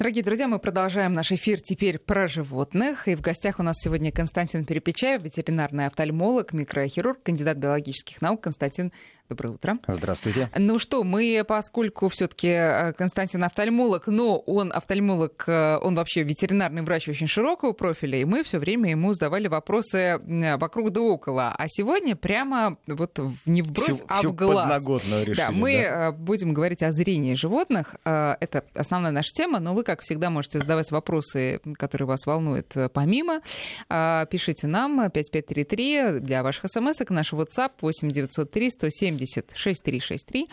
Дорогие 0.00 0.24
друзья, 0.24 0.48
мы 0.48 0.58
продолжаем 0.58 1.12
наш 1.12 1.30
эфир 1.30 1.60
теперь 1.60 1.98
про 1.98 2.26
животных. 2.26 3.06
И 3.06 3.14
в 3.14 3.20
гостях 3.20 3.58
у 3.58 3.62
нас 3.62 3.76
сегодня 3.78 4.10
Константин 4.10 4.64
Перепечаев, 4.64 5.22
ветеринарный 5.22 5.84
офтальмолог, 5.84 6.54
микрохирург, 6.54 7.22
кандидат 7.22 7.58
биологических 7.58 8.22
наук. 8.22 8.40
Константин, 8.40 8.92
доброе 9.28 9.52
утро. 9.52 9.78
Здравствуйте. 9.86 10.48
Ну 10.56 10.78
что, 10.78 11.04
мы, 11.04 11.44
поскольку 11.46 12.08
все-таки 12.08 12.48
э, 12.48 12.92
Константин 12.94 13.44
офтальмолог, 13.44 14.06
но 14.06 14.38
он 14.38 14.72
офтальмолог, 14.74 15.44
э, 15.46 15.76
он 15.82 15.94
вообще 15.96 16.22
ветеринарный 16.22 16.80
врач 16.80 17.06
очень 17.10 17.28
широкого 17.28 17.72
профиля, 17.72 18.18
и 18.20 18.24
мы 18.24 18.42
все 18.42 18.58
время 18.58 18.90
ему 18.92 19.12
задавали 19.12 19.48
вопросы 19.48 20.18
вокруг 20.56 20.92
да 20.92 21.02
около. 21.02 21.54
А 21.56 21.66
сегодня 21.68 22.16
прямо 22.16 22.78
вот 22.86 23.20
не 23.44 23.60
в 23.60 23.70
бровь, 23.70 23.84
всю, 23.84 24.00
а 24.08 24.16
всю 24.16 24.30
в 24.30 24.34
глаз. 24.34 24.82
решили, 24.82 25.34
да, 25.34 25.50
мы 25.50 25.82
да? 25.84 26.12
будем 26.12 26.54
говорить 26.54 26.82
о 26.82 26.90
зрении 26.90 27.34
животных. 27.34 27.96
Это 28.04 28.64
основная 28.74 29.12
наша 29.12 29.30
тема, 29.34 29.60
но 29.60 29.74
вы 29.74 29.84
как 29.90 30.02
всегда, 30.02 30.30
можете 30.30 30.60
задавать 30.60 30.92
вопросы, 30.92 31.60
которые 31.76 32.06
вас 32.06 32.24
волнуют 32.24 32.76
э, 32.76 32.88
помимо. 32.88 33.40
А, 33.88 34.24
пишите 34.26 34.68
нам 34.68 35.10
5533 35.10 36.20
для 36.20 36.44
ваших 36.44 36.66
смс 36.70 37.00
наш 37.08 37.32
WhatsApp 37.32 37.72
8903 37.80 38.70
170 38.70 39.46
6363. 39.52 40.48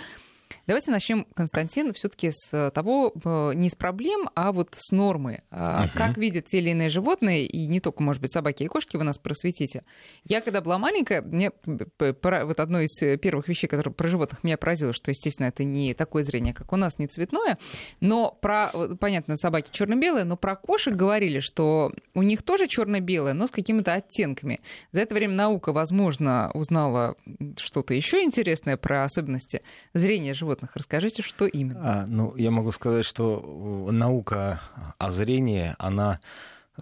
Давайте 0.67 0.91
начнем, 0.91 1.25
Константин, 1.33 1.93
все-таки 1.93 2.31
с 2.33 2.71
того, 2.71 3.13
э, 3.23 3.53
не 3.55 3.69
с 3.69 3.75
проблем, 3.75 4.29
а 4.35 4.51
вот 4.51 4.75
с 4.75 4.91
нормы. 4.91 5.43
Угу. 5.49 5.91
Как 5.95 6.17
видят 6.17 6.47
те 6.47 6.57
или 6.57 6.71
иные 6.71 6.89
животные, 6.89 7.45
и 7.45 7.67
не 7.67 7.79
только, 7.79 8.03
может 8.03 8.21
быть, 8.21 8.33
собаки 8.33 8.63
и 8.63 8.67
кошки, 8.67 8.97
вы 8.97 9.05
нас 9.05 9.17
просветите. 9.17 9.83
Я, 10.25 10.41
когда 10.41 10.59
была 10.59 10.77
маленькая, 10.77 11.21
мне 11.21 11.51
вот 11.63 12.59
одно 12.59 12.81
из 12.81 13.17
первых 13.19 13.47
вещей, 13.47 13.67
которые 13.67 13.93
про 13.93 14.09
животных 14.09 14.43
меня 14.43 14.57
поразило, 14.57 14.91
что, 14.91 15.09
естественно, 15.09 15.47
это 15.47 15.63
не 15.63 15.93
такое 15.93 16.23
зрение, 16.23 16.53
как 16.53 16.73
у 16.73 16.75
нас, 16.75 16.99
не 16.99 17.07
цветное, 17.07 17.57
но 18.01 18.31
про, 18.31 18.71
понятно, 18.99 19.37
собаки 19.37 19.69
черно-белые, 19.71 20.25
но 20.25 20.35
про 20.35 20.57
кошек 20.57 20.93
говорили, 20.93 21.39
что 21.39 21.93
у 22.13 22.23
них 22.23 22.43
тоже 22.43 22.67
черно-белое, 22.67 23.31
но 23.31 23.47
с 23.47 23.51
какими-то 23.51 23.93
оттенками. 23.93 24.59
За 24.91 24.99
это 24.99 25.15
время 25.15 25.33
наука, 25.33 25.71
возможно, 25.71 26.51
узнала 26.53 27.15
что-то 27.57 27.93
еще 27.93 28.21
интересное 28.21 28.75
про 28.75 29.03
особенности 29.03 29.61
зрения 29.93 30.33
животных. 30.33 30.56
Расскажите, 30.73 31.21
что 31.21 31.45
именно? 31.45 32.03
А, 32.03 32.05
ну, 32.07 32.35
я 32.35 32.51
могу 32.51 32.71
сказать, 32.71 33.05
что 33.05 33.87
э, 33.89 33.91
наука 33.91 34.61
о 34.97 35.11
зрении, 35.11 35.75
она 35.77 36.19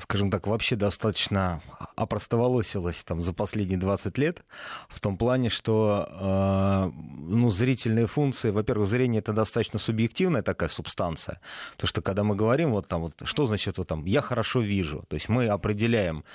скажем 0.01 0.29
так, 0.29 0.47
вообще 0.47 0.75
достаточно 0.75 1.61
опростоволосилась 1.95 3.03
там 3.03 3.21
за 3.21 3.33
последние 3.33 3.79
20 3.79 4.17
лет, 4.17 4.43
в 4.89 4.99
том 4.99 5.17
плане, 5.17 5.49
что 5.49 6.07
э, 6.09 6.91
ну, 6.95 7.49
зрительные 7.49 8.07
функции, 8.07 8.49
во-первых, 8.49 8.87
зрение 8.87 9.19
это 9.19 9.31
достаточно 9.31 9.79
субъективная 9.79 10.41
такая 10.41 10.69
субстанция, 10.69 11.39
то 11.77 11.87
что 11.87 12.01
когда 12.01 12.23
мы 12.23 12.35
говорим 12.35 12.71
вот 12.71 12.87
там 12.87 13.01
вот, 13.03 13.21
что 13.23 13.45
значит 13.45 13.77
вот 13.77 13.87
там, 13.87 14.05
я 14.05 14.21
хорошо 14.21 14.59
вижу, 14.59 15.05
то 15.07 15.13
есть 15.13 15.29
мы 15.29 15.47
определяем 15.47 16.25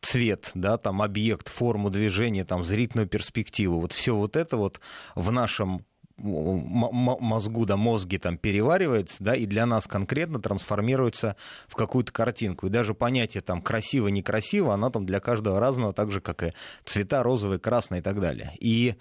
цвет, 0.00 0.52
да, 0.54 0.78
там 0.78 1.02
объект, 1.02 1.48
форму 1.48 1.90
движения, 1.90 2.44
там 2.44 2.62
зрительную 2.62 3.08
перспективу, 3.08 3.80
вот 3.80 3.92
все 3.92 4.14
вот 4.14 4.36
это 4.36 4.56
вот 4.56 4.80
в 5.16 5.32
нашем 5.32 5.84
мозгу, 6.18 7.64
да, 7.64 7.76
мозги 7.76 8.18
там 8.18 8.36
переваривается, 8.36 9.22
да, 9.22 9.34
и 9.34 9.46
для 9.46 9.66
нас 9.66 9.86
конкретно 9.86 10.40
трансформируется 10.40 11.36
в 11.68 11.74
какую-то 11.74 12.12
картинку. 12.12 12.66
И 12.66 12.70
даже 12.70 12.94
понятие 12.94 13.40
там 13.40 13.62
красиво-некрасиво, 13.62 14.74
оно 14.74 14.90
там 14.90 15.06
для 15.06 15.20
каждого 15.20 15.60
разного, 15.60 15.92
так 15.92 16.12
же, 16.12 16.20
как 16.20 16.42
и 16.42 16.52
цвета 16.84 17.22
розовый, 17.22 17.58
красный 17.58 17.98
и 17.98 18.02
так 18.02 18.20
далее. 18.20 18.52
И 18.60 18.96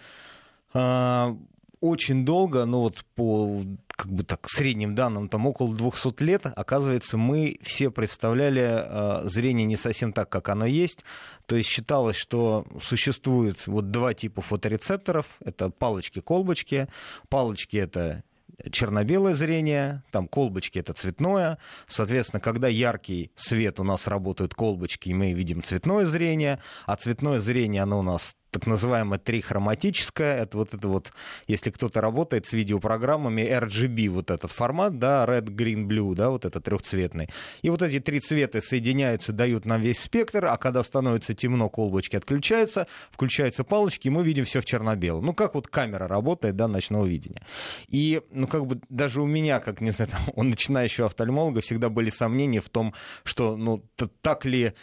э, 0.73 1.35
очень 1.79 2.25
долго, 2.25 2.65
ну 2.65 2.81
вот 2.81 3.03
по 3.15 3.63
как 3.87 4.11
бы 4.11 4.23
так 4.23 4.47
средним 4.47 4.93
данным, 4.93 5.27
там 5.27 5.47
около 5.47 5.75
200 5.75 6.21
лет, 6.21 6.41
оказывается, 6.45 7.17
мы 7.17 7.57
все 7.63 7.89
представляли 7.89 8.61
э, 8.63 9.27
зрение 9.27 9.65
не 9.65 9.75
совсем 9.75 10.13
так, 10.13 10.29
как 10.29 10.49
оно 10.49 10.65
есть. 10.65 11.03
То 11.47 11.55
есть 11.55 11.67
считалось, 11.67 12.15
что 12.15 12.65
существует 12.81 13.65
вот 13.65 13.89
два 13.89 14.13
типа 14.13 14.41
фоторецепторов. 14.41 15.37
Это 15.43 15.69
палочки-колбочки. 15.69 16.87
Палочки— 17.29 17.77
это 17.77 18.23
черно-белое 18.71 19.33
зрение, 19.33 20.03
там 20.11 20.27
колбочки 20.27 20.79
это 20.79 20.93
цветное. 20.93 21.57
Соответственно, 21.87 22.39
когда 22.39 22.67
яркий 22.67 23.31
свет 23.35 23.79
у 23.79 23.83
нас 23.83 24.07
работают 24.07 24.53
колбочки, 24.53 25.09
мы 25.11 25.33
видим 25.33 25.63
цветное 25.63 26.05
зрение, 26.05 26.61
а 26.85 26.95
цветное 26.95 27.39
зрение, 27.39 27.83
оно 27.83 27.99
у 27.99 28.03
нас 28.03 28.35
так 28.51 28.65
называемое 28.65 29.19
трихроматическое, 29.19 30.43
это 30.43 30.57
вот 30.57 30.73
это 30.73 30.87
вот, 30.87 31.11
если 31.47 31.69
кто-то 31.69 32.01
работает 32.01 32.45
с 32.45 32.53
видеопрограммами, 32.53 33.41
RGB, 33.41 34.09
вот 34.09 34.31
этот 34.31 34.51
формат, 34.51 34.99
да, 34.99 35.25
red, 35.25 35.45
green, 35.45 35.85
blue, 35.85 36.15
да, 36.15 36.29
вот 36.29 36.45
этот 36.45 36.63
трехцветный. 36.63 37.29
И 37.61 37.69
вот 37.69 37.81
эти 37.81 37.99
три 37.99 38.19
цвета 38.19 38.61
соединяются, 38.61 39.33
дают 39.33 39.65
нам 39.65 39.81
весь 39.81 39.99
спектр, 39.99 40.45
а 40.45 40.57
когда 40.57 40.83
становится 40.83 41.33
темно, 41.33 41.69
колбочки 41.69 42.15
отключаются, 42.15 42.87
включаются 43.11 43.63
палочки, 43.63 44.07
и 44.07 44.11
мы 44.11 44.23
видим 44.23 44.45
все 44.45 44.61
в 44.61 44.65
черно-белом. 44.65 45.25
Ну, 45.25 45.33
как 45.33 45.55
вот 45.55 45.67
камера 45.67 46.07
работает, 46.07 46.55
да, 46.55 46.67
ночного 46.67 47.05
видения. 47.05 47.41
И, 47.87 48.21
ну, 48.31 48.47
как 48.47 48.65
бы 48.65 48.79
даже 48.89 49.21
у 49.21 49.25
меня, 49.25 49.59
как, 49.59 49.81
не 49.81 49.91
знаю, 49.91 50.11
там, 50.11 50.21
у 50.35 50.43
начинающего 50.43 51.07
офтальмолога 51.07 51.61
всегда 51.61 51.89
были 51.89 52.09
сомнения 52.09 52.61
в 52.61 52.69
том, 52.69 52.93
что, 53.23 53.57
ну, 53.57 53.83
так 54.21 54.45
ли 54.45 54.73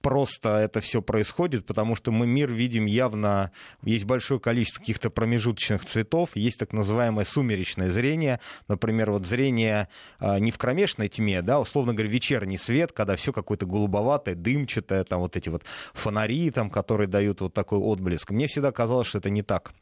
просто 0.00 0.58
это 0.58 0.80
все 0.80 1.02
происходит, 1.02 1.66
потому 1.66 1.94
что 1.94 2.10
мы 2.10 2.26
мир 2.26 2.50
видим 2.50 2.86
явно, 2.86 3.52
есть 3.82 4.04
большое 4.04 4.40
количество 4.40 4.80
каких-то 4.80 5.10
промежуточных 5.10 5.84
цветов, 5.84 6.36
есть 6.36 6.58
так 6.58 6.72
называемое 6.72 7.24
сумеречное 7.24 7.90
зрение, 7.90 8.40
например, 8.68 9.10
вот 9.10 9.26
зрение 9.26 9.88
а, 10.18 10.38
не 10.38 10.50
в 10.50 10.58
кромешной 10.58 11.08
тьме, 11.08 11.42
да, 11.42 11.60
условно 11.60 11.94
говоря, 11.94 12.10
вечерний 12.10 12.56
свет, 12.56 12.92
когда 12.92 13.16
все 13.16 13.32
какое-то 13.32 13.66
голубоватое, 13.66 14.34
дымчатое, 14.34 15.04
там 15.04 15.20
вот 15.20 15.36
эти 15.36 15.48
вот 15.48 15.64
фонари, 15.92 16.50
там, 16.50 16.70
которые 16.70 17.08
дают 17.08 17.40
вот 17.40 17.54
такой 17.54 17.78
отблеск. 17.78 18.30
Мне 18.30 18.46
всегда 18.46 18.72
казалось, 18.72 19.06
что 19.06 19.18
это 19.18 19.30
не 19.30 19.42
так 19.42 19.72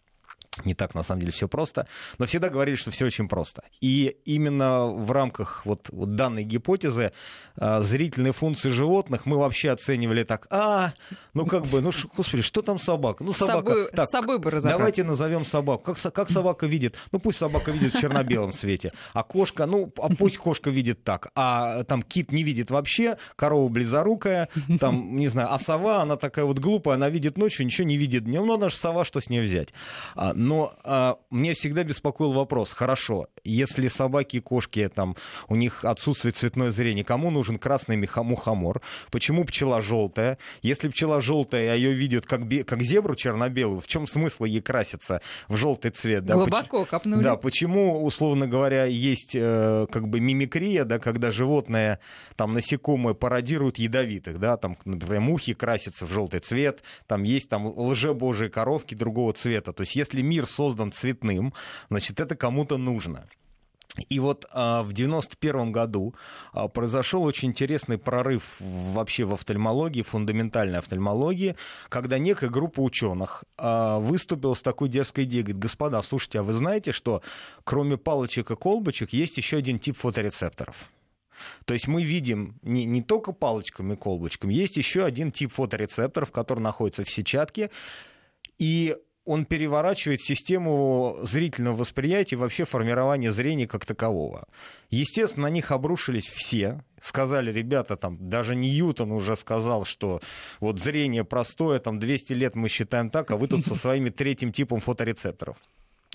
не 0.65 0.75
так, 0.75 0.94
на 0.94 1.03
самом 1.03 1.21
деле, 1.21 1.32
все 1.32 1.49
просто. 1.49 1.87
Но 2.19 2.26
всегда 2.26 2.49
говорили, 2.49 2.76
что 2.76 2.91
все 2.91 3.06
очень 3.06 3.28
просто. 3.28 3.62
И 3.81 4.16
именно 4.25 4.87
в 4.87 5.10
рамках 5.10 5.65
вот, 5.66 5.88
вот 5.91 6.16
данной 6.16 6.44
гипотезы 6.44 7.12
а, 7.56 7.81
зрительные 7.81 8.32
функции 8.32 8.69
животных 8.69 9.26
мы 9.26 9.37
вообще 9.37 9.71
оценивали 9.71 10.25
так, 10.25 10.47
а, 10.50 10.93
ну 11.34 11.47
как 11.47 11.66
бы, 11.66 11.81
ну 11.81 11.91
господи, 12.16 12.43
что 12.43 12.62
там 12.62 12.78
собака? 12.78 13.25
Ну 13.25 13.32
собака. 13.32 13.69
Собой, 13.69 13.91
так, 13.93 14.09
с 14.09 14.12
собой 14.12 14.38
бы 14.38 14.50
Давайте 14.50 15.04
назовем 15.04 15.44
собаку. 15.44 15.94
Как, 15.94 16.12
как 16.12 16.31
собака 16.31 16.66
видит? 16.66 16.97
Ну 17.12 17.19
пусть 17.19 17.38
собака 17.38 17.70
видит 17.70 17.94
в 17.94 18.00
черно-белом 18.00 18.53
свете. 18.53 18.93
А 19.12 19.22
кошка, 19.22 19.66
ну 19.66 19.93
а 19.99 20.09
пусть 20.09 20.38
кошка 20.38 20.70
видит 20.70 21.03
так. 21.03 21.31
А 21.34 21.84
там 21.84 22.03
кит 22.03 22.32
не 22.32 22.43
видит 22.43 22.70
вообще, 22.70 23.19
корова 23.37 23.69
близорукая, 23.69 24.49
там, 24.81 25.16
не 25.16 25.28
знаю, 25.28 25.53
а 25.53 25.59
сова, 25.59 26.03
она 26.03 26.16
такая 26.16 26.44
вот 26.44 26.59
глупая, 26.59 26.94
она 26.94 27.09
видит 27.09 27.38
ночью, 27.38 27.66
ничего 27.66 27.87
не 27.87 27.97
видит 27.97 28.25
днем. 28.25 28.47
Ну 28.47 28.55
она 28.55 28.69
же 28.69 28.76
сова, 28.76 29.05
что 29.05 29.20
с 29.20 29.28
ней 29.28 29.41
взять? 29.41 29.70
А, 30.31 30.34
но 30.34 30.75
а, 30.84 31.19
мне 31.31 31.55
всегда 31.55 31.84
беспокоил 31.84 32.33
вопрос, 32.33 32.72
хорошо, 32.72 33.28
если 33.44 33.89
собаки 33.89 34.37
и 34.37 34.41
кошки, 34.41 34.89
там, 34.94 35.16
у 35.49 35.56
них 35.56 35.84
отсутствует 35.84 36.37
цветное 36.37 36.71
зрение, 36.71 37.05
кому 37.05 37.31
нужен 37.31 37.59
красный 37.59 37.97
мухомор? 37.97 38.83
Почему 39.11 39.44
пчела 39.44 39.81
желтая? 39.81 40.38
Если 40.62 40.88
пчела 40.88 41.21
желтая, 41.21 41.72
а 41.72 41.75
ее 41.75 41.93
видят 41.93 42.27
как, 42.27 42.47
бе- 42.47 42.65
как 42.65 42.83
зебру 42.83 43.15
черно-белую, 43.15 43.81
в 43.81 43.87
чем 43.87 44.06
смысл 44.06 44.44
ей 44.44 44.61
краситься 44.61 45.21
в 45.49 45.56
желтый 45.56 45.91
цвет? 45.91 46.25
Да? 46.25 46.34
Глубоко 46.34 46.81
Поч- 46.81 46.88
копнули. 46.88 47.22
Да, 47.22 47.37
почему, 47.37 48.05
условно 48.05 48.47
говоря, 48.47 48.84
есть 48.84 49.34
э, 49.34 49.87
как 49.91 50.09
бы 50.09 50.21
мимикрия, 50.21 50.84
да, 50.84 50.99
когда 50.99 51.31
животное, 51.31 52.00
там, 52.37 52.55
насекомые 52.55 53.15
пародируют 53.15 53.78
ядовитых, 53.78 54.38
да, 54.38 54.56
там, 54.56 54.77
например, 54.84 55.21
мухи 55.21 55.55
красятся 55.55 56.06
в 56.06 56.12
желтый 56.12 56.41
цвет, 56.41 56.83
там 57.06 57.22
есть 57.22 57.49
там 57.49 57.67
лжебожие 57.67 58.50
коровки 58.50 58.94
другого 58.94 59.33
цвета. 59.33 59.72
То 59.72 59.83
есть 59.83 59.97
если 59.97 60.18
мир 60.23 60.47
создан 60.47 60.93
цветным, 60.93 61.55
значит, 61.89 62.21
это 62.21 62.37
кому-то 62.37 62.77
нужно. 62.77 63.29
И 64.09 64.21
вот 64.21 64.47
а, 64.53 64.83
в 64.83 64.93
91 64.93 65.73
году 65.73 66.15
а, 66.53 66.69
произошел 66.69 67.25
очень 67.25 67.49
интересный 67.49 67.99
прорыв 67.99 68.56
вообще 68.61 69.25
в 69.25 69.35
офтальмологии, 69.35 70.03
фундаментальной 70.03 70.79
офтальмологии, 70.79 71.56
когда 71.88 72.19
некая 72.19 72.49
группа 72.49 72.81
ученых 72.81 73.44
а, 73.56 73.99
выступила 73.99 74.55
с 74.55 74.62
такой 74.62 74.88
дерзкой 74.88 75.25
идеей, 75.25 75.43
говорит, 75.43 75.61
господа, 75.61 76.00
слушайте, 76.03 76.41
а 76.41 76.43
вы 76.43 76.53
знаете, 76.53 76.93
что 76.93 77.23
кроме 77.65 77.97
палочек 77.97 78.50
и 78.50 78.56
колбочек 78.56 79.12
есть 79.12 79.37
еще 79.37 79.56
один 79.56 79.79
тип 79.79 79.97
фоторецепторов? 79.97 80.91
То 81.65 81.75
есть 81.75 81.87
мы 81.87 82.03
видим 82.03 82.59
не, 82.62 82.85
не 82.85 83.03
только 83.03 83.32
палочками 83.32 83.94
и 83.94 83.97
колбочками, 83.97 84.53
есть 84.53 84.76
еще 84.76 85.05
один 85.05 85.31
тип 85.31 85.53
фоторецепторов, 85.53 86.32
который 86.32 86.61
находится 86.61 87.05
в 87.05 87.11
сетчатке, 87.11 87.70
и 88.59 88.97
он 89.29 89.45
переворачивает 89.45 90.23
систему 90.23 91.19
зрительного 91.23 91.77
восприятия 91.77 92.37
и 92.37 92.39
вообще 92.39 92.65
формирования 92.65 93.31
зрения 93.31 93.69
как 93.69 93.85
такового. 93.85 94.49
Естественно, 94.89 95.49
на 95.49 95.53
них 95.53 95.71
обрушились 95.71 96.27
все. 96.27 96.83
Сказали, 97.03 97.53
ребята, 97.53 97.97
там, 97.97 98.17
даже 98.31 98.57
Ньютон 98.57 99.13
уже 99.13 99.37
сказал, 99.37 99.85
что 99.85 100.21
вот 100.61 100.81
зрение 100.81 101.25
простое, 101.25 101.79
там 101.79 101.99
200 101.99 102.33
лет 102.33 102.55
мы 102.55 102.71
считаем 102.71 103.11
так, 103.11 103.31
а 103.31 103.37
вы 103.37 103.49
тут 103.49 103.67
со 103.67 103.75
своими 103.75 104.09
третьим 104.09 104.51
типом 104.51 104.81
фоторецепторов. 104.81 105.59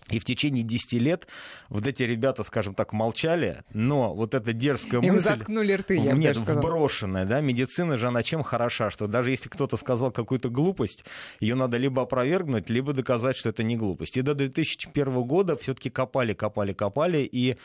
И 0.10 0.20
в 0.20 0.26
течение 0.26 0.64
10 0.64 0.94
лет 0.94 1.28
вот 1.70 1.88
эти 1.88 2.04
ребята, 2.04 2.44
скажем 2.44 2.76
так, 2.76 2.92
молчали, 2.94 3.64
но 3.74 4.14
вот 4.14 4.34
эта 4.34 4.54
дерзкая 4.54 5.02
Им 5.02 5.14
мысль... 5.14 5.30
заткнули 5.30 5.74
рты, 5.74 5.96
я 5.98 6.12
Нет, 6.12 6.38
вброшенная, 6.38 7.26
да, 7.26 7.40
медицина 7.42 7.98
же, 7.98 8.08
она 8.08 8.22
чем 8.22 8.44
хороша, 8.44 8.92
что 8.92 9.08
даже 9.08 9.32
если 9.32 9.50
кто-то 9.50 9.78
сказал 9.78 10.12
какую-то 10.12 10.50
глупость, 10.50 11.06
ее 11.40 11.56
надо 11.56 11.78
либо 11.78 12.02
опровергнуть, 12.02 12.70
либо 12.70 12.94
доказать, 12.94 13.38
что 13.38 13.50
это 13.50 13.64
не 13.64 13.78
глупость. 13.78 14.18
И 14.18 14.22
до 14.22 14.34
2001 14.36 15.24
года 15.24 15.56
все-таки 15.56 15.90
копали, 15.90 16.34
копали, 16.34 16.74
копали, 16.74 17.20
и 17.20 17.58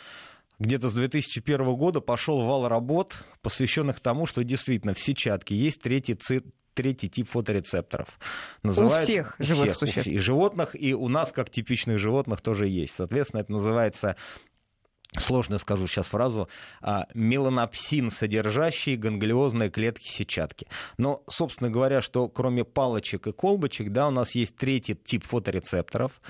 где-то 0.58 0.90
с 0.90 0.94
2001 0.94 1.74
года 1.76 2.00
пошел 2.00 2.42
вал 2.42 2.68
работ, 2.68 3.22
посвященных 3.42 4.00
тому, 4.00 4.26
что 4.26 4.44
действительно 4.44 4.94
в 4.94 4.98
сетчатке 4.98 5.56
есть 5.56 5.80
третий 5.80 6.14
ци 6.14 6.42
третий 6.74 7.08
тип 7.08 7.28
фоторецепторов. 7.28 8.20
Называется, 8.62 9.00
у 9.00 9.04
всех 9.04 9.36
живых 9.40 9.74
всех, 9.74 9.76
существ. 9.76 10.06
И 10.06 10.18
животных, 10.18 10.80
и 10.80 10.94
у 10.94 11.08
нас, 11.08 11.32
как 11.32 11.50
типичных 11.50 11.98
животных, 11.98 12.40
тоже 12.40 12.68
есть. 12.68 12.94
Соответственно, 12.94 13.40
это 13.40 13.50
называется 13.50 14.14
сложно 15.16 15.58
скажу 15.58 15.86
сейчас 15.86 16.06
фразу, 16.06 16.48
а, 16.80 17.06
меланопсин, 17.14 18.10
содержащие 18.10 18.96
ганглиозные 18.96 19.70
клетки 19.70 20.06
сетчатки. 20.06 20.68
Но, 20.98 21.24
собственно 21.28 21.70
говоря, 21.70 22.00
что 22.00 22.28
кроме 22.28 22.64
палочек 22.64 23.26
и 23.26 23.32
колбочек, 23.32 23.90
да, 23.90 24.08
у 24.08 24.10
нас 24.10 24.34
есть 24.34 24.56
третий 24.56 24.94
тип 24.94 25.24
фоторецепторов, 25.24 26.20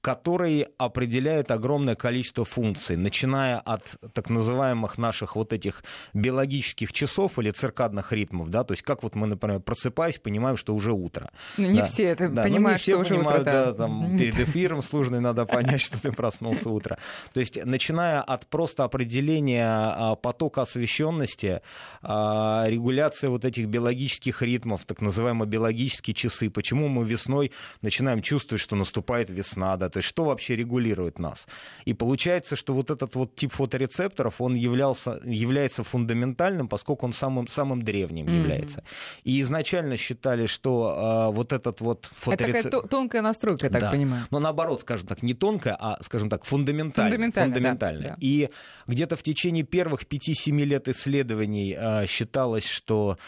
которые 0.00 0.68
определяют 0.78 1.50
огромное 1.50 1.94
количество 1.94 2.44
функций, 2.44 2.96
начиная 2.96 3.58
от 3.58 3.96
так 4.14 4.30
называемых 4.30 4.96
наших 4.96 5.36
вот 5.36 5.52
этих 5.52 5.84
биологических 6.14 6.92
часов 6.92 7.38
или 7.38 7.50
циркадных 7.50 8.12
ритмов, 8.12 8.48
да, 8.48 8.64
то 8.64 8.72
есть 8.72 8.82
как 8.82 9.02
вот 9.02 9.14
мы, 9.14 9.26
например, 9.26 9.60
просыпаясь, 9.60 10.18
понимаем, 10.18 10.56
что 10.56 10.74
уже 10.74 10.92
утро. 10.92 11.30
Ну, 11.58 11.68
не 11.68 11.80
да. 11.80 11.86
все 11.86 12.04
это 12.04 12.28
да, 12.28 12.44
понимают, 12.44 12.62
ну, 12.62 12.70
не 12.70 12.76
все 12.76 13.04
что 13.04 13.14
понимают, 13.14 13.42
уже 13.42 13.50
утро, 13.50 13.64
да. 13.64 13.72
да 13.72 13.74
там, 13.74 14.16
перед 14.16 14.40
эфиром 14.40 14.80
сложно 14.80 15.20
надо 15.20 15.44
понять, 15.44 15.80
что 15.82 16.00
ты 16.00 16.12
проснулся 16.12 16.70
утро. 16.70 16.98
То 17.34 17.40
есть, 17.40 17.62
начиная 17.62 18.22
от 18.22 18.46
просто 18.46 18.84
определения 18.84 19.66
а, 19.66 20.14
потока 20.14 20.62
освещенности, 20.62 21.60
а, 22.00 22.64
регуляция 22.66 23.28
вот 23.28 23.44
этих 23.44 23.66
биологических 23.66 24.40
ритмов, 24.40 24.84
так 24.86 25.02
называемые 25.02 25.46
биологические 25.46 26.14
часы, 26.14 26.48
почему 26.48 26.88
мы 26.88 27.04
весной 27.04 27.52
начинаем 27.82 28.22
чувствовать, 28.22 28.62
что 28.62 28.76
наступает 28.76 29.28
весна, 29.28 29.76
да, 29.76 29.89
то 29.90 29.98
есть 29.98 30.08
что 30.08 30.24
вообще 30.24 30.56
регулирует 30.56 31.18
нас. 31.18 31.46
И 31.84 31.94
получается, 31.94 32.56
что 32.56 32.74
вот 32.74 32.90
этот 32.90 33.14
вот 33.14 33.34
тип 33.36 33.52
фоторецепторов, 33.52 34.40
он 34.40 34.54
являлся, 34.54 35.20
является 35.24 35.82
фундаментальным, 35.82 36.68
поскольку 36.68 37.06
он 37.06 37.12
самым, 37.12 37.48
самым 37.48 37.82
древним 37.82 38.26
mm-hmm. 38.26 38.40
является. 38.40 38.84
И 39.24 39.40
изначально 39.40 39.96
считали, 39.96 40.46
что 40.46 41.28
э, 41.30 41.34
вот 41.34 41.52
этот 41.52 41.80
вот 41.80 42.08
фоторецептор... 42.12 42.60
Это 42.60 42.70
такая 42.70 42.88
тонкая 42.88 43.22
настройка, 43.22 43.66
я 43.66 43.70
так 43.70 43.80
да. 43.80 43.90
понимаю. 43.90 44.26
Но 44.30 44.38
наоборот, 44.38 44.80
скажем 44.80 45.06
так, 45.06 45.22
не 45.22 45.34
тонкая, 45.34 45.76
а, 45.78 45.98
скажем 46.02 46.30
так, 46.30 46.44
фундаментальная. 46.44 47.10
Фундаментальная. 47.10 47.54
фундаментальная. 47.54 48.08
Да, 48.10 48.14
да. 48.14 48.18
И 48.20 48.50
где-то 48.86 49.16
в 49.16 49.22
течение 49.22 49.64
первых 49.64 50.04
5-7 50.04 50.64
лет 50.64 50.88
исследований 50.88 51.76
э, 51.78 52.06
считалось, 52.06 52.66
что 52.66 53.18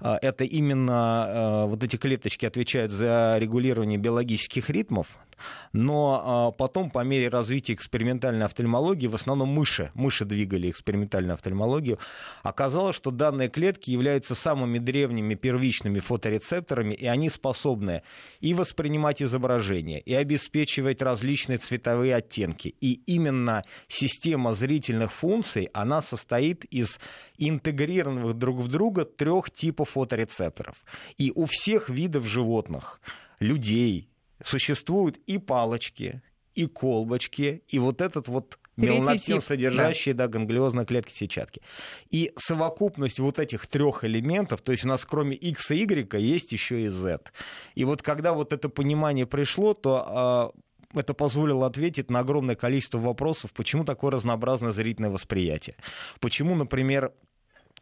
а, 0.00 0.18
это 0.20 0.44
именно 0.44 1.66
вот 1.66 1.82
эти 1.84 1.96
клеточки 1.96 2.46
отвечают 2.46 2.90
за 2.90 3.36
регулирование 3.38 3.98
биологических 3.98 4.68
ритмов, 4.70 5.16
но 5.72 6.22
а, 6.24 6.50
потом 6.52 6.90
по 6.90 7.04
мере 7.04 7.28
развития 7.28 7.74
экспериментальной 7.74 8.46
офтальмологии, 8.46 9.06
в 9.06 9.14
основном 9.14 9.48
мыши, 9.48 9.90
мыши 9.94 10.24
двигали 10.24 10.70
экспериментальную 10.70 11.34
офтальмологию, 11.34 11.98
оказалось, 12.42 12.96
что 12.96 13.10
данные 13.10 13.48
клетки 13.48 13.90
являются 13.90 14.34
самыми 14.34 14.78
древними 14.78 15.34
первичными 15.34 15.98
фоторецепторами, 15.98 16.94
и 16.94 17.06
они 17.06 17.28
способны 17.30 18.02
и 18.40 18.54
воспринимать 18.54 19.22
изображения, 19.22 20.00
и 20.00 20.14
обеспечивать 20.14 21.02
различные 21.02 21.58
цветовые 21.58 22.16
оттенки. 22.16 22.74
И 22.80 23.00
именно 23.06 23.62
система 23.88 24.54
зрительных 24.54 25.12
функций, 25.12 25.68
она 25.72 26.02
состоит 26.02 26.64
из 26.66 26.98
интегрированных 27.38 28.34
друг 28.34 28.58
в 28.58 28.68
друга 28.68 29.04
трех 29.04 29.50
типов 29.50 29.90
фоторецепторов. 29.90 30.84
И 31.18 31.32
у 31.34 31.46
всех 31.46 31.88
видов 31.88 32.26
животных, 32.26 33.00
людей, 33.40 34.08
существуют 34.42 35.18
и 35.26 35.38
палочки, 35.38 36.22
и 36.54 36.66
колбочки, 36.66 37.62
и 37.68 37.78
вот 37.78 38.00
этот 38.00 38.28
вот 38.28 38.58
меланопсин, 38.76 39.40
содержащий 39.40 40.12
да. 40.12 40.24
Да, 40.24 40.28
ганглиозные 40.28 40.86
клетки 40.86 41.12
сетчатки. 41.12 41.62
И 42.10 42.32
совокупность 42.36 43.18
вот 43.18 43.38
этих 43.38 43.66
трех 43.66 44.04
элементов, 44.04 44.62
то 44.62 44.72
есть 44.72 44.84
у 44.84 44.88
нас 44.88 45.04
кроме 45.04 45.36
X 45.36 45.70
и 45.70 45.76
Y 45.82 46.18
есть 46.18 46.52
еще 46.52 46.84
и 46.84 46.88
Z. 46.88 47.20
И 47.74 47.84
вот 47.84 48.02
когда 48.02 48.32
вот 48.32 48.52
это 48.52 48.68
понимание 48.68 49.26
пришло, 49.26 49.74
то 49.74 50.52
э, 50.94 51.00
это 51.00 51.14
позволило 51.14 51.66
ответить 51.66 52.10
на 52.10 52.20
огромное 52.20 52.56
количество 52.56 52.98
вопросов, 52.98 53.52
почему 53.52 53.84
такое 53.84 54.10
разнообразное 54.10 54.72
зрительное 54.72 55.10
восприятие. 55.10 55.76
Почему, 56.20 56.54
например, 56.54 57.12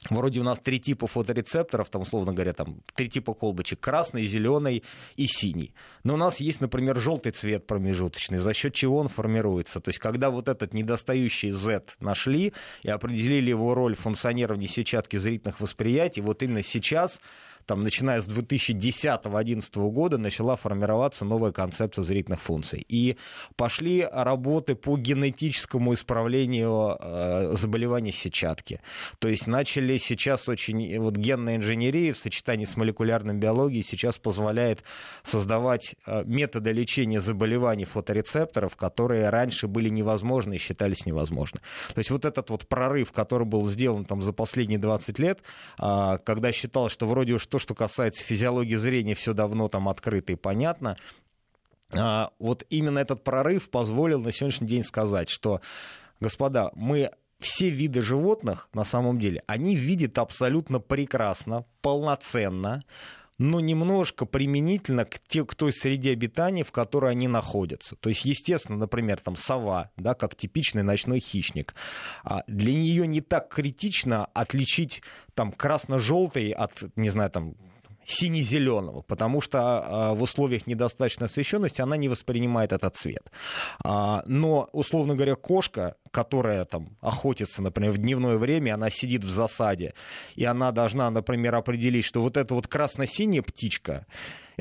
Вроде 0.08 0.40
у 0.40 0.44
нас 0.44 0.58
три 0.58 0.80
типа 0.80 1.06
фоторецепторов, 1.06 1.90
там, 1.90 2.02
условно 2.02 2.32
говоря, 2.32 2.54
там 2.54 2.80
три 2.94 3.10
типа 3.10 3.34
колбочек, 3.34 3.80
красный, 3.80 4.24
зеленый 4.24 4.82
и 5.16 5.26
синий. 5.26 5.74
Но 6.04 6.14
у 6.14 6.16
нас 6.16 6.40
есть, 6.40 6.62
например, 6.62 6.98
желтый 6.98 7.32
цвет 7.32 7.66
промежуточный, 7.66 8.38
за 8.38 8.54
счет 8.54 8.72
чего 8.72 8.96
он 8.96 9.08
формируется. 9.08 9.78
То 9.78 9.90
есть, 9.90 9.98
когда 9.98 10.30
вот 10.30 10.48
этот 10.48 10.72
недостающий 10.72 11.50
Z 11.50 11.96
нашли 12.00 12.54
и 12.82 12.88
определили 12.88 13.50
его 13.50 13.74
роль 13.74 13.94
в 13.94 14.00
функционировании 14.00 14.66
сетчатки 14.66 15.18
зрительных 15.18 15.60
восприятий, 15.60 16.22
вот 16.22 16.42
именно 16.42 16.62
сейчас 16.62 17.20
там, 17.66 17.82
начиная 17.82 18.20
с 18.20 18.28
2010-2011 18.28 19.90
года 19.90 20.18
начала 20.18 20.56
формироваться 20.56 21.24
новая 21.24 21.52
концепция 21.52 22.02
зрительных 22.02 22.40
функций. 22.40 22.84
И 22.88 23.16
пошли 23.56 24.06
работы 24.10 24.74
по 24.74 24.96
генетическому 24.96 25.94
исправлению 25.94 26.96
э, 27.00 27.52
заболеваний 27.56 28.12
сетчатки. 28.12 28.80
То 29.18 29.28
есть 29.28 29.46
начали 29.46 29.98
сейчас 29.98 30.48
очень... 30.48 30.98
Вот 31.00 31.16
генная 31.16 31.56
инженерия 31.56 32.12
в 32.12 32.16
сочетании 32.16 32.64
с 32.64 32.76
молекулярной 32.76 33.34
биологией 33.34 33.82
сейчас 33.82 34.18
позволяет 34.18 34.82
создавать 35.22 35.94
э, 36.06 36.24
методы 36.24 36.72
лечения 36.72 37.20
заболеваний 37.20 37.84
фоторецепторов, 37.84 38.76
которые 38.76 39.28
раньше 39.30 39.66
были 39.66 39.88
невозможны 39.88 40.54
и 40.54 40.58
считались 40.58 41.06
невозможны. 41.06 41.60
То 41.94 41.98
есть 41.98 42.10
вот 42.10 42.24
этот 42.24 42.50
вот 42.50 42.66
прорыв, 42.68 43.12
который 43.12 43.46
был 43.46 43.68
сделан 43.68 44.04
там 44.04 44.22
за 44.22 44.32
последние 44.32 44.78
20 44.78 45.18
лет, 45.18 45.40
э, 45.78 46.18
когда 46.24 46.52
считалось, 46.52 46.92
что 46.92 47.06
вроде 47.06 47.34
уж 47.34 47.46
то, 47.50 47.58
что 47.58 47.74
касается 47.74 48.24
физиологии 48.24 48.76
зрения, 48.76 49.14
все 49.14 49.34
давно 49.34 49.68
там 49.68 49.88
открыто 49.88 50.32
и 50.32 50.36
понятно. 50.36 50.96
А, 51.92 52.30
вот 52.38 52.64
именно 52.70 52.98
этот 52.98 53.24
прорыв 53.24 53.68
позволил 53.70 54.20
на 54.20 54.32
сегодняшний 54.32 54.68
день 54.68 54.82
сказать, 54.82 55.28
что, 55.28 55.60
господа, 56.20 56.70
мы 56.74 57.10
все 57.40 57.70
виды 57.70 58.02
животных, 58.02 58.68
на 58.72 58.84
самом 58.84 59.18
деле, 59.18 59.42
они 59.46 59.74
видят 59.74 60.18
абсолютно 60.18 60.78
прекрасно, 60.78 61.64
полноценно, 61.80 62.84
но 63.40 63.58
немножко 63.58 64.26
применительно 64.26 65.06
к, 65.06 65.18
те, 65.26 65.46
к 65.46 65.54
той 65.54 65.72
среде 65.72 66.12
обитания, 66.12 66.62
в 66.62 66.72
которой 66.72 67.12
они 67.12 67.26
находятся. 67.26 67.96
То 67.96 68.10
есть, 68.10 68.26
естественно, 68.26 68.76
например, 68.76 69.18
там 69.18 69.34
сова, 69.36 69.90
да, 69.96 70.12
как 70.12 70.36
типичный 70.36 70.82
ночной 70.82 71.20
хищник, 71.20 71.74
а 72.22 72.44
для 72.46 72.74
нее 72.74 73.06
не 73.06 73.22
так 73.22 73.48
критично 73.48 74.26
отличить 74.34 75.00
там 75.32 75.52
красно-желтый 75.52 76.50
от, 76.50 76.84
не 76.96 77.08
знаю, 77.08 77.30
там 77.30 77.54
сине-зеленого, 78.10 79.02
потому 79.02 79.40
что 79.40 79.60
а, 79.60 80.14
в 80.14 80.22
условиях 80.22 80.66
недостаточной 80.66 81.26
освещенности 81.26 81.80
она 81.80 81.96
не 81.96 82.08
воспринимает 82.08 82.72
этот 82.72 82.96
цвет. 82.96 83.30
А, 83.84 84.22
но, 84.26 84.68
условно 84.72 85.14
говоря, 85.14 85.36
кошка, 85.36 85.96
которая 86.10 86.64
там 86.64 86.96
охотится, 87.00 87.62
например, 87.62 87.92
в 87.92 87.98
дневное 87.98 88.36
время, 88.36 88.74
она 88.74 88.90
сидит 88.90 89.24
в 89.24 89.30
засаде, 89.30 89.94
и 90.34 90.44
она 90.44 90.72
должна, 90.72 91.10
например, 91.10 91.54
определить, 91.54 92.04
что 92.04 92.22
вот 92.22 92.36
эта 92.36 92.54
вот 92.54 92.66
красно-синяя 92.66 93.42
птичка, 93.42 94.06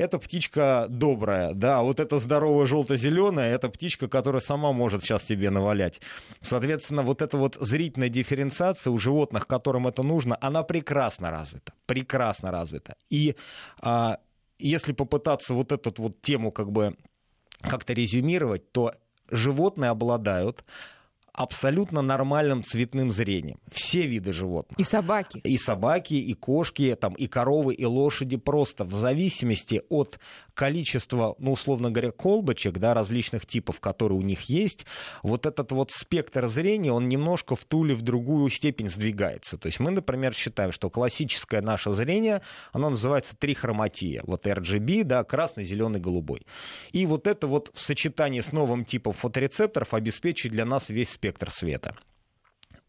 эта 0.00 0.18
птичка 0.18 0.86
добрая, 0.88 1.52
да, 1.52 1.82
вот 1.82 2.00
эта 2.00 2.18
здоровая 2.18 2.64
желто-зеленая, 2.64 3.54
это 3.54 3.68
птичка, 3.68 4.08
которая 4.08 4.40
сама 4.40 4.72
может 4.72 5.02
сейчас 5.02 5.24
тебе 5.24 5.50
навалять. 5.50 6.00
Соответственно, 6.40 7.02
вот 7.02 7.20
эта 7.20 7.36
вот 7.36 7.58
зрительная 7.60 8.08
дифференциация 8.08 8.90
у 8.90 8.98
животных, 8.98 9.46
которым 9.46 9.86
это 9.86 10.02
нужно, 10.02 10.38
она 10.40 10.62
прекрасно 10.62 11.30
развита, 11.30 11.74
прекрасно 11.84 12.50
развита. 12.50 12.96
И 13.10 13.36
а, 13.82 14.18
если 14.58 14.92
попытаться 14.92 15.52
вот 15.52 15.70
эту 15.70 15.92
вот 16.02 16.22
тему 16.22 16.50
как 16.50 16.72
бы 16.72 16.96
как-то 17.60 17.92
резюмировать, 17.92 18.72
то 18.72 18.94
животные 19.30 19.90
обладают 19.90 20.64
абсолютно 21.42 22.02
нормальным 22.02 22.62
цветным 22.62 23.10
зрением. 23.12 23.58
Все 23.70 24.06
виды 24.06 24.32
животных. 24.32 24.78
И 24.78 24.84
собаки. 24.84 25.38
И 25.38 25.56
собаки, 25.56 26.14
и 26.14 26.34
кошки, 26.34 26.96
там, 27.00 27.14
и 27.14 27.26
коровы, 27.26 27.74
и 27.74 27.84
лошади. 27.84 28.36
Просто 28.36 28.84
в 28.84 28.94
зависимости 28.94 29.82
от 29.88 30.20
количество, 30.60 31.36
ну, 31.38 31.52
условно 31.52 31.90
говоря, 31.90 32.10
колбочек, 32.10 32.76
да, 32.76 32.92
различных 32.92 33.46
типов, 33.46 33.80
которые 33.80 34.18
у 34.18 34.20
них 34.20 34.42
есть, 34.42 34.84
вот 35.22 35.46
этот 35.46 35.72
вот 35.72 35.90
спектр 35.90 36.48
зрения, 36.48 36.92
он 36.92 37.08
немножко 37.08 37.56
в 37.56 37.64
ту 37.64 37.86
или 37.86 37.94
в 37.94 38.02
другую 38.02 38.50
степень 38.50 38.90
сдвигается. 38.90 39.56
То 39.56 39.68
есть 39.68 39.80
мы, 39.80 39.90
например, 39.90 40.34
считаем, 40.34 40.70
что 40.70 40.90
классическое 40.90 41.62
наше 41.62 41.92
зрение, 41.92 42.42
оно 42.72 42.90
называется 42.90 43.34
трихроматия. 43.34 44.20
Вот 44.24 44.46
RGB, 44.46 45.04
да, 45.04 45.24
красный, 45.24 45.64
зеленый, 45.64 45.98
голубой. 45.98 46.46
И 46.92 47.06
вот 47.06 47.26
это 47.26 47.46
вот 47.46 47.70
в 47.72 47.80
сочетании 47.80 48.42
с 48.42 48.52
новым 48.52 48.84
типом 48.84 49.14
фоторецепторов 49.14 49.94
обеспечивает 49.94 50.52
для 50.52 50.66
нас 50.66 50.90
весь 50.90 51.08
спектр 51.08 51.50
света. 51.50 51.96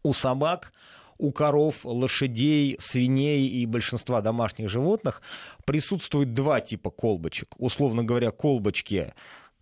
У 0.02 0.12
собак 0.12 0.74
у 1.22 1.30
коров, 1.30 1.84
лошадей, 1.84 2.76
свиней 2.80 3.46
и 3.46 3.64
большинства 3.64 4.20
домашних 4.20 4.68
животных 4.68 5.22
присутствует 5.64 6.34
два 6.34 6.60
типа 6.60 6.90
колбочек. 6.90 7.54
Условно 7.58 8.02
говоря, 8.02 8.32
колбочки 8.32 9.14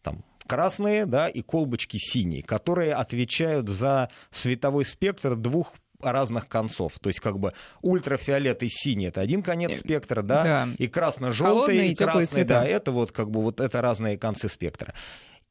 там, 0.02 0.25
красные 0.47 1.05
да, 1.05 1.29
и 1.29 1.43
колбочки 1.43 1.99
синие, 1.99 2.43
которые 2.43 2.95
отвечают 2.95 3.69
за 3.69 4.09
световой 4.31 4.87
спектр 4.87 5.37
двух 5.37 5.75
разных 6.00 6.49
концов. 6.49 6.99
То 6.99 7.11
есть 7.11 7.21
как 7.21 7.38
бы 7.38 7.52
ультрафиолет 7.83 8.62
и 8.62 8.69
синий 8.71 9.09
это 9.09 9.21
один 9.21 9.43
конец 9.43 9.73
э, 9.73 9.75
спектра, 9.75 10.23
да, 10.23 10.45
да. 10.45 10.69
и 10.79 10.88
красно-желтый, 10.88 11.88
и 11.88 11.95
красный, 11.95 12.45
да, 12.45 12.64
это 12.64 12.90
вот 12.90 13.12
как 13.12 13.31
бы 13.31 13.43
вот 13.43 13.61
это 13.61 13.83
разные 13.83 14.17
концы 14.17 14.49
спектра. 14.49 14.95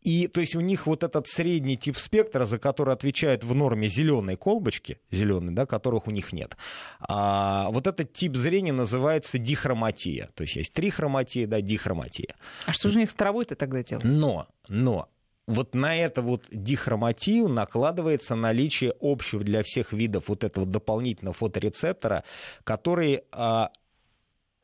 И 0.02 0.28
то 0.28 0.42
есть 0.42 0.56
у 0.56 0.62
них 0.62 0.88
вот 0.88 1.04
этот 1.04 1.28
средний 1.28 1.78
тип 1.78 1.98
спектра, 1.98 2.46
за 2.46 2.58
который 2.58 2.94
отвечают 2.94 3.44
в 3.44 3.54
норме 3.54 3.90
зеленые 3.90 4.38
колбочки, 4.38 5.00
зеленые, 5.12 5.54
да, 5.54 5.66
которых 5.66 6.08
у 6.08 6.12
них 6.12 6.32
нет. 6.34 6.56
А 7.00 7.70
вот 7.72 7.88
этот 7.88 8.14
тип 8.14 8.36
зрения 8.36 8.72
называется 8.72 9.38
дихроматия. 9.38 10.30
То 10.36 10.44
есть 10.44 10.56
есть 10.56 10.74
трихроматия, 10.74 11.48
да, 11.48 11.62
дихроматия. 11.62 12.36
А 12.66 12.74
что 12.74 12.90
же 12.90 12.98
у 12.98 13.02
них 13.02 13.12
с 13.12 13.14
травой-то 13.14 13.56
тогда 13.56 13.84
делать? 13.84 14.06
Но, 14.06 14.48
но 14.68 15.10
вот 15.50 15.74
на 15.74 15.96
это 15.98 16.22
вот 16.22 16.46
дихроматию 16.52 17.48
накладывается 17.48 18.36
наличие 18.36 18.94
общего 19.02 19.44
для 19.44 19.64
всех 19.64 19.94
видов 19.94 20.30
вот 20.30 20.44
этого 20.44 20.66
дополнительного 20.66 21.34
фоторецептора, 21.34 22.24
который 22.64 23.24
а, 23.32 23.72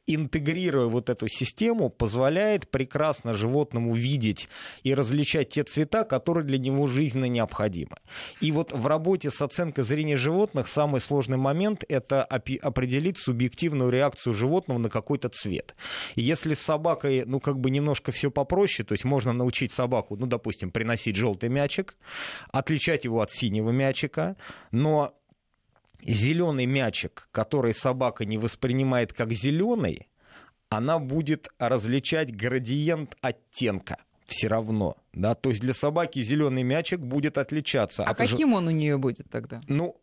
интегрируя 0.08 0.86
вот 0.86 1.10
эту 1.10 1.28
систему, 1.28 1.90
позволяет 1.90 2.70
прекрасно 2.70 3.34
животному 3.34 3.94
видеть 3.94 4.48
и 4.84 4.94
различать 4.94 5.50
те 5.50 5.64
цвета, 5.64 6.04
которые 6.04 6.44
для 6.44 6.58
него 6.58 6.88
жизненно 6.88 7.26
необходимы. 7.26 7.98
И 8.42 8.52
вот 8.52 8.72
в 8.72 8.88
работе 8.88 9.32
с 9.32 9.42
оценкой 9.42 9.84
зрения 9.84 10.16
животных 10.16 10.68
самый 10.68 11.02
сложный 11.02 11.38
момент— 11.38 11.84
это 11.90 12.24
определить 12.24 13.18
субъективную 13.18 13.90
реакцию 13.90 14.34
животного 14.34 14.78
на 14.78 14.90
какой-то 14.90 15.30
цвет. 15.30 15.76
И 16.16 16.22
если 16.22 16.54
с 16.54 16.60
собакой, 16.60 17.24
ну, 17.26 17.40
как 17.40 17.60
бы 17.60 17.70
немножко 17.70 18.12
все 18.12 18.32
попроще, 18.32 18.86
то 18.86 18.94
есть 18.94 19.06
можно 19.06 19.34
научить 19.34 19.72
собаку, 19.72 20.16
ну, 20.16 20.26
допустим, 20.26 20.72
приносить 20.72 21.16
желтый 21.16 21.50
мячик, 21.50 21.96
отличать 22.52 23.06
его 23.06 23.22
от 23.22 23.32
синего 23.32 23.72
мячика, 23.72 24.36
но 24.72 25.14
зеленый 26.06 26.66
мячик, 26.66 27.28
который 27.32 27.74
собака 27.74 28.26
не 28.26 28.38
воспринимает 28.38 29.14
как 29.14 29.32
зеленый, 29.34 30.08
она 30.70 31.00
будет 31.00 31.50
различать 31.60 32.36
градиент 32.36 33.16
оттенка 33.22 33.98
все 34.26 34.48
равно. 34.48 34.98
Да? 35.14 35.36
То 35.36 35.50
есть 35.50 35.62
для 35.62 35.74
собаки 35.74 36.22
зеленый 36.22 36.64
мячик 36.64 37.00
будет 37.00 37.38
отличаться. 37.38 38.04
А 38.04 38.14
каким 38.16 38.52
ж... 38.52 38.54
он 38.54 38.68
у 38.68 38.72
нее 38.72 38.98
будет 38.98 39.30
тогда? 39.30 39.60
Ну, 39.68 39.96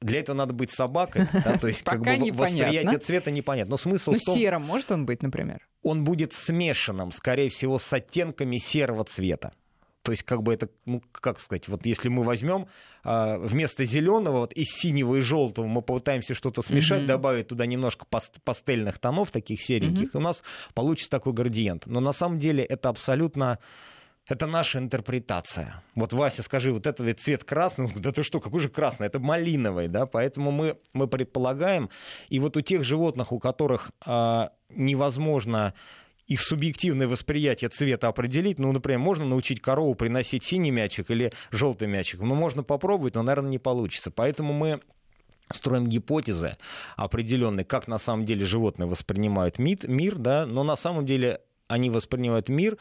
для 0.00 0.20
этого 0.20 0.36
надо 0.36 0.52
быть 0.52 0.70
собакой, 0.70 1.26
да, 1.32 1.58
то 1.58 1.66
есть 1.66 1.82
как 1.82 2.00
бы 2.00 2.32
восприятие 2.32 2.98
цвета 2.98 3.30
непонятно. 3.30 3.72
Но 3.72 3.76
смысл 3.76 4.12
ну, 4.12 4.18
в 4.18 4.24
том... 4.24 4.34
серым 4.36 4.62
может 4.62 4.92
он 4.92 5.06
быть, 5.06 5.22
например? 5.22 5.66
Он 5.82 6.04
будет 6.04 6.32
смешанным, 6.32 7.10
скорее 7.12 7.48
всего, 7.48 7.78
с 7.78 7.92
оттенками 7.92 8.58
серого 8.58 9.04
цвета. 9.04 9.52
То 10.08 10.12
есть, 10.12 10.22
как 10.22 10.42
бы 10.42 10.54
это, 10.54 10.70
ну, 10.86 11.02
как 11.12 11.38
сказать, 11.38 11.68
вот 11.68 11.84
если 11.84 12.08
мы 12.08 12.22
возьмем 12.22 12.68
а, 13.04 13.36
вместо 13.36 13.84
зеленого, 13.84 14.38
вот 14.38 14.54
из 14.54 14.68
синего 14.68 15.16
и 15.16 15.20
желтого 15.20 15.66
мы 15.66 15.82
попытаемся 15.82 16.32
что-то 16.32 16.62
смешать, 16.62 17.02
mm-hmm. 17.02 17.06
добавить 17.06 17.48
туда 17.48 17.66
немножко 17.66 18.06
паст- 18.10 18.40
пастельных 18.42 18.98
тонов, 18.98 19.30
таких 19.30 19.60
сереньких, 19.60 20.14
mm-hmm. 20.14 20.14
и 20.14 20.16
у 20.16 20.20
нас 20.20 20.42
получится 20.72 21.10
такой 21.10 21.34
градиент. 21.34 21.84
Но 21.84 22.00
на 22.00 22.14
самом 22.14 22.38
деле 22.38 22.64
это 22.64 22.88
абсолютно 22.88 23.58
это 24.26 24.46
наша 24.46 24.78
интерпретация. 24.78 25.82
Вот, 25.94 26.14
Вася, 26.14 26.42
скажи, 26.42 26.72
вот 26.72 26.86
это 26.86 27.04
ведь 27.04 27.20
цвет 27.20 27.44
красный. 27.44 27.92
Да 27.94 28.10
ты 28.10 28.22
что, 28.22 28.40
какой 28.40 28.60
же 28.60 28.70
красный? 28.70 29.08
Это 29.08 29.20
малиновый, 29.20 29.88
да? 29.88 30.06
Поэтому 30.06 30.50
мы, 30.50 30.78
мы 30.94 31.06
предполагаем. 31.06 31.90
И 32.30 32.40
вот 32.40 32.56
у 32.56 32.62
тех 32.62 32.82
животных, 32.82 33.30
у 33.30 33.38
которых 33.38 33.90
а, 34.06 34.52
невозможно 34.70 35.74
их 36.28 36.42
субъективное 36.42 37.08
восприятие 37.08 37.70
цвета 37.70 38.08
определить. 38.08 38.58
Ну, 38.58 38.70
например, 38.70 39.00
можно 39.00 39.24
научить 39.24 39.60
корову 39.60 39.94
приносить 39.94 40.44
синий 40.44 40.70
мячик 40.70 41.10
или 41.10 41.32
желтый 41.50 41.88
мячик. 41.88 42.20
Ну, 42.20 42.34
можно 42.34 42.62
попробовать, 42.62 43.14
но, 43.14 43.22
наверное, 43.22 43.50
не 43.50 43.58
получится. 43.58 44.10
Поэтому 44.10 44.52
мы 44.52 44.80
строим 45.50 45.86
гипотезы 45.86 46.58
определенные, 46.96 47.64
как 47.64 47.88
на 47.88 47.96
самом 47.96 48.26
деле 48.26 48.44
животные 48.44 48.86
воспринимают 48.86 49.58
мир, 49.58 50.16
да, 50.16 50.44
но 50.44 50.62
на 50.62 50.76
самом 50.76 51.06
деле 51.06 51.40
они 51.66 51.88
воспринимают 51.88 52.50
мир 52.50 52.76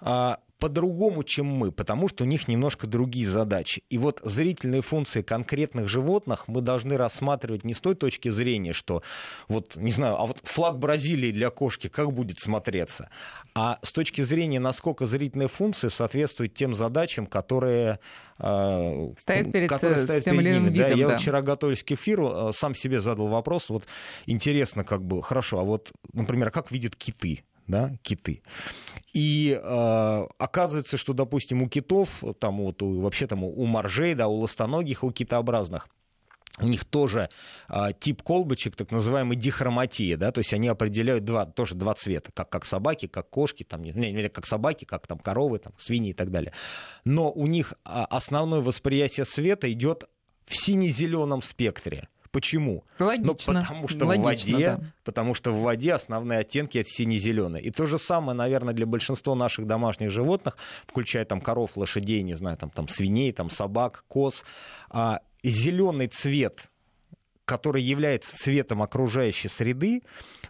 а, 0.00 0.38
по-другому, 0.62 1.24
чем 1.24 1.46
мы, 1.46 1.72
потому 1.72 2.06
что 2.06 2.22
у 2.22 2.26
них 2.28 2.46
немножко 2.46 2.86
другие 2.86 3.26
задачи. 3.26 3.82
И 3.90 3.98
вот 3.98 4.20
зрительные 4.22 4.80
функции 4.80 5.20
конкретных 5.20 5.88
животных 5.88 6.46
мы 6.46 6.60
должны 6.60 6.96
рассматривать 6.96 7.64
не 7.64 7.74
с 7.74 7.80
той 7.80 7.96
точки 7.96 8.28
зрения, 8.28 8.72
что 8.72 9.02
вот, 9.48 9.74
не 9.74 9.90
знаю, 9.90 10.14
а 10.20 10.26
вот 10.26 10.38
флаг 10.44 10.78
Бразилии 10.78 11.32
для 11.32 11.50
кошки 11.50 11.88
как 11.88 12.12
будет 12.12 12.38
смотреться, 12.38 13.10
а 13.56 13.80
с 13.82 13.90
точки 13.90 14.20
зрения, 14.20 14.60
насколько 14.60 15.04
зрительные 15.04 15.48
функции 15.48 15.88
соответствуют 15.88 16.54
тем 16.54 16.74
задачам, 16.74 17.26
которые 17.26 17.98
э, 18.38 19.14
стоят 19.18 19.50
перед, 19.50 19.68
которые 19.68 19.98
э, 19.98 20.04
стоят 20.04 20.22
тем 20.22 20.38
перед 20.38 20.52
ними. 20.54 20.68
Видом, 20.68 20.90
да, 20.90 20.94
я 20.94 21.08
да. 21.08 21.18
вчера, 21.18 21.42
готовясь 21.42 21.82
к 21.82 21.90
эфиру, 21.90 22.50
э, 22.50 22.52
сам 22.52 22.76
себе 22.76 23.00
задал 23.00 23.26
вопрос, 23.26 23.68
вот 23.68 23.82
интересно, 24.26 24.84
как 24.84 25.02
бы, 25.02 25.24
хорошо, 25.24 25.58
а 25.58 25.64
вот, 25.64 25.90
например, 26.12 26.52
как 26.52 26.70
видят 26.70 26.94
киты? 26.94 27.42
Да, 27.72 27.96
киты. 28.02 28.42
И 29.12 29.58
э, 29.60 30.26
оказывается, 30.38 30.96
что, 30.96 31.12
допустим, 31.12 31.62
у 31.62 31.68
китов, 31.68 32.22
там 32.38 32.58
вот 32.58 32.82
у, 32.82 33.00
вообще 33.00 33.26
там 33.26 33.42
у 33.42 33.64
моржей, 33.66 34.14
да, 34.14 34.28
у 34.28 34.36
ластоногих, 34.36 35.02
у 35.02 35.10
китообразных, 35.10 35.88
у 36.58 36.68
них 36.68 36.84
тоже 36.84 37.30
э, 37.68 37.88
тип 37.98 38.22
колбочек, 38.22 38.76
так 38.76 38.90
называемый 38.90 39.36
дихроматия, 39.36 40.16
да, 40.16 40.32
то 40.32 40.40
есть 40.40 40.52
они 40.52 40.68
определяют 40.68 41.24
два, 41.24 41.46
тоже 41.46 41.74
два 41.74 41.94
цвета, 41.94 42.30
как, 42.32 42.50
как 42.50 42.66
собаки, 42.66 43.06
как 43.06 43.30
кошки, 43.30 43.64
там, 43.64 43.82
не, 43.82 43.92
не, 43.92 44.28
как 44.28 44.46
собаки, 44.46 44.84
как 44.84 45.06
там 45.06 45.18
коровы, 45.18 45.58
там, 45.58 45.72
свиньи 45.78 46.10
и 46.10 46.14
так 46.14 46.30
далее. 46.30 46.52
Но 47.04 47.32
у 47.32 47.46
них 47.46 47.74
а, 47.84 48.04
основное 48.04 48.60
восприятие 48.60 49.24
света 49.24 49.72
идет 49.72 50.04
в 50.44 50.54
сине-зеленом 50.54 51.40
спектре. 51.40 52.08
Почему? 52.32 52.84
Логично. 52.98 53.52
Ну, 53.52 53.60
потому 53.60 53.88
что 53.88 54.06
Логично, 54.06 54.24
в 54.24 54.52
воде, 54.54 54.66
да. 54.66 54.80
потому 55.04 55.34
что 55.34 55.52
в 55.52 55.60
воде 55.60 55.92
основные 55.92 56.40
оттенки 56.40 56.78
это 56.78 56.88
сине-зеленый. 56.88 57.60
И 57.60 57.70
то 57.70 57.86
же 57.86 57.98
самое, 57.98 58.36
наверное, 58.36 58.72
для 58.72 58.86
большинства 58.86 59.34
наших 59.34 59.66
домашних 59.66 60.10
животных, 60.10 60.56
включая 60.86 61.26
там 61.26 61.42
коров, 61.42 61.76
лошадей, 61.76 62.22
не 62.22 62.34
знаю, 62.34 62.56
там, 62.56 62.70
там 62.70 62.88
свиней, 62.88 63.32
там 63.32 63.50
собак, 63.50 64.04
коз. 64.08 64.44
А, 64.88 65.20
зеленый 65.44 66.08
цвет 66.08 66.71
который 67.44 67.82
является 67.82 68.36
цветом 68.36 68.82
окружающей 68.82 69.48
среды, 69.48 70.02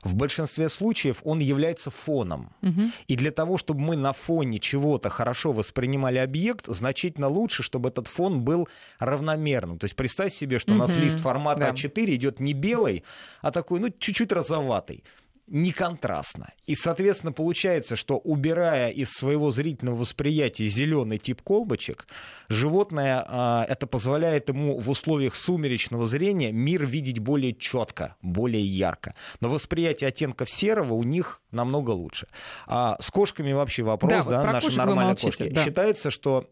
в 0.02 0.14
большинстве 0.14 0.68
случаев 0.68 1.20
он 1.24 1.38
является 1.38 1.90
фоном. 1.90 2.52
Угу. 2.62 2.90
И 3.06 3.16
для 3.16 3.30
того, 3.30 3.56
чтобы 3.56 3.80
мы 3.80 3.96
на 3.96 4.12
фоне 4.12 4.58
чего-то 4.58 5.08
хорошо 5.08 5.52
воспринимали 5.52 6.18
объект, 6.18 6.66
значительно 6.66 7.28
лучше, 7.28 7.62
чтобы 7.62 7.88
этот 7.88 8.08
фон 8.08 8.42
был 8.42 8.68
равномерным. 8.98 9.78
То 9.78 9.84
есть 9.84 9.96
представь 9.96 10.34
себе, 10.34 10.58
что 10.58 10.72
угу. 10.72 10.78
у 10.78 10.80
нас 10.82 10.94
лист 10.94 11.20
формата 11.20 11.60
да. 11.60 11.70
А4 11.70 12.14
идет 12.14 12.40
не 12.40 12.52
белый, 12.52 13.04
а 13.40 13.50
такой, 13.52 13.80
ну, 13.80 13.90
чуть-чуть 13.90 14.32
розоватый 14.32 15.04
не 15.52 15.70
контрастно. 15.70 16.50
И, 16.66 16.74
соответственно, 16.74 17.32
получается, 17.32 17.94
что 17.94 18.16
убирая 18.16 18.90
из 18.90 19.10
своего 19.10 19.50
зрительного 19.50 19.96
восприятия 19.96 20.66
зеленый 20.66 21.18
тип 21.18 21.42
колбочек, 21.42 22.06
животное 22.48 23.22
а, 23.28 23.66
это 23.68 23.86
позволяет 23.86 24.48
ему 24.48 24.78
в 24.78 24.88
условиях 24.88 25.34
сумеречного 25.34 26.06
зрения 26.06 26.52
мир 26.52 26.86
видеть 26.86 27.18
более 27.18 27.52
четко, 27.54 28.16
более 28.22 28.64
ярко. 28.64 29.14
Но 29.40 29.50
восприятие 29.50 30.08
оттенков 30.08 30.48
серого 30.48 30.94
у 30.94 31.02
них 31.02 31.42
намного 31.50 31.90
лучше. 31.90 32.28
А 32.66 32.96
с 32.98 33.10
кошками 33.10 33.52
вообще 33.52 33.82
вопрос, 33.82 34.24
да, 34.24 34.30
да 34.30 34.42
вот 34.44 34.52
наши 34.54 34.74
нормальные 34.74 35.16
кошки. 35.16 35.50
Да. 35.50 35.64
Считается, 35.64 36.10
что 36.10 36.48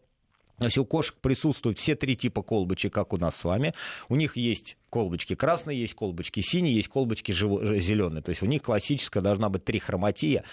если 0.67 0.79
у 0.79 0.85
кошек 0.85 1.15
присутствуют 1.21 1.79
все 1.79 1.95
три 1.95 2.15
типа 2.15 2.41
колбочек, 2.41 2.93
как 2.93 3.13
у 3.13 3.17
нас 3.17 3.35
с 3.35 3.43
вами, 3.43 3.73
у 4.09 4.15
них 4.15 4.37
есть 4.37 4.77
колбочки 4.89 5.35
красные, 5.35 5.79
есть 5.79 5.93
колбочки 5.93 6.41
синие, 6.41 6.75
есть 6.75 6.89
колбочки 6.89 7.31
зеленые. 7.31 8.21
То 8.21 8.29
есть 8.29 8.41
у 8.41 8.45
них 8.45 8.61
классическая 8.61 9.21
должна 9.21 9.49
быть 9.49 9.65
трихроматия. 9.65 10.43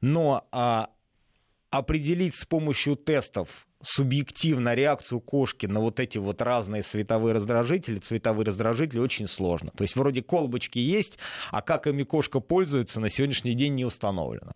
Но 0.00 0.46
а, 0.50 0.90
определить 1.72 2.34
с 2.34 2.44
помощью 2.44 2.96
тестов 2.96 3.66
субъективно 3.82 4.74
реакцию 4.74 5.20
кошки 5.20 5.66
на 5.66 5.80
вот 5.80 5.98
эти 5.98 6.18
вот 6.18 6.40
разные 6.40 6.82
световые 6.82 7.34
раздражители, 7.34 7.98
цветовые 7.98 8.46
раздражители 8.46 9.00
очень 9.00 9.26
сложно. 9.26 9.72
То 9.76 9.82
есть 9.82 9.96
вроде 9.96 10.22
колбочки 10.22 10.78
есть, 10.78 11.18
а 11.50 11.62
как 11.62 11.86
ими 11.86 12.04
кошка 12.04 12.40
пользуется, 12.40 13.00
на 13.00 13.08
сегодняшний 13.08 13.54
день 13.54 13.74
не 13.74 13.84
установлено. 13.84 14.52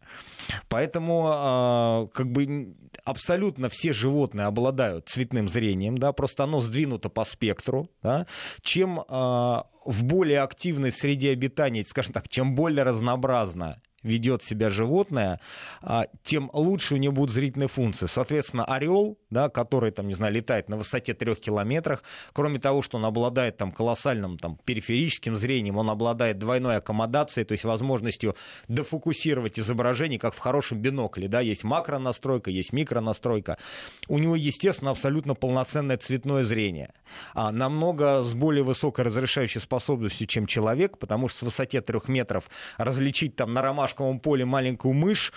Поэтому 0.69 1.25
а, 1.27 2.07
как 2.13 2.31
бы 2.31 2.77
абсолютно 3.05 3.69
все 3.69 3.93
животные 3.93 4.47
обладают 4.47 5.09
цветным 5.09 5.49
зрением, 5.49 5.99
да, 5.99 6.13
просто 6.13 6.45
оно 6.45 6.61
сдвинуто 6.61 7.09
по 7.09 7.25
спектру. 7.25 7.91
Да. 8.03 8.27
Чем 8.61 9.03
а, 9.09 9.67
в 9.85 10.05
более 10.05 10.43
активной 10.43 10.93
среде 10.93 11.31
обитания, 11.31 11.83
скажем 11.85 12.13
так, 12.13 12.29
чем 12.29 12.55
более 12.55 12.85
разнообразно 12.85 13.81
ведет 14.07 14.43
себя 14.43 14.71
животное, 14.71 15.41
а, 15.83 16.07
тем 16.23 16.51
лучше 16.53 16.95
у 16.95 16.97
него 16.97 17.13
будут 17.13 17.35
зрительные 17.35 17.69
функции. 17.69 18.07
Соответственно, 18.07 18.65
орел, 18.65 19.19
да, 19.31 19.49
который, 19.49 19.91
там, 19.91 20.09
не 20.09 20.15
знаю, 20.15 20.33
летает 20.33 20.69
на 20.69 20.77
высоте 20.77 21.13
трех 21.15 21.41
километрах, 21.41 22.03
кроме 22.33 22.59
того, 22.59 22.83
что 22.83 22.97
он 22.97 23.05
обладает 23.05 23.57
там, 23.57 23.73
колоссальным 23.73 24.39
там, 24.39 24.59
периферическим 24.65 25.37
зрением, 25.37 25.77
он 25.77 25.91
обладает 25.91 26.39
двойной 26.39 26.77
аккомодацией, 26.77 27.45
то 27.45 27.53
есть 27.53 27.65
возможностью 27.65 28.37
дефокусировать 28.69 29.59
изображение, 29.59 30.19
как 30.19 30.35
в 30.35 30.39
хорошем 30.39 30.81
бинокле. 30.81 31.29
Да, 31.29 31.41
есть 31.41 31.65
макронастройка, 31.65 32.51
есть 32.51 32.73
микронастройка. 32.73 33.59
У 34.09 34.19
него, 34.19 34.37
естественно, 34.37 34.93
абсолютно 34.93 35.35
полноценное 35.35 35.97
цветное 35.97 36.45
зрение. 36.45 36.93
А, 37.35 37.51
намного 37.51 38.23
с 38.23 38.35
более 38.35 38.63
высокой 38.63 39.05
разрешающей 39.05 39.61
способностью, 39.61 40.27
чем 40.27 40.47
человек, 40.47 40.99
потому 40.99 41.29
что 41.29 41.39
с 41.39 41.43
высоте 41.43 41.81
трех 41.81 42.09
метров 42.09 42.49
различить 42.79 43.37
там 43.37 43.53
на 43.53 43.63
ромашку 43.63 43.96
ромашковом 43.97 44.21
поле 44.21 44.45
маленькую 44.45 44.95
мышь, 44.95 45.33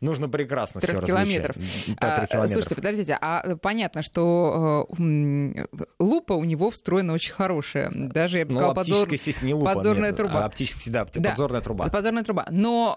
нужно 0.00 0.28
прекрасно 0.28 0.80
все 0.80 1.00
километров. 1.00 1.56
А, 1.98 2.26
слушайте, 2.48 2.74
подождите, 2.74 3.18
а 3.20 3.56
понятно, 3.56 4.02
что 4.02 4.86
э, 4.98 5.66
лупа 5.98 6.34
у 6.34 6.44
него 6.44 6.70
встроена 6.70 7.12
очень 7.14 7.32
хорошая. 7.32 7.90
Даже, 7.90 8.38
я 8.38 8.44
бы 8.44 8.52
ну, 8.52 8.58
сказала, 8.58 8.74
подзор... 8.74 9.08
не 9.42 9.54
лупа, 9.54 9.74
подзорная 9.74 10.10
нет, 10.10 10.16
труба. 10.16 10.42
А 10.42 10.46
оптически, 10.46 10.90
да, 10.90 11.06
да, 11.06 11.30
подзорная 11.30 11.60
труба. 11.60 11.88
Подзорная 11.88 12.24
труба. 12.24 12.46
Но 12.50 12.96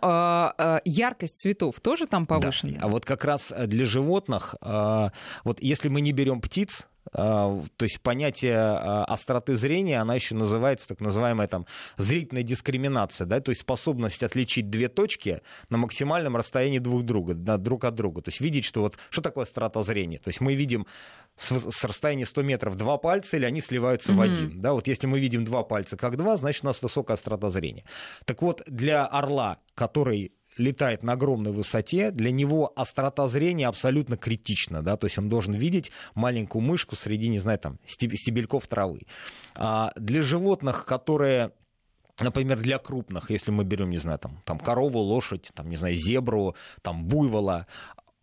э, 0.58 0.80
яркость 0.86 1.38
цветов 1.38 1.80
тоже 1.80 2.08
там 2.08 2.26
повышена? 2.26 2.74
Да. 2.74 2.86
А 2.86 2.88
вот 2.88 3.06
как 3.06 3.24
раз 3.24 3.54
для 3.66 3.86
животных, 3.86 4.56
э, 4.62 5.10
вот 5.44 5.62
если 5.62 5.88
мы 5.88 6.02
не 6.02 6.12
берем 6.12 6.42
птиц, 6.42 6.88
то 7.12 7.66
есть 7.82 8.02
понятие 8.02 8.58
а, 8.58 9.06
остроты 9.06 9.56
зрения, 9.56 10.00
она 10.00 10.16
еще 10.16 10.36
называется 10.36 10.88
так 10.88 11.00
называемая 11.00 11.48
там 11.48 11.66
зрительная 11.98 12.44
дискриминация, 12.44 13.26
да, 13.26 13.40
то 13.40 13.52
есть 13.52 13.62
способность 13.62 14.24
отличить 14.24 14.70
две 14.70 14.90
точки 14.90 15.42
на 15.70 15.78
максимальном 15.78 16.36
расстоянии 16.36 16.80
друг 16.80 17.04
друга, 17.04 17.34
да, 17.34 17.58
друг 17.58 17.86
от 17.86 17.96
друга. 17.96 18.22
То 18.22 18.30
есть 18.30 18.42
видеть, 18.42 18.66
что 18.66 18.82
вот 18.82 18.98
что 19.10 19.22
такое 19.22 19.44
острота 19.46 19.84
зрения. 19.84 20.20
То 20.20 20.30
есть 20.30 20.42
мы 20.42 20.56
видим 20.56 20.86
с, 21.36 21.52
с 21.52 21.84
расстояния 21.84 22.26
100 22.26 22.42
метров 22.44 22.76
два 22.76 22.98
пальца 22.98 23.38
или 23.38 23.46
они 23.46 23.62
сливаются 23.62 24.12
mm-hmm. 24.12 24.16
в 24.16 24.22
один. 24.22 24.62
Да, 24.62 24.74
вот 24.74 24.88
если 24.88 25.08
мы 25.08 25.20
видим 25.20 25.46
два 25.46 25.64
пальца 25.64 25.98
как 25.98 26.18
два, 26.18 26.38
значит 26.38 26.64
у 26.64 26.68
нас 26.68 26.82
высокая 26.82 27.16
острота 27.16 27.50
зрения. 27.50 27.84
Так 28.26 28.42
вот, 28.42 28.64
для 28.66 29.06
орла, 29.06 29.60
который 29.76 30.32
летает 30.58 31.04
на 31.04 31.14
огромной 31.14 31.52
высоте, 31.52 32.12
для 32.12 32.32
него 32.32 32.72
острота 32.76 33.28
зрения 33.28 33.68
абсолютно 33.68 34.18
критична, 34.18 34.82
да, 34.82 34.98
то 34.98 35.06
есть 35.08 35.18
он 35.18 35.30
должен 35.30 35.54
видеть 35.54 35.92
маленькую 36.16 36.62
мышку 36.62 36.96
среди, 36.96 37.28
не 37.30 37.40
знаю, 37.40 37.60
там, 37.60 37.80
стебельков 37.86 38.68
травы. 38.68 39.02
А 39.56 39.92
для 39.96 40.22
животных, 40.22 40.86
которые 40.86 41.52
Например, 42.20 42.60
для 42.60 42.80
крупных, 42.80 43.30
если 43.30 43.52
мы 43.52 43.64
берем, 43.64 43.92
не 43.92 44.00
знаю, 44.00 44.18
там, 44.18 44.42
там 44.44 44.58
корову, 44.58 45.00
лошадь, 45.00 45.52
там, 45.54 45.70
не 45.70 45.76
знаю, 45.76 45.96
зебру, 45.96 46.56
там, 46.82 47.06
буйвола, 47.06 47.68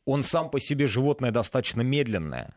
он 0.07 0.23
сам 0.23 0.51
по 0.51 0.61
себе 0.61 0.87
животное 0.87 1.31
достаточно 1.31 1.81
медленное. 1.81 2.55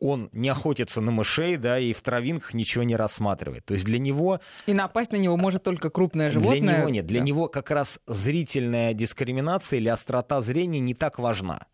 Он 0.00 0.30
не 0.32 0.48
охотится 0.48 1.00
на 1.00 1.10
мышей, 1.10 1.56
да, 1.56 1.78
и 1.78 1.92
в 1.92 2.00
травинках 2.00 2.54
ничего 2.54 2.84
не 2.84 2.96
рассматривает. 2.96 3.64
То 3.64 3.74
есть 3.74 3.84
для 3.84 3.98
него... 3.98 4.40
И 4.66 4.74
напасть 4.74 5.12
на 5.12 5.16
него 5.16 5.36
может 5.36 5.62
только 5.62 5.90
крупное 5.90 6.30
животное? 6.30 6.60
Для 6.60 6.78
него 6.78 6.88
нет. 6.88 7.06
Для 7.06 7.20
да. 7.20 7.26
него 7.26 7.48
как 7.48 7.70
раз 7.70 8.00
зрительная 8.06 8.94
дискриминация 8.94 9.78
или 9.78 9.88
острота 9.88 10.40
зрения 10.40 10.80
не 10.80 10.94
так 10.94 11.18
важна. 11.18 11.66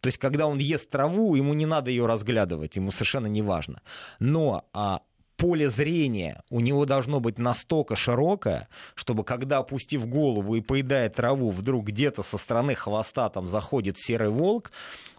То 0.00 0.08
есть, 0.08 0.18
когда 0.18 0.46
он 0.46 0.58
ест 0.58 0.90
траву, 0.90 1.34
ему 1.34 1.54
не 1.54 1.66
надо 1.66 1.90
ее 1.90 2.06
разглядывать, 2.06 2.76
ему 2.76 2.90
совершенно 2.90 3.26
не 3.26 3.42
важно. 3.42 3.82
Но 4.18 4.64
а, 4.72 5.00
поле 5.40 5.70
зрения 5.70 6.42
у 6.50 6.60
него 6.60 6.84
должно 6.84 7.18
быть 7.18 7.38
настолько 7.38 7.96
широкое, 7.96 8.68
чтобы 8.94 9.24
когда, 9.24 9.58
опустив 9.58 10.06
голову 10.06 10.54
и 10.54 10.60
поедая 10.60 11.08
траву, 11.08 11.50
вдруг 11.50 11.86
где-то 11.86 12.22
со 12.22 12.36
стороны 12.36 12.74
хвоста 12.74 13.30
там 13.30 13.48
заходит 13.48 13.96
серый 13.98 14.28
волк, 14.28 14.70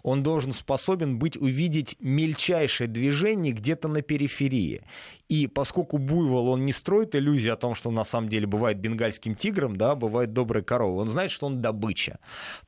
он 0.03 0.21
должен 0.21 0.53
способен 0.53 1.17
быть 1.17 1.37
увидеть 1.37 1.95
мельчайшее 1.99 2.87
движение 2.87 3.51
где-то 3.51 3.87
на 3.87 4.03
периферии. 4.03 4.83
И 5.27 5.47
поскольку 5.47 5.97
буйвол, 5.97 6.49
он 6.49 6.65
не 6.65 6.71
строит 6.73 7.15
иллюзии 7.15 7.49
о 7.49 7.55
том, 7.55 7.73
что 7.73 7.89
он 7.89 7.95
на 7.95 8.03
самом 8.03 8.29
деле 8.29 8.45
бывает 8.45 8.77
бенгальским 8.77 9.33
тигром, 9.33 9.75
да, 9.75 9.95
бывает 9.95 10.33
доброй 10.33 10.63
коровой, 10.63 11.01
он 11.01 11.07
знает, 11.07 11.31
что 11.31 11.47
он 11.47 11.61
добыча, 11.61 12.19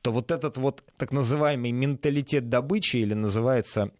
то 0.02 0.10
вот 0.10 0.32
этот 0.32 0.58
вот 0.58 0.82
так 0.96 1.12
называемый 1.12 1.70
менталитет 1.70 2.48
добычи 2.48 2.96
или 2.96 3.14
называется 3.14 3.92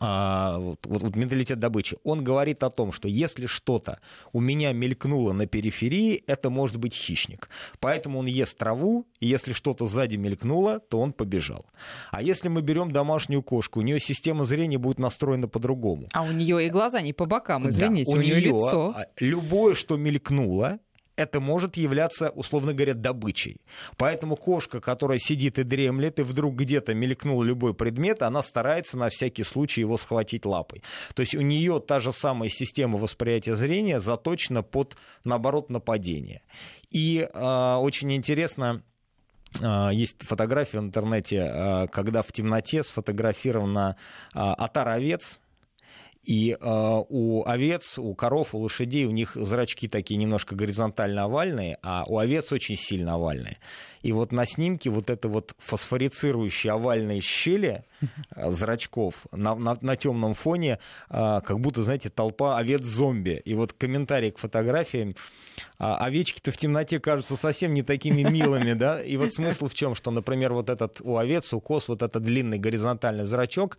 а, 0.00 0.58
вот, 0.58 0.80
вот, 0.84 1.02
вот 1.02 1.16
менталитет 1.16 1.60
добычи, 1.60 1.96
он 2.02 2.24
говорит 2.24 2.62
о 2.64 2.70
том, 2.70 2.90
что 2.90 3.06
если 3.06 3.46
что-то 3.46 4.00
у 4.32 4.40
меня 4.40 4.72
мелькнуло 4.72 5.32
на 5.32 5.46
периферии, 5.46 6.22
это 6.26 6.50
может 6.50 6.76
быть 6.76 6.92
хищник. 6.92 7.48
Поэтому 7.78 8.18
он 8.18 8.26
ест 8.26 8.58
траву, 8.58 9.06
и 9.20 9.28
если 9.28 9.52
что-то 9.52 9.86
сзади 9.86 10.16
мелькнуло, 10.16 10.80
то 10.80 11.00
он 11.00 11.12
побежал. 11.12 11.66
А 12.10 12.20
если 12.20 12.48
мы 12.48 12.62
берем 12.62 12.90
домашнюю 12.90 13.42
кошку, 13.42 13.78
у 13.78 13.82
нее 13.82 14.00
система 14.00 14.44
зрения 14.44 14.78
будет 14.78 14.98
настроена 14.98 15.46
по-другому. 15.46 16.08
А 16.12 16.22
у 16.22 16.32
нее 16.32 16.66
и 16.66 16.68
глаза 16.68 17.00
не 17.00 17.12
по 17.12 17.26
бокам, 17.26 17.68
извините, 17.68 18.10
да, 18.10 18.16
у, 18.16 18.20
у 18.20 18.22
нее 18.22 18.40
лицо. 18.40 18.94
А, 18.96 19.06
любое, 19.18 19.74
что 19.74 19.96
мелькнуло, 19.96 20.80
это 21.16 21.40
может 21.40 21.76
являться, 21.76 22.30
условно 22.30 22.74
говоря, 22.74 22.94
добычей. 22.94 23.60
Поэтому 23.96 24.36
кошка, 24.36 24.80
которая 24.80 25.18
сидит 25.18 25.58
и 25.58 25.64
дремлет, 25.64 26.18
и 26.18 26.22
вдруг 26.22 26.56
где-то 26.56 26.94
мелькнул 26.94 27.42
любой 27.42 27.74
предмет, 27.74 28.22
она 28.22 28.42
старается 28.42 28.96
на 28.98 29.08
всякий 29.08 29.42
случай 29.42 29.80
его 29.80 29.96
схватить 29.96 30.44
лапой. 30.44 30.82
То 31.14 31.20
есть 31.20 31.34
у 31.34 31.40
нее 31.40 31.80
та 31.80 32.00
же 32.00 32.12
самая 32.12 32.50
система 32.50 32.98
восприятия 32.98 33.56
зрения 33.56 34.00
заточена 34.00 34.62
под, 34.62 34.96
наоборот, 35.24 35.70
нападение. 35.70 36.42
И 36.90 37.28
э, 37.32 37.74
очень 37.76 38.12
интересно, 38.12 38.82
а, 39.62 39.90
есть 39.90 40.22
фотография 40.22 40.80
в 40.80 40.82
интернете, 40.82 41.42
а, 41.42 41.86
когда 41.86 42.22
в 42.22 42.32
темноте 42.32 42.82
сфотографирована 42.82 43.96
отар 44.32 44.88
овец, 44.88 45.40
и 46.26 46.56
э, 46.60 47.02
у 47.08 47.44
овец, 47.46 47.98
у 47.98 48.12
коров, 48.14 48.54
у 48.54 48.58
лошадей 48.58 49.04
у 49.04 49.12
них 49.12 49.36
зрачки 49.36 49.86
такие 49.86 50.16
немножко 50.16 50.56
горизонтально 50.56 51.24
овальные, 51.24 51.78
а 51.82 52.04
у 52.06 52.18
овец 52.18 52.52
очень 52.52 52.76
сильно 52.76 53.14
овальные. 53.14 53.58
И 54.06 54.12
вот 54.12 54.30
на 54.30 54.46
снимке 54.46 54.88
вот 54.88 55.10
это 55.10 55.28
вот 55.28 55.56
фосфорицирующие 55.58 56.72
овальные 56.72 57.20
щели 57.20 57.82
э, 58.36 58.50
зрачков 58.52 59.26
на, 59.32 59.56
на, 59.56 59.76
на 59.80 59.96
темном 59.96 60.34
фоне, 60.34 60.78
э, 61.10 61.40
как 61.44 61.58
будто, 61.58 61.82
знаете, 61.82 62.08
толпа 62.08 62.56
овец-зомби. 62.56 63.42
И 63.44 63.54
вот 63.54 63.72
комментарий 63.72 64.30
к 64.30 64.38
фотографиям. 64.38 65.16
А, 65.78 65.96
овечки-то 65.96 66.52
в 66.52 66.56
темноте 66.56 67.00
кажутся 67.00 67.34
совсем 67.34 67.74
не 67.74 67.82
такими 67.82 68.22
милыми, 68.22 68.74
да? 68.74 69.02
И 69.02 69.16
вот 69.16 69.34
смысл 69.34 69.66
в 69.66 69.74
чем, 69.74 69.96
что, 69.96 70.12
например, 70.12 70.52
вот 70.52 70.70
этот 70.70 71.00
у 71.00 71.16
овец, 71.16 71.52
у 71.52 71.60
коз, 71.60 71.88
вот 71.88 72.02
этот 72.02 72.22
длинный 72.22 72.60
горизонтальный 72.60 73.24
зрачок, 73.24 73.76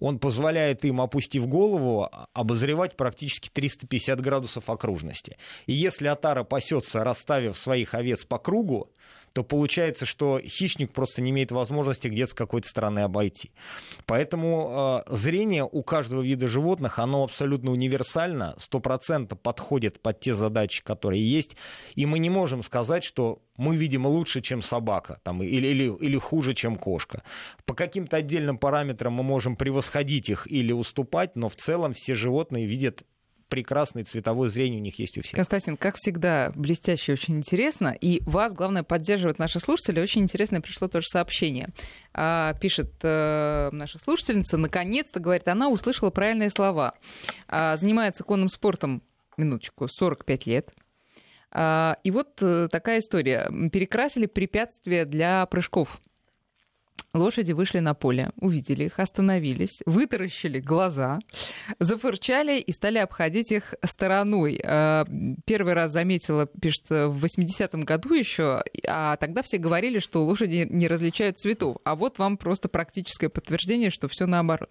он 0.00 0.18
позволяет 0.18 0.84
им, 0.84 1.00
опустив 1.00 1.46
голову, 1.46 2.10
обозревать 2.32 2.96
практически 2.96 3.48
350 3.48 4.20
градусов 4.20 4.70
окружности. 4.70 5.36
И 5.66 5.72
если 5.72 6.08
отара 6.08 6.42
пасется, 6.42 7.04
расставив 7.04 7.56
своих 7.56 7.94
овец 7.94 8.24
по 8.24 8.38
кругу, 8.38 8.90
то 9.32 9.42
получается, 9.42 10.06
что 10.06 10.40
хищник 10.40 10.92
просто 10.92 11.22
не 11.22 11.30
имеет 11.30 11.52
возможности 11.52 12.08
где-то 12.08 12.30
с 12.30 12.34
какой-то 12.34 12.68
стороны 12.68 13.00
обойти. 13.00 13.50
Поэтому 14.06 15.04
э, 15.08 15.14
зрение 15.14 15.68
у 15.70 15.82
каждого 15.82 16.22
вида 16.22 16.48
животных, 16.48 16.98
оно 16.98 17.24
абсолютно 17.24 17.70
универсально, 17.70 18.56
100% 18.58 19.36
подходит 19.36 20.00
под 20.00 20.20
те 20.20 20.34
задачи, 20.34 20.82
которые 20.82 21.28
есть. 21.28 21.56
И 21.94 22.06
мы 22.06 22.18
не 22.18 22.30
можем 22.30 22.62
сказать, 22.62 23.04
что 23.04 23.42
мы 23.56 23.76
видим 23.76 24.06
лучше, 24.06 24.40
чем 24.40 24.62
собака, 24.62 25.20
там, 25.22 25.42
или, 25.42 25.66
или, 25.66 25.92
или 26.00 26.16
хуже, 26.16 26.54
чем 26.54 26.76
кошка. 26.76 27.22
По 27.66 27.74
каким-то 27.74 28.16
отдельным 28.16 28.56
параметрам 28.56 29.12
мы 29.12 29.22
можем 29.22 29.56
превосходить 29.56 30.30
их 30.30 30.50
или 30.50 30.72
уступать, 30.72 31.36
но 31.36 31.48
в 31.48 31.56
целом 31.56 31.92
все 31.92 32.14
животные 32.14 32.66
видят 32.66 33.02
прекрасное 33.48 34.04
цветовое 34.04 34.48
зрение 34.48 34.80
у 34.80 34.82
них 34.82 34.98
есть 34.98 35.16
у 35.18 35.22
всех. 35.22 35.34
Константин, 35.34 35.76
как 35.76 35.96
всегда, 35.96 36.52
блестяще, 36.54 37.12
очень 37.12 37.36
интересно. 37.36 37.96
И 38.00 38.22
вас, 38.24 38.52
главное, 38.52 38.82
поддерживают 38.82 39.38
наши 39.38 39.60
слушатели. 39.60 40.00
Очень 40.00 40.22
интересно 40.22 40.60
пришло 40.60 40.88
тоже 40.88 41.06
сообщение. 41.08 41.68
А, 42.14 42.54
пишет 42.54 42.92
э, 43.02 43.70
наша 43.72 43.98
слушательница, 43.98 44.56
наконец-то, 44.56 45.20
говорит, 45.20 45.48
она 45.48 45.68
услышала 45.68 46.10
правильные 46.10 46.50
слова. 46.50 46.94
А, 47.48 47.76
занимается 47.76 48.24
конным 48.24 48.48
спортом, 48.48 49.02
минуточку, 49.36 49.88
45 49.88 50.46
лет. 50.46 50.70
А, 51.50 51.96
и 52.04 52.10
вот 52.10 52.42
э, 52.42 52.68
такая 52.70 52.98
история. 52.98 53.50
Перекрасили 53.72 54.26
препятствия 54.26 55.04
для 55.04 55.46
прыжков 55.46 55.98
Лошади 57.14 57.52
вышли 57.52 57.78
на 57.78 57.94
поле, 57.94 58.30
увидели 58.36 58.84
их, 58.84 58.98
остановились, 58.98 59.82
вытаращили 59.86 60.60
глаза, 60.60 61.18
зафырчали 61.78 62.58
и 62.60 62.72
стали 62.72 62.98
обходить 62.98 63.52
их 63.52 63.74
стороной. 63.84 64.60
Э, 64.62 65.04
первый 65.46 65.74
раз 65.74 65.92
заметила, 65.92 66.46
пишет, 66.46 66.88
в 66.90 67.24
80-м 67.24 67.84
году 67.84 68.14
еще, 68.14 68.62
а 68.86 69.16
тогда 69.16 69.42
все 69.42 69.58
говорили, 69.58 69.98
что 69.98 70.24
лошади 70.24 70.66
не 70.68 70.88
различают 70.88 71.38
цветов. 71.38 71.78
А 71.84 71.94
вот 71.94 72.18
вам 72.18 72.36
просто 72.36 72.68
практическое 72.68 73.28
подтверждение, 73.28 73.90
что 73.90 74.08
все 74.08 74.26
наоборот. 74.26 74.70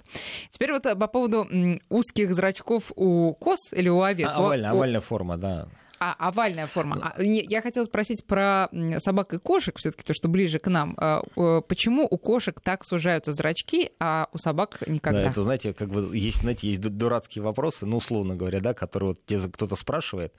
Теперь 0.52 0.72
вот 0.72 0.84
по 0.84 1.08
поводу 1.08 1.48
узких 1.90 2.34
зрачков 2.34 2.92
у 2.96 3.34
коз 3.34 3.74
или 3.74 3.90
у 3.90 4.02
овец. 4.02 4.34
А, 4.36 4.40
овальная, 4.40 4.72
овальная 4.72 5.02
форма, 5.02 5.38
да. 5.38 5.68
А, 6.00 6.16
овальная 6.20 6.68
форма. 6.68 7.14
А, 7.16 7.22
я 7.22 7.62
хотела 7.62 7.84
спросить 7.84 8.26
про 8.26 8.68
собак 9.00 9.34
и 9.34 9.40
кошек, 9.40 9.78
все-таки 9.78 10.04
то, 10.04 10.14
что 10.14 10.28
ближе 10.28 10.60
к 10.60 10.68
нам. 10.68 10.96
А, 10.98 11.22
почему 11.62 12.08
у 12.10 12.18
кошек 12.18 12.60
так 12.62 12.86
сужаются 12.86 13.32
зрачки, 13.32 13.92
а 14.00 14.28
у 14.34 14.38
собак 14.38 14.80
никогда? 14.88 15.24
Да, 15.24 15.30
это, 15.30 15.44
знаете, 15.44 15.74
как 15.74 15.90
бы 15.90 16.16
есть, 16.16 16.42
знаете, 16.42 16.68
есть 16.70 16.82
дурацкие 16.82 17.44
вопросы, 17.44 17.86
ну, 17.86 17.98
условно 17.98 18.36
говоря, 18.36 18.60
да, 18.60 18.74
которые 18.74 19.10
вот 19.10 19.26
тебе 19.26 19.40
кто-то 19.50 19.76
спрашивает, 19.76 20.34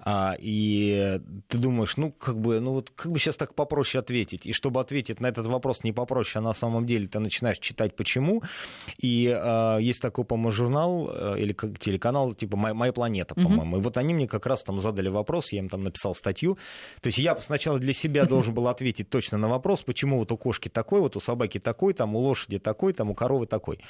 а, 0.00 0.34
и 0.38 1.20
ты 1.48 1.58
думаешь, 1.58 1.96
ну, 1.96 2.12
как 2.12 2.38
бы, 2.38 2.60
ну, 2.60 2.72
вот 2.72 2.90
как 2.90 3.12
бы 3.12 3.18
сейчас 3.18 3.36
так 3.36 3.54
попроще 3.54 4.00
ответить. 4.00 4.46
И 4.46 4.52
чтобы 4.52 4.80
ответить 4.80 5.20
на 5.20 5.26
этот 5.26 5.46
вопрос 5.46 5.84
не 5.84 5.92
попроще, 5.92 6.42
а 6.42 6.48
на 6.48 6.52
самом 6.52 6.86
деле 6.86 7.08
ты 7.08 7.18
начинаешь 7.18 7.58
читать 7.58 7.96
почему. 7.96 8.42
И 8.98 9.34
а, 9.34 9.78
есть 9.78 10.00
такой, 10.00 10.24
по-моему, 10.24 10.50
журнал 10.50 11.10
э, 11.10 11.40
или 11.40 11.52
телеканал, 11.78 12.34
типа 12.34 12.56
«Моя 12.56 12.92
планета», 12.92 13.34
по-моему. 13.34 13.76
Mm-hmm. 13.76 13.80
И 13.80 13.82
вот 13.82 13.96
они 13.96 14.14
мне 14.14 14.28
как 14.28 14.46
раз 14.46 14.62
там 14.62 14.80
задали 14.80 14.93
задали 14.94 15.08
вопрос, 15.08 15.52
я 15.52 15.58
им 15.58 15.68
там 15.68 15.82
написал 15.82 16.14
статью. 16.14 16.56
То 17.00 17.08
есть 17.08 17.18
я 17.18 17.38
сначала 17.40 17.78
для 17.78 17.92
себя 17.92 18.24
должен 18.24 18.54
был 18.54 18.68
ответить 18.68 19.10
точно 19.10 19.38
на 19.38 19.48
вопрос, 19.48 19.82
почему 19.82 20.18
вот 20.18 20.30
у 20.32 20.36
кошки 20.36 20.68
такой, 20.68 21.00
вот 21.00 21.16
у 21.16 21.20
собаки 21.20 21.58
такой, 21.58 21.94
там 21.94 22.14
у 22.14 22.20
лошади 22.20 22.58
такой, 22.58 22.92
там 22.92 23.10
у 23.10 23.14
коровы 23.14 23.46
такой. 23.46 23.80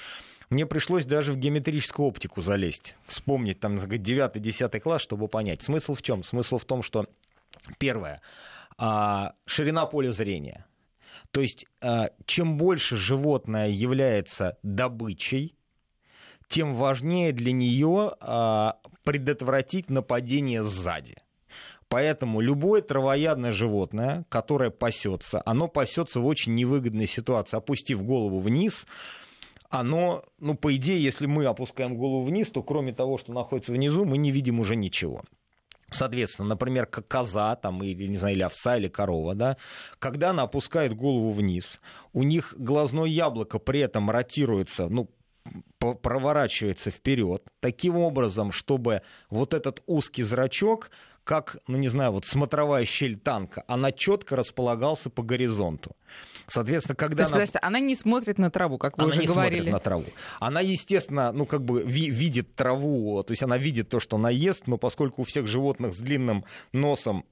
Мне 0.50 0.66
пришлось 0.66 1.04
даже 1.04 1.32
в 1.32 1.36
геометрическую 1.36 2.06
оптику 2.06 2.40
залезть, 2.40 2.96
вспомнить 3.04 3.60
там 3.60 3.76
9-10 3.76 4.80
класс, 4.80 5.02
чтобы 5.02 5.28
понять. 5.28 5.62
Смысл 5.62 5.94
в 5.94 6.02
чем? 6.02 6.22
Смысл 6.22 6.58
в 6.58 6.64
том, 6.64 6.82
что 6.82 7.06
первое, 7.78 8.20
а, 8.76 9.34
ширина 9.46 9.86
поля 9.86 10.12
зрения. 10.12 10.66
То 11.30 11.40
есть 11.40 11.66
а, 11.80 12.10
чем 12.26 12.56
больше 12.56 12.96
животное 12.96 13.68
является 13.68 14.58
добычей, 14.62 15.54
тем 16.48 16.74
важнее 16.74 17.32
для 17.32 17.52
нее 17.52 18.12
а, 18.20 18.78
предотвратить 19.04 19.90
нападение 19.90 20.62
сзади. 20.62 21.14
Поэтому 21.88 22.40
любое 22.40 22.82
травоядное 22.82 23.52
животное, 23.52 24.24
которое 24.28 24.70
пасется, 24.70 25.42
оно 25.46 25.68
пасется 25.68 26.20
в 26.20 26.26
очень 26.26 26.54
невыгодной 26.54 27.06
ситуации. 27.06 27.56
Опустив 27.56 28.02
голову 28.02 28.40
вниз, 28.40 28.86
оно, 29.70 30.24
ну, 30.38 30.54
по 30.54 30.74
идее, 30.74 31.02
если 31.02 31.26
мы 31.26 31.44
опускаем 31.46 31.96
голову 31.96 32.24
вниз, 32.24 32.50
то 32.50 32.62
кроме 32.62 32.92
того, 32.92 33.18
что 33.18 33.32
находится 33.32 33.72
внизу, 33.72 34.04
мы 34.04 34.18
не 34.18 34.30
видим 34.30 34.60
уже 34.60 34.76
ничего. 34.76 35.22
Соответственно, 35.90 36.48
например, 36.48 36.86
как 36.86 37.06
коза, 37.06 37.54
там, 37.56 37.82
или, 37.84 38.06
не 38.08 38.16
знаю, 38.16 38.34
или 38.34 38.42
овца, 38.42 38.76
или 38.76 38.88
корова, 38.88 39.34
да, 39.34 39.56
когда 40.00 40.30
она 40.30 40.42
опускает 40.42 40.94
голову 40.94 41.30
вниз, 41.30 41.80
у 42.12 42.24
них 42.24 42.54
глазное 42.58 43.04
яблоко 43.04 43.58
при 43.58 43.80
этом 43.80 44.10
ротируется, 44.10 44.88
ну, 44.88 45.10
проворачивается 45.78 46.90
вперед, 46.90 47.42
таким 47.60 47.96
образом, 47.96 48.52
чтобы 48.52 49.02
вот 49.28 49.54
этот 49.54 49.82
узкий 49.86 50.22
зрачок, 50.22 50.90
как, 51.24 51.56
ну 51.66 51.78
не 51.78 51.88
знаю, 51.88 52.12
вот 52.12 52.26
смотровая 52.26 52.84
щель 52.84 53.16
танка, 53.16 53.64
она 53.66 53.92
четко 53.92 54.36
располагался 54.36 55.10
по 55.10 55.22
горизонту. 55.22 55.96
Соответственно, 56.46 56.96
когда 56.96 57.24
То 57.24 57.40
есть, 57.40 57.56
она... 57.56 57.68
она 57.68 57.80
не 57.80 57.94
смотрит 57.94 58.38
на 58.38 58.50
траву, 58.50 58.76
как 58.76 58.98
вы 58.98 59.04
она 59.04 59.12
уже 59.12 59.22
не 59.22 59.26
говорили. 59.26 59.70
Смотрит 59.70 59.72
на 59.72 59.80
траву. 59.80 60.04
Она, 60.38 60.60
естественно, 60.60 61.32
ну 61.32 61.46
как 61.46 61.64
бы 61.64 61.82
ви- 61.82 62.10
видит 62.10 62.54
траву, 62.54 63.22
то 63.22 63.32
есть 63.32 63.42
она 63.42 63.56
видит 63.56 63.88
то, 63.88 64.00
что 64.00 64.16
она 64.16 64.30
ест, 64.30 64.66
но 64.66 64.76
поскольку 64.76 65.22
у 65.22 65.24
всех 65.24 65.46
животных 65.46 65.94
с 65.94 65.98
длинным 65.98 66.44
носом 66.72 67.24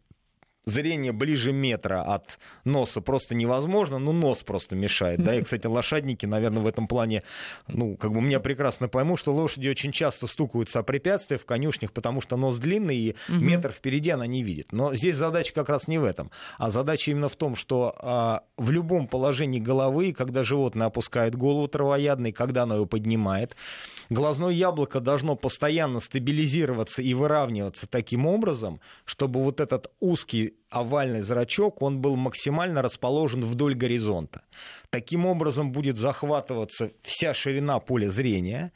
зрение 0.64 1.12
ближе 1.12 1.53
метра 1.53 2.03
от 2.03 2.38
носа 2.64 3.01
просто 3.01 3.35
невозможно, 3.35 3.98
ну, 3.98 4.12
нос 4.12 4.42
просто 4.42 4.77
мешает, 4.77 5.22
да, 5.22 5.35
и, 5.35 5.42
кстати, 5.42 5.66
лошадники, 5.66 6.27
наверное, 6.27 6.62
в 6.62 6.66
этом 6.66 6.87
плане, 6.87 7.22
ну, 7.68 7.96
как 7.96 8.12
бы 8.12 8.20
меня 8.20 8.40
прекрасно 8.40 8.88
пойму, 8.88 9.16
что 9.16 9.33
лошади 9.33 9.68
очень 9.68 9.92
часто 9.92 10.27
стукаются 10.27 10.79
о 10.79 10.83
препятствия 10.83 11.38
в 11.38 11.46
конюшнях, 11.46 11.92
потому 11.92 12.20
что 12.20 12.37
нос 12.37 12.59
длинный, 12.59 12.96
и 12.96 13.16
метр 13.29 13.70
впереди 13.70 14.11
она 14.11 14.27
не 14.27 14.42
видит. 14.42 14.72
Но 14.72 14.94
здесь 14.94 15.16
задача 15.16 15.53
как 15.53 15.68
раз 15.68 15.88
не 15.88 15.98
в 15.98 16.05
этом, 16.05 16.31
а 16.59 16.70
задача 16.70 17.11
именно 17.11 17.29
в 17.29 17.37
том, 17.37 17.57
что 17.57 17.94
а, 17.98 18.42
в 18.57 18.70
любом 18.70 19.09
положении 19.09 19.61
головы, 19.61 20.12
когда 20.12 20.44
животное 20.44 20.87
опускает 20.87 21.35
голову 21.35 21.68
травоядный, 21.68 22.33
когда 22.33 22.62
оно 22.62 22.79
ее 22.79 22.87
поднимает, 22.87 23.57
глазное 24.11 24.51
яблоко 24.51 25.01
должно 25.01 25.37
постоянно 25.37 26.01
стабилизироваться 26.01 27.03
и 27.03 27.14
выравниваться 27.14 27.87
таким 27.87 28.27
образом, 28.27 28.81
чтобы 29.05 29.42
вот 29.42 29.61
этот 29.61 29.90
узкий 30.01 30.51
овальный 30.70 31.20
зрачок, 31.20 31.82
он 31.82 32.00
был 32.00 32.16
максимально 32.16 32.82
расположен 32.82 33.42
вдоль 33.42 33.74
горизонта. 33.74 34.42
Таким 34.90 35.26
образом 35.26 35.72
будет 35.72 35.96
захватываться 35.96 36.90
вся 37.02 37.34
ширина 37.34 37.78
поля 37.78 38.10
зрения, 38.10 38.72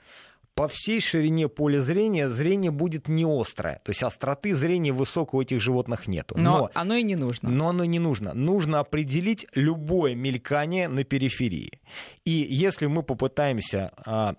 по 0.57 0.69
всей 0.69 1.03
ширине 1.03 1.49
поля 1.49 1.83
зрения 1.83 2.31
зрение 2.31 2.71
будет 2.71 3.09
не 3.09 3.27
острое. 3.27 3.83
То 3.85 3.91
есть 3.91 4.03
остроты 4.03 4.55
зрения 4.55 4.91
высокой 4.91 5.41
у 5.41 5.43
этих 5.43 5.61
животных 5.61 6.09
нету. 6.09 6.35
Но, 6.39 6.59
но 6.59 6.71
оно 6.73 6.95
и 6.95 7.03
не 7.03 7.15
нужно. 7.15 7.51
Но 7.51 7.69
оно 7.69 7.85
не 7.85 7.99
нужно. 7.99 8.33
Нужно 8.33 8.81
определить 8.81 9.47
любое 9.55 10.15
мелькание 10.15 10.89
на 10.89 11.05
периферии. 11.05 11.79
И 12.25 12.31
если 12.31 12.87
мы 12.87 13.03
попытаемся 13.03 13.93
а, 13.99 14.37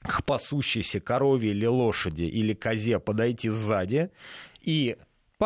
к 0.00 0.24
пасущейся 0.24 0.98
корове 0.98 1.50
или 1.50 1.66
лошади 1.66 2.24
или 2.24 2.52
козе 2.52 2.98
подойти 2.98 3.48
сзади 3.48 4.10
и 4.60 4.96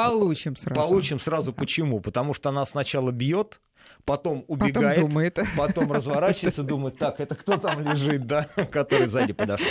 Получим 0.07 0.57
сразу. 0.57 0.81
Получим 0.81 1.21
сразу. 1.21 1.53
Почему? 1.53 2.01
Потому 2.01 2.35
что 2.35 2.49
она 2.49 2.65
сначала 2.67 3.11
бьет, 3.11 3.61
потом 4.05 4.45
убегает, 4.49 4.97
потом, 4.97 5.11
думает. 5.11 5.39
потом 5.57 5.93
разворачивается, 5.93 6.63
думает, 6.63 6.99
так, 6.99 7.21
это 7.21 7.35
кто 7.35 7.57
там 7.57 7.81
лежит, 7.81 8.27
да, 8.27 8.45
который 8.71 9.07
сзади 9.07 9.33
подошел. 9.33 9.67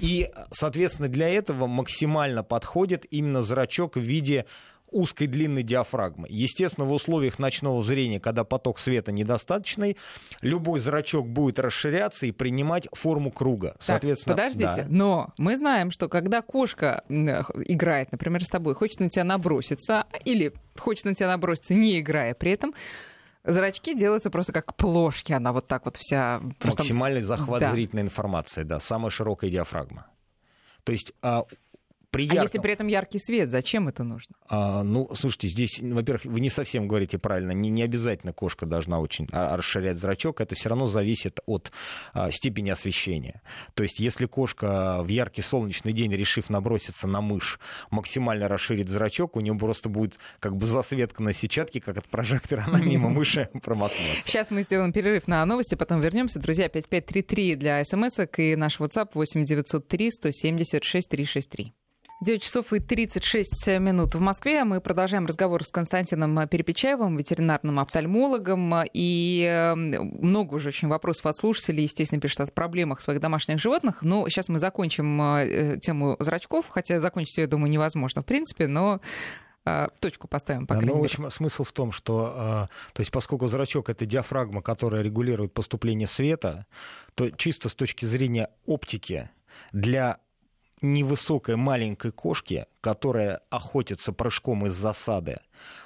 И, 0.00 0.30
соответственно, 0.50 1.08
для 1.08 1.28
этого 1.28 1.66
максимально 1.66 2.42
подходит 2.42 3.06
именно 3.10 3.42
зрачок 3.42 3.96
в 3.96 4.00
виде 4.00 4.46
узкой 4.96 5.26
длинной 5.26 5.62
диафрагмы. 5.62 6.26
Естественно, 6.30 6.86
в 6.86 6.92
условиях 6.92 7.38
ночного 7.38 7.82
зрения, 7.82 8.18
когда 8.18 8.44
поток 8.44 8.78
света 8.78 9.12
недостаточный, 9.12 9.96
любой 10.40 10.80
зрачок 10.80 11.28
будет 11.28 11.58
расширяться 11.58 12.24
и 12.26 12.32
принимать 12.32 12.88
форму 12.92 13.30
круга. 13.30 13.76
Соответственно, 13.78 14.36
так, 14.36 14.46
подождите, 14.46 14.82
да. 14.82 14.86
но 14.88 15.34
мы 15.36 15.56
знаем, 15.56 15.90
что 15.90 16.08
когда 16.08 16.40
кошка 16.40 17.04
играет, 17.08 18.10
например, 18.10 18.42
с 18.42 18.48
тобой, 18.48 18.74
хочет 18.74 19.00
на 19.00 19.10
тебя 19.10 19.24
наброситься, 19.24 20.06
или 20.24 20.54
хочет 20.78 21.04
на 21.04 21.14
тебя 21.14 21.28
наброситься, 21.28 21.74
не 21.74 22.00
играя 22.00 22.34
при 22.34 22.52
этом, 22.52 22.74
Зрачки 23.48 23.94
делаются 23.94 24.28
просто 24.28 24.52
как 24.52 24.74
плошки, 24.74 25.32
она 25.32 25.52
вот 25.52 25.68
так 25.68 25.84
вот 25.84 25.96
вся... 25.96 26.40
Максимальный 26.64 27.22
захват 27.22 27.60
да. 27.60 27.70
зрительной 27.70 28.02
информации, 28.02 28.64
да, 28.64 28.80
самая 28.80 29.10
широкая 29.10 29.50
диафрагма. 29.50 30.08
То 30.86 30.92
есть 30.92 31.12
а, 31.20 31.44
при 32.16 32.24
ярком... 32.24 32.38
А 32.38 32.42
если 32.42 32.58
при 32.58 32.72
этом 32.72 32.86
яркий 32.86 33.18
свет, 33.18 33.50
зачем 33.50 33.88
это 33.88 34.02
нужно? 34.04 34.34
А, 34.48 34.82
ну, 34.82 35.08
слушайте, 35.14 35.48
здесь, 35.48 35.80
во-первых, 35.80 36.24
вы 36.24 36.40
не 36.40 36.50
совсем 36.50 36.88
говорите 36.88 37.18
правильно. 37.18 37.52
Не, 37.52 37.70
не 37.70 37.82
обязательно 37.82 38.32
кошка 38.32 38.66
должна 38.66 39.00
очень 39.00 39.28
а, 39.32 39.56
расширять 39.56 39.98
зрачок. 39.98 40.40
Это 40.40 40.54
все 40.54 40.68
равно 40.70 40.86
зависит 40.86 41.40
от 41.46 41.72
а, 42.12 42.30
степени 42.30 42.70
освещения. 42.70 43.42
То 43.74 43.82
есть, 43.82 44.00
если 44.00 44.26
кошка 44.26 45.02
в 45.02 45.08
яркий 45.08 45.42
солнечный 45.42 45.92
день, 45.92 46.12
решив 46.12 46.48
наброситься 46.50 47.06
на 47.06 47.20
мышь, 47.20 47.60
максимально 47.90 48.48
расширит 48.48 48.88
зрачок, 48.88 49.36
у 49.36 49.40
нее 49.40 49.54
просто 49.54 49.88
будет 49.88 50.18
как 50.40 50.56
бы 50.56 50.66
засветка 50.66 51.22
на 51.22 51.32
сетчатке, 51.32 51.80
как 51.80 51.98
от 51.98 52.08
прожектора, 52.08 52.64
она 52.66 52.80
мимо 52.80 53.08
мыши 53.10 53.50
промахнется. 53.62 54.26
Сейчас 54.26 54.50
мы 54.50 54.62
сделаем 54.62 54.92
перерыв 54.92 55.28
на 55.28 55.44
новости, 55.44 55.74
потом 55.74 56.00
вернемся. 56.00 56.38
Друзья, 56.38 56.68
5533 56.68 57.54
для 57.56 57.84
смс 57.84 58.18
и 58.38 58.56
наш 58.56 58.80
WhatsApp 58.80 59.10
8903 59.14 60.10
176 60.10 61.08
363. 61.08 61.74
9 62.22 62.42
часов 62.42 62.72
и 62.72 62.80
36 62.80 63.78
минут 63.78 64.14
в 64.14 64.20
Москве. 64.20 64.64
Мы 64.64 64.80
продолжаем 64.80 65.26
разговор 65.26 65.62
с 65.62 65.68
Константином 65.68 66.48
Перепечаевым, 66.48 67.18
ветеринарным 67.18 67.78
офтальмологом. 67.78 68.84
И 68.94 69.42
эм, 69.46 69.90
много 70.22 70.54
уже 70.54 70.68
очень 70.68 70.88
вопросов 70.88 71.26
от 71.26 71.36
слушателей, 71.36 71.82
естественно, 71.82 72.18
пишут 72.18 72.40
о 72.40 72.46
проблемах 72.46 73.02
своих 73.02 73.20
домашних 73.20 73.58
животных. 73.58 74.00
Но 74.00 74.26
сейчас 74.30 74.48
мы 74.48 74.58
закончим 74.58 75.20
э, 75.20 75.78
тему 75.78 76.16
зрачков, 76.18 76.68
хотя 76.70 77.00
закончить 77.00 77.36
ее, 77.36 77.42
я 77.42 77.48
думаю, 77.48 77.70
невозможно 77.70 78.22
в 78.22 78.24
принципе, 78.24 78.66
но 78.66 79.02
э, 79.66 79.88
точку 80.00 80.26
поставим, 80.26 80.66
по 80.66 80.74
крайней 80.74 80.88
ну, 80.88 80.94
мере. 81.02 81.06
Общем, 81.06 81.30
смысл 81.30 81.64
в 81.64 81.72
том, 81.72 81.92
что, 81.92 82.68
э, 82.70 82.94
то 82.94 83.00
есть, 83.00 83.10
поскольку 83.10 83.46
зрачок— 83.46 83.88
это 83.90 84.06
диафрагма, 84.06 84.62
которая 84.62 85.02
регулирует 85.02 85.52
поступление 85.52 86.08
света, 86.08 86.64
то 87.14 87.28
чисто 87.30 87.68
с 87.68 87.74
точки 87.74 88.06
зрения 88.06 88.48
оптики 88.64 89.28
для 89.72 90.18
невысокой 90.82 91.56
маленькой 91.56 92.12
кошки, 92.12 92.66
которая 92.80 93.40
охотится 93.50 94.12
прыжком 94.12 94.66
из 94.66 94.74
засады, 94.74 95.38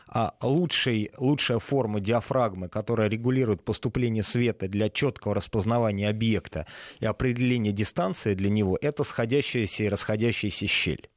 а 0.08 0.34
лучшей, 0.42 1.12
лучшая 1.16 1.58
форма 1.60 2.00
диафрагмы, 2.00 2.68
которая 2.68 3.08
регулирует 3.08 3.64
поступление 3.64 4.22
света 4.22 4.68
для 4.68 4.90
четкого 4.90 5.34
распознавания 5.34 6.08
объекта 6.08 6.66
и 6.98 7.06
определения 7.06 7.72
дистанции 7.72 8.34
для 8.34 8.50
него, 8.50 8.76
это 8.80 9.04
сходящаяся 9.04 9.84
и 9.84 9.88
расходящаяся 9.88 10.66
щель. 10.66 11.08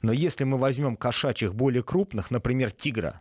Но 0.00 0.12
если 0.12 0.44
мы 0.44 0.56
возьмем 0.56 0.96
кошачьих 0.96 1.54
более 1.54 1.82
крупных, 1.82 2.30
например, 2.30 2.70
тигра, 2.70 3.20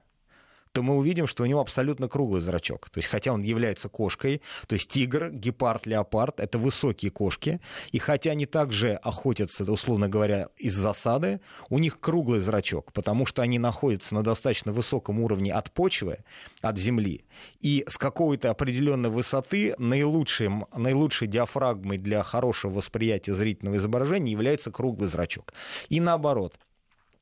то 0.71 0.81
мы 0.81 0.95
увидим, 0.95 1.27
что 1.27 1.43
у 1.43 1.45
него 1.45 1.60
абсолютно 1.60 2.07
круглый 2.07 2.41
зрачок. 2.41 2.89
То 2.89 2.99
есть, 2.99 3.10
хотя 3.10 3.34
он 3.34 3.41
является 3.41 3.89
кошкой, 3.89 4.41
то 4.67 4.73
есть 4.73 4.89
тигр, 4.89 5.31
гепард, 5.31 5.86
леопард— 5.86 6.39
это 6.41 6.57
высокие 6.57 7.12
кошки, 7.12 7.60
и 7.91 7.99
хотя 7.99 8.31
они 8.31 8.45
также 8.45 8.93
охотятся, 8.93 9.69
условно 9.69 10.07
говоря, 10.07 10.49
из 10.57 10.75
засады, 10.75 11.41
у 11.69 11.79
них 11.79 11.99
круглый 11.99 12.39
зрачок, 12.39 12.93
потому 12.93 13.25
что 13.25 13.41
они 13.41 13.60
находятся 13.60 14.15
на 14.15 14.23
достаточно 14.23 14.71
высоком 14.71 15.19
уровне 15.19 15.53
от 15.53 15.71
почвы, 15.71 16.19
от 16.62 16.77
земли, 16.77 17.25
и 17.60 17.84
с 17.88 17.97
какой-то 17.97 18.49
определенной 18.49 19.10
высоты 19.10 19.75
наилучшей, 19.77 20.49
наилучшей 20.75 21.27
диафрагмой 21.27 21.97
для 21.97 22.23
хорошего 22.23 22.71
восприятия 22.71 23.34
зрительного 23.34 23.75
изображения 23.77 24.31
является 24.31 24.71
круглый 24.71 25.10
зрачок. 25.10 25.53
И 25.89 25.99
наоборот, 25.99 26.57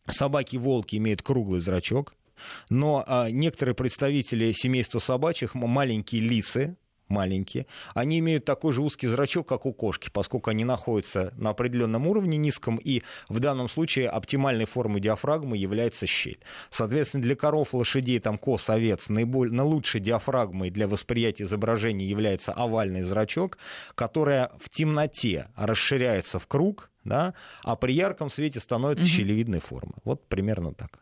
собаки-волки 0.08 0.96
имеют 0.98 1.22
круглый 1.22 1.60
зрачок, 1.60 2.14
но 2.70 3.04
а, 3.08 3.30
некоторые 3.30 3.76
представители 3.76 4.52
семейства 4.52 5.00
собачьих, 5.00 5.56
маленькие 5.56 6.22
лисы, 6.22 6.76
маленькие, 7.10 7.66
они 7.94 8.20
имеют 8.20 8.46
такой 8.46 8.74
же 8.74 8.82
узкий 8.82 9.08
зрачок, 9.08 9.48
как 9.48 9.66
у 9.66 9.74
кошки, 9.74 10.10
поскольку 10.12 10.52
они 10.52 10.64
находятся 10.64 11.34
на 11.38 11.50
определенном 11.50 12.08
уровне 12.08 12.38
низком, 12.38 12.78
и 12.78 13.02
в 13.28 13.40
данном 13.40 13.68
случае 13.68 14.10
оптимальной 14.10 14.66
формой 14.66 15.02
диафрагмы 15.02 15.58
является 15.58 16.06
щель. 16.06 16.40
Соответственно, 16.70 17.24
для 17.24 17.36
коров, 17.36 17.74
лошадей, 17.74 18.20
там, 18.20 18.38
коз, 18.38 18.70
овец 18.70 19.10
наиболее, 19.10 19.54
наилучшей 19.54 20.02
диафрагмой 20.02 20.70
для 20.70 20.88
восприятия 20.88 21.44
изображения 21.44 22.06
является 22.06 22.54
овальный 22.54 23.02
зрачок, 23.02 23.58
которая 23.96 24.52
в 24.60 24.70
темноте 24.70 25.48
расширяется 25.56 26.40
в 26.40 26.48
круг, 26.48 26.92
да, 27.04 27.34
а 27.64 27.76
при 27.76 27.94
ярком 27.94 28.30
свете 28.30 28.60
становится 28.60 29.06
угу. 29.06 29.12
щелевидной 29.12 29.60
формы. 29.60 29.94
Вот 30.04 30.28
примерно 30.28 30.74
так. 30.74 31.00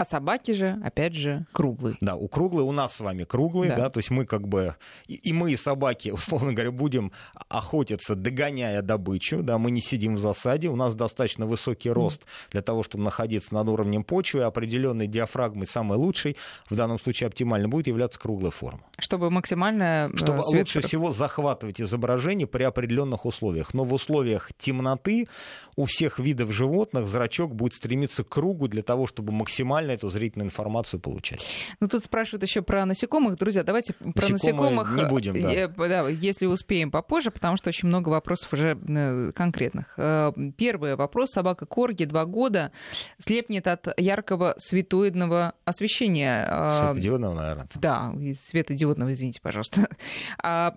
А 0.00 0.04
собаки 0.06 0.52
же, 0.52 0.80
опять 0.82 1.14
же, 1.14 1.44
круглые. 1.52 1.98
Да, 2.00 2.16
у 2.16 2.26
круглые, 2.26 2.64
у 2.64 2.72
нас 2.72 2.94
с 2.94 3.00
вами 3.00 3.24
круглые, 3.24 3.68
да, 3.68 3.76
да 3.76 3.90
то 3.90 3.98
есть 3.98 4.08
мы 4.08 4.24
как 4.24 4.48
бы, 4.48 4.76
и, 5.08 5.30
мы, 5.34 5.52
и 5.52 5.56
собаки, 5.56 6.08
условно 6.14 6.54
говоря, 6.54 6.70
будем 6.70 7.12
охотиться, 7.50 8.14
догоняя 8.14 8.80
добычу, 8.80 9.42
да, 9.42 9.58
мы 9.58 9.70
не 9.70 9.82
сидим 9.82 10.14
в 10.14 10.18
засаде, 10.18 10.68
у 10.68 10.76
нас 10.76 10.94
достаточно 10.94 11.44
высокий 11.44 11.90
рост 11.90 12.22
для 12.50 12.62
того, 12.62 12.82
чтобы 12.82 13.04
находиться 13.04 13.52
над 13.52 13.68
уровнем 13.68 14.02
почвы, 14.02 14.40
определенной 14.44 15.06
диафрагмой 15.06 15.66
самой 15.66 15.98
лучшей, 15.98 16.38
в 16.70 16.76
данном 16.76 16.98
случае 16.98 17.26
оптимально 17.26 17.68
будет 17.68 17.86
являться 17.86 18.18
круглая 18.18 18.52
форма. 18.52 18.80
Чтобы 18.98 19.28
максимально... 19.28 20.10
Э, 20.14 20.16
чтобы 20.16 20.42
свет... 20.44 20.60
лучше 20.60 20.80
всего 20.80 21.12
захватывать 21.12 21.78
изображение 21.78 22.46
при 22.46 22.62
определенных 22.62 23.26
условиях. 23.26 23.74
Но 23.74 23.84
в 23.84 23.92
условиях 23.92 24.50
темноты 24.56 25.28
у 25.76 25.84
всех 25.84 26.18
видов 26.18 26.52
животных 26.52 27.06
зрачок 27.06 27.54
будет 27.54 27.74
стремиться 27.74 28.24
к 28.24 28.30
кругу 28.30 28.66
для 28.66 28.82
того, 28.82 29.06
чтобы 29.06 29.32
максимально 29.32 29.89
максимально 29.90 29.92
эту 29.92 30.08
зрительную 30.08 30.46
информацию 30.46 31.00
получать. 31.00 31.44
Ну, 31.80 31.88
тут 31.88 32.04
спрашивают 32.04 32.42
еще 32.42 32.62
про 32.62 32.84
насекомых. 32.86 33.36
Друзья, 33.36 33.62
давайте 33.62 33.94
про 33.94 34.28
насекомых... 34.28 34.94
не 34.96 35.06
будем, 35.06 35.34
да. 35.34 35.52
Э, 35.52 35.68
да. 35.68 36.08
Если 36.08 36.46
успеем 36.46 36.90
попозже, 36.90 37.30
потому 37.30 37.56
что 37.56 37.68
очень 37.68 37.88
много 37.88 38.08
вопросов 38.08 38.52
уже 38.52 38.78
э, 38.88 39.32
конкретных. 39.32 39.94
Э, 39.96 40.32
первый 40.56 40.96
вопрос. 40.96 41.30
Собака 41.30 41.66
Корги, 41.66 42.04
два 42.04 42.24
года, 42.24 42.72
слепнет 43.18 43.66
от 43.66 43.98
яркого 43.98 44.54
светоидного 44.58 45.54
освещения. 45.64 46.46
Светодиодного, 46.70 47.34
наверное. 47.34 47.68
Да, 47.76 48.12
светодиодного, 48.34 49.12
извините, 49.12 49.40
пожалуйста. 49.42 49.88
А, 50.42 50.74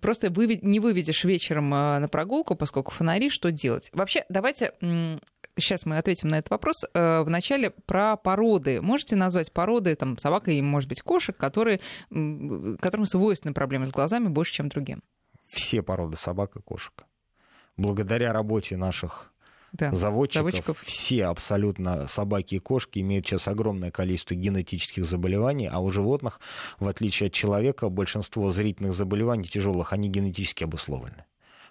просто 0.00 0.28
не 0.30 0.80
выведешь 0.80 1.24
вечером 1.24 1.70
на 1.70 2.08
прогулку, 2.08 2.54
поскольку 2.54 2.90
фонари, 2.90 3.30
что 3.30 3.50
делать? 3.50 3.90
Вообще, 3.92 4.24
давайте 4.28 4.72
сейчас 5.56 5.86
мы 5.86 5.98
ответим 5.98 6.28
на 6.28 6.38
этот 6.38 6.50
вопрос. 6.50 6.84
Э, 6.94 7.22
вначале 7.22 7.70
про 7.70 8.16
породы. 8.16 8.80
Можете 8.80 9.16
назвать 9.16 9.52
породы, 9.52 9.94
там, 9.94 10.18
собака 10.18 10.50
и, 10.50 10.60
может 10.62 10.88
быть, 10.88 11.02
кошек, 11.02 11.36
которые, 11.36 11.80
которым 12.10 13.06
свойственны 13.06 13.54
проблемы 13.54 13.86
с 13.86 13.92
глазами 13.92 14.28
больше, 14.28 14.54
чем 14.54 14.68
другим? 14.68 15.02
Все 15.46 15.82
породы 15.82 16.16
собак 16.16 16.56
и 16.56 16.60
кошек. 16.60 17.04
Благодаря 17.76 18.32
работе 18.32 18.76
наших 18.76 19.32
да, 19.72 19.92
заводчиков, 19.92 20.50
заводчиков, 20.50 20.78
все 20.80 21.26
абсолютно 21.26 22.08
собаки 22.08 22.56
и 22.56 22.58
кошки 22.58 23.00
имеют 23.00 23.26
сейчас 23.26 23.48
огромное 23.48 23.90
количество 23.90 24.34
генетических 24.34 25.04
заболеваний, 25.04 25.68
а 25.70 25.80
у 25.80 25.90
животных, 25.90 26.40
в 26.78 26.88
отличие 26.88 27.28
от 27.28 27.32
человека, 27.32 27.88
большинство 27.88 28.50
зрительных 28.50 28.94
заболеваний 28.94 29.48
тяжелых, 29.48 29.92
они 29.92 30.08
генетически 30.08 30.64
обусловлены. 30.64 31.24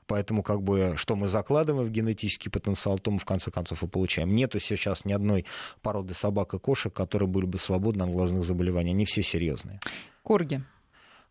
Поэтому 0.08 0.44
как 0.44 0.62
бы 0.62 0.94
что 0.98 1.16
мы 1.16 1.28
закладываем 1.28 1.88
в 1.88 1.92
генетический 1.92 2.52
потенциал, 2.52 3.00
то 3.00 3.12
мы 3.12 3.20
в 3.20 3.26
конце 3.26 3.52
концов 3.52 3.84
и 3.84 3.88
получаем. 3.88 4.34
Нету 4.34 4.60
сейчас 4.60 5.06
ни 5.06 5.14
одной 5.14 5.46
породы 5.82 6.14
собак 6.14 6.54
и 6.54 6.60
кошек, 6.60 6.94
которые 6.94 7.28
были 7.28 7.46
бы 7.46 7.58
свободны 7.58 8.04
от 8.04 8.10
глазных 8.10 8.44
заболеваний. 8.44 8.92
Они 8.92 9.06
все 9.06 9.24
серьезные. 9.24 9.80
Корги. 10.24 10.62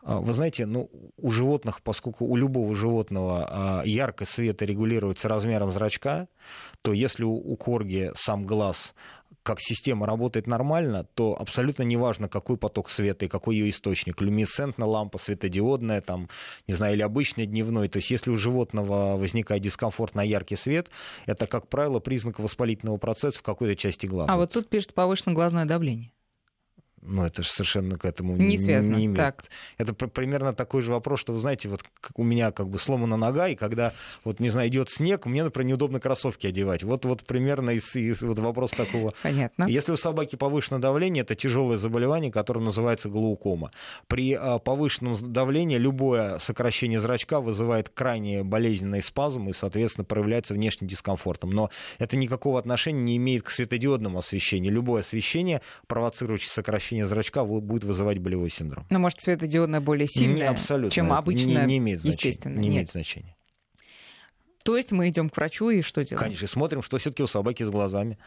А, 0.05 0.21
вы 0.21 0.33
знаете, 0.33 0.67
ну, 0.67 0.91
у 1.17 1.31
животных, 1.31 1.81
поскольку 1.83 2.27
у 2.27 2.37
любого 2.37 2.75
животного 2.75 3.47
а, 3.49 3.83
яркость 3.85 4.33
света 4.33 4.65
регулируется 4.65 5.29
размером 5.29 5.73
зрачка, 5.73 6.29
то 6.83 6.93
если 6.93 7.25
у 7.25 7.57
корги 7.57 8.11
сам 8.15 8.45
глаз 8.45 8.95
как 9.45 9.61
система 9.61 10.07
работает 10.07 10.47
нормально, 10.47 11.07
то 11.15 11.37
абсолютно 11.39 11.83
неважно, 11.83 12.29
какой 12.29 12.57
поток 12.57 12.91
света 12.91 13.27
и 13.27 13.29
какой 13.29 13.57
ее 13.57 13.71
источник. 13.71 14.21
Люминесцентная 14.21 14.89
лампа, 14.89 15.19
светодиодная, 15.19 16.01
там, 16.01 16.29
не 16.67 16.75
знаю, 16.75 16.95
или 16.95 17.03
обычный 17.03 17.47
дневной. 17.47 17.89
То 17.89 17.99
есть 17.99 18.11
если 18.11 18.31
у 18.31 18.37
животного 18.37 19.17
возникает 19.17 19.63
дискомфорт 19.63 20.15
на 20.15 20.23
яркий 20.23 20.57
свет, 20.57 20.89
это, 21.27 21.47
как 21.47 21.69
правило, 21.69 22.01
признак 22.01 22.39
воспалительного 22.39 22.97
процесса 22.97 23.39
в 23.39 23.43
какой-то 23.43 23.77
части 23.77 24.07
глаза. 24.07 24.33
А 24.33 24.37
вот 24.37 24.51
тут 24.51 24.69
пишет 24.69 24.95
повышенное 24.95 25.35
глазное 25.35 25.67
давление 25.67 26.11
ну, 27.05 27.25
это 27.25 27.43
же 27.43 27.49
совершенно 27.49 27.99
к 27.99 28.05
этому 28.05 28.37
не, 28.37 28.59
связано. 28.59 28.97
не 28.97 29.07
имеет. 29.07 29.17
Так. 29.17 29.45
Это 29.79 29.95
примерно 29.95 30.55
такой 30.55 30.83
же 30.83 30.93
вопрос, 30.93 31.21
что, 31.21 31.33
вы 31.33 31.39
знаете, 31.39 31.69
вот 31.69 31.83
у 32.17 32.25
меня 32.25 32.51
как 32.51 32.69
бы 32.69 32.79
сломана 32.79 33.17
нога, 33.17 33.49
и 33.49 33.55
когда, 33.55 33.93
вот, 34.25 34.41
не 34.41 34.49
знаю, 34.49 34.69
идет 34.69 34.89
снег, 34.91 35.27
мне, 35.27 35.45
например, 35.45 35.69
неудобно 35.69 36.01
кроссовки 36.01 36.47
одевать. 36.47 36.83
Вот, 36.83 37.05
вот 37.05 37.25
примерно 37.25 37.71
из, 37.71 37.95
из 37.95 38.23
вот 38.23 38.39
вопрос 38.39 38.71
такого. 38.71 39.13
Понятно. 39.23 39.65
Если 39.65 39.93
у 39.93 39.97
собаки 39.97 40.37
повышенное 40.37 40.81
давление, 40.81 41.23
это 41.23 41.35
тяжелое 41.35 41.77
заболевание, 41.77 42.33
которое 42.33 42.61
называется 42.61 43.09
глаукома. 43.09 43.71
При 44.07 44.35
а, 44.35 44.59
повышенном 44.59 45.15
давлении 45.33 45.77
любое 45.77 46.39
сокращение 46.39 47.01
зрачка 47.01 47.41
вызывает 47.41 47.91
крайне 47.91 48.43
болезненный 48.43 49.03
спазм 49.03 49.49
и, 49.49 49.53
соответственно, 49.53 50.05
проявляется 50.05 50.55
внешним 50.55 50.89
дискомфортом. 50.89 51.51
Но 51.51 51.71
это 51.99 52.17
никакого 52.17 52.59
отношения 52.59 53.03
не 53.03 53.17
имеет 53.17 53.43
к 53.43 53.51
светодиодному 53.51 54.19
освещению. 54.19 54.73
Любое 54.73 55.03
освещение, 55.03 55.61
провоцирующее 55.87 56.51
сокращение 56.51 56.94
сокращение 56.95 57.07
зрачка 57.07 57.45
будет 57.45 57.85
вызывать 57.85 58.19
болевой 58.19 58.51
синдром. 58.51 58.87
Но 58.91 58.99
может 58.99 59.21
светодиодная 59.21 59.81
более 59.81 60.07
сильная, 60.07 60.51
абсолютно. 60.51 60.91
чем 60.91 61.13
обычная, 61.13 61.63
не, 61.63 61.75
не 61.75 61.79
имеет 61.79 62.01
значения, 62.01 62.29
естественно. 62.29 62.55
Не 62.55 62.69
нет. 62.69 62.73
имеет 62.75 62.91
значения. 62.91 63.37
То 64.65 64.77
есть 64.77 64.93
мы 64.93 65.09
идем 65.09 65.29
к 65.29 65.37
врачу 65.37 65.71
и 65.71 65.83
что 65.83 66.05
делаем? 66.05 66.25
Конечно, 66.25 66.47
смотрим, 66.47 66.83
что 66.83 66.99
все-таки 66.99 67.23
у 67.23 67.27
собаки 67.27 67.63
с 67.63 67.71
глазами. 67.71 68.19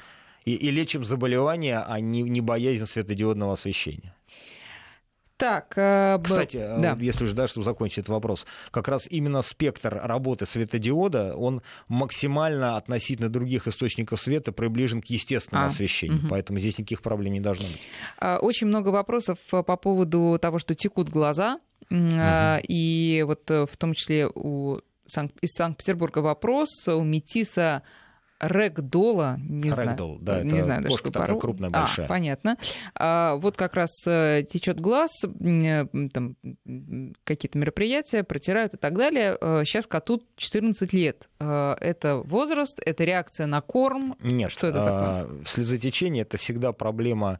И, 0.45 0.53
и 0.53 0.71
лечим 0.71 1.03
заболевание, 1.03 1.79
а 1.79 1.99
не, 1.99 2.21
не 2.21 2.41
боязнь 2.41 2.85
светодиодного 2.85 3.53
освещения. 3.53 4.15
Так, 5.37 5.77
э, 5.77 6.19
Кстати, 6.23 6.57
э, 6.57 6.79
да. 6.79 6.97
если 6.99 7.25
уже 7.25 7.35
да, 7.35 7.47
чтобы 7.47 7.63
закончить 7.63 7.99
этот 7.99 8.09
вопрос, 8.09 8.47
как 8.71 8.87
раз 8.87 9.07
именно 9.07 9.43
спектр 9.43 9.99
работы 10.03 10.47
светодиода, 10.47 11.35
он 11.35 11.61
максимально 11.87 12.75
относительно 12.75 13.29
других 13.29 13.67
источников 13.67 14.19
света 14.19 14.51
приближен 14.51 14.99
к 14.99 15.05
естественному 15.05 15.67
а, 15.67 15.69
освещению, 15.69 16.19
угу. 16.19 16.27
поэтому 16.29 16.57
здесь 16.57 16.79
никаких 16.79 17.03
проблем 17.03 17.33
не 17.33 17.39
должно 17.39 17.67
быть. 17.67 17.81
А, 18.17 18.39
очень 18.39 18.65
много 18.65 18.89
вопросов 18.89 19.37
э, 19.53 19.61
по 19.61 19.77
поводу 19.77 20.39
того, 20.41 20.57
что 20.57 20.73
текут 20.73 21.09
глаза, 21.09 21.59
угу. 21.91 22.09
и 22.67 23.23
вот 23.27 23.47
в 23.47 23.77
том 23.77 23.93
числе 23.93 24.27
у 24.33 24.79
из 25.41 25.51
Санкт-Петербурга 25.53 26.19
вопрос 26.19 26.69
у 26.87 27.01
Метиса 27.03 27.83
Рэгдола, 28.39 29.37
не 29.39 29.71
Рэгдол, 29.71 30.19
знаю, 30.19 30.19
да, 30.21 30.43
не 30.43 30.49
это 30.49 30.63
знаю 30.63 30.83
даже 30.83 30.95
кошка 30.95 31.11
такая 31.11 31.35
крупная, 31.37 31.69
большая. 31.69 32.05
А, 32.05 32.09
понятно. 32.09 32.57
А, 32.95 33.35
вот 33.35 33.55
как 33.55 33.73
раз 33.73 33.91
э, 34.05 34.43
течет 34.49 34.79
глаз, 34.79 35.23
э, 35.23 35.85
там 36.13 36.35
какие-то 37.23 37.57
мероприятия 37.57 38.23
протирают 38.23 38.75
и 38.75 38.77
так 38.77 38.95
далее. 38.95 39.37
Сейчас 39.65 39.85
э, 39.85 39.89
коту 39.89 40.21
14 40.35 40.93
лет. 40.93 41.27
Это 41.39 42.21
возраст, 42.25 42.79
это 42.85 43.03
реакция 43.03 43.47
на 43.47 43.61
корм. 43.61 44.15
Нет, 44.21 44.51
что 44.51 44.67
это 44.67 44.83
такое? 44.83 45.27
слезотечение 45.45 46.21
это 46.21 46.37
всегда 46.37 46.71
проблема 46.71 47.27
а, 47.27 47.39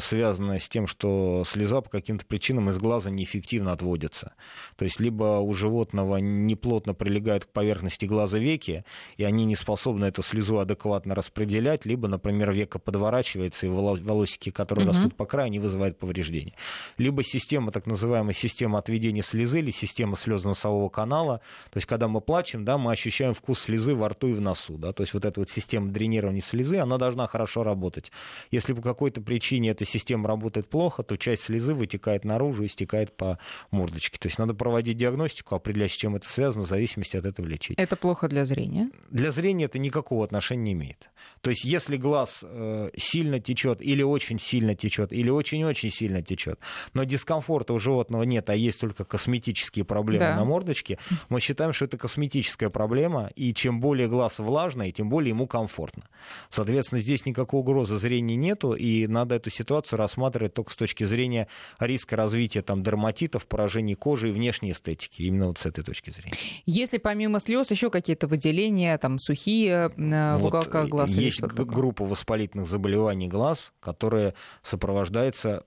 связанная 0.00 0.58
с 0.58 0.68
тем, 0.68 0.86
что 0.86 1.42
слеза 1.46 1.80
по 1.80 1.90
каким-то 1.90 2.24
причинам 2.24 2.70
из 2.70 2.78
глаза 2.78 3.10
неэффективно 3.10 3.72
отводится. 3.72 4.34
То 4.76 4.84
есть 4.84 5.00
либо 5.00 5.40
у 5.40 5.52
животного 5.52 6.18
неплотно 6.18 6.94
прилегают 6.94 7.46
к 7.46 7.48
поверхности 7.48 8.04
глаза 8.04 8.38
веки, 8.38 8.84
и 9.16 9.24
они 9.24 9.44
не 9.44 9.56
способны 9.56 10.06
эту 10.06 10.22
слезу 10.22 10.58
адекватно 10.58 11.14
распределять, 11.14 11.84
либо, 11.84 12.08
например, 12.08 12.52
века 12.52 12.78
подворачивается, 12.78 13.66
и 13.66 13.68
волосики, 13.68 14.50
которые 14.50 14.86
угу. 14.86 14.94
растут 14.94 15.16
по 15.16 15.26
краю, 15.26 15.46
они 15.46 15.58
вызывают 15.58 15.98
повреждения. 15.98 16.54
Либо 16.96 17.24
система, 17.24 17.72
так 17.72 17.86
называемая 17.86 18.34
система 18.34 18.78
отведения 18.78 19.22
слезы 19.22 19.58
или 19.58 19.70
система 19.70 20.16
слезно-носового 20.16 20.88
канала, 20.88 21.40
то 21.70 21.78
есть 21.78 21.86
когда 21.86 22.06
мы 22.08 22.20
плачем, 22.20 22.64
да, 22.64 22.78
мы 22.78 22.92
ощущаем 22.92 23.34
вкус 23.34 23.60
слезы 23.60 23.94
во 23.94 24.10
рту 24.10 24.28
и 24.28 24.32
в 24.32 24.40
носу. 24.40 24.78
Да, 24.78 24.92
то 24.92 25.02
есть 25.02 25.14
вот 25.14 25.24
эта 25.24 25.40
вот 25.40 25.50
система 25.50 25.90
дренирования 25.90 26.40
слезы, 26.40 26.78
она 26.78 26.98
должна 26.98 27.26
хорошо 27.26 27.64
работать. 27.64 28.12
Если 28.50 28.72
по 28.72 28.82
какой-то 28.82 29.20
причине 29.20 29.55
причине 29.56 29.70
эта 29.70 29.84
система 29.86 30.28
работает 30.28 30.68
плохо, 30.68 31.02
то 31.02 31.16
часть 31.16 31.44
слезы 31.44 31.72
вытекает 31.72 32.24
наружу 32.24 32.64
и 32.64 32.68
стекает 32.68 33.16
по 33.16 33.38
мордочке. 33.70 34.18
То 34.18 34.28
есть 34.28 34.38
надо 34.38 34.54
проводить 34.54 34.96
диагностику, 34.96 35.54
определять, 35.54 35.92
с 35.92 35.94
чем 35.94 36.16
это 36.16 36.28
связано, 36.28 36.64
в 36.64 36.68
зависимости 36.68 37.16
от 37.16 37.24
этого 37.24 37.46
лечить. 37.46 37.78
Это 37.78 37.96
плохо 37.96 38.28
для 38.28 38.44
зрения? 38.44 38.90
Для 39.10 39.30
зрения 39.30 39.64
это 39.64 39.78
никакого 39.78 40.24
отношения 40.24 40.62
не 40.62 40.72
имеет. 40.72 41.10
То 41.40 41.50
есть 41.50 41.64
если 41.64 41.96
глаз 41.96 42.40
э, 42.42 42.90
сильно 42.96 43.40
течет 43.40 43.80
или 43.80 44.02
очень 44.02 44.38
сильно 44.38 44.74
течет, 44.74 45.12
или 45.12 45.30
очень-очень 45.30 45.90
сильно 45.90 46.22
течет, 46.22 46.58
но 46.92 47.04
дискомфорта 47.04 47.72
у 47.72 47.78
животного 47.78 48.24
нет, 48.24 48.50
а 48.50 48.54
есть 48.54 48.80
только 48.80 49.04
косметические 49.04 49.84
проблемы 49.84 50.24
да. 50.24 50.36
на 50.36 50.44
мордочке, 50.44 50.98
мы 51.28 51.40
считаем, 51.40 51.72
что 51.72 51.84
это 51.84 51.96
косметическая 51.96 52.68
проблема, 52.68 53.30
и 53.36 53.54
чем 53.54 53.80
более 53.80 54.08
глаз 54.08 54.38
влажный, 54.38 54.92
тем 54.92 55.08
более 55.08 55.30
ему 55.30 55.46
комфортно. 55.46 56.04
Соответственно, 56.48 57.00
здесь 57.00 57.26
никакой 57.26 57.60
угрозы 57.60 57.98
зрения 57.98 58.36
нету, 58.36 58.72
и 58.72 59.06
надо 59.06 59.36
эту 59.36 59.45
ситуацию 59.50 59.98
рассматривать 59.98 60.54
только 60.54 60.72
с 60.72 60.76
точки 60.76 61.04
зрения 61.04 61.48
риска 61.78 62.16
развития 62.16 62.62
там, 62.62 62.82
дерматитов, 62.82 63.46
поражений 63.46 63.94
кожи 63.94 64.28
и 64.28 64.32
внешней 64.32 64.72
эстетики. 64.72 65.22
Именно 65.22 65.48
вот 65.48 65.58
с 65.58 65.66
этой 65.66 65.84
точки 65.84 66.10
зрения. 66.10 66.36
Если 66.64 66.98
помимо 66.98 67.40
слез 67.40 67.70
еще 67.70 67.90
какие-то 67.90 68.26
выделения, 68.26 68.96
там 68.98 69.18
сухие 69.18 69.92
э, 69.96 70.34
в 70.34 70.38
вот 70.38 70.48
уголках 70.48 70.88
глаз? 70.88 71.10
Есть 71.10 71.40
группа 71.40 72.04
воспалительных 72.04 72.66
заболеваний 72.66 73.28
глаз, 73.28 73.72
которая 73.80 74.34
сопровождается 74.62 75.64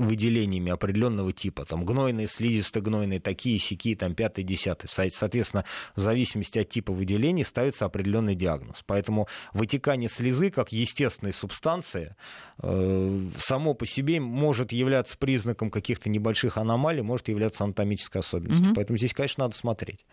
выделениями 0.00 0.72
определенного 0.72 1.32
типа, 1.32 1.64
там 1.64 1.84
гнойные, 1.84 2.26
слизисто-гнойные, 2.26 3.20
такие, 3.20 3.58
сякие, 3.58 3.96
там 3.96 4.14
пятый, 4.14 4.44
десятый. 4.44 4.88
Соответственно, 4.88 5.64
в 5.94 6.00
зависимости 6.00 6.58
от 6.58 6.68
типа 6.70 6.92
выделений 6.92 7.44
ставится 7.44 7.84
определенный 7.84 8.34
диагноз. 8.34 8.82
Поэтому 8.86 9.28
вытекание 9.52 10.08
слезы 10.08 10.50
как 10.50 10.72
естественной 10.72 11.32
субстанции 11.32 12.16
э, 12.62 13.20
само 13.36 13.74
по 13.74 13.86
себе 13.86 14.20
может 14.20 14.72
являться 14.72 15.18
признаком 15.18 15.70
каких-то 15.70 16.08
небольших 16.08 16.56
аномалий, 16.56 17.02
может 17.02 17.28
являться 17.28 17.64
анатомической 17.64 18.20
особенностью. 18.20 18.68
Угу. 18.68 18.74
Поэтому 18.76 18.96
здесь, 18.96 19.12
конечно, 19.12 19.44
надо 19.44 19.54
смотреть. 19.54 20.06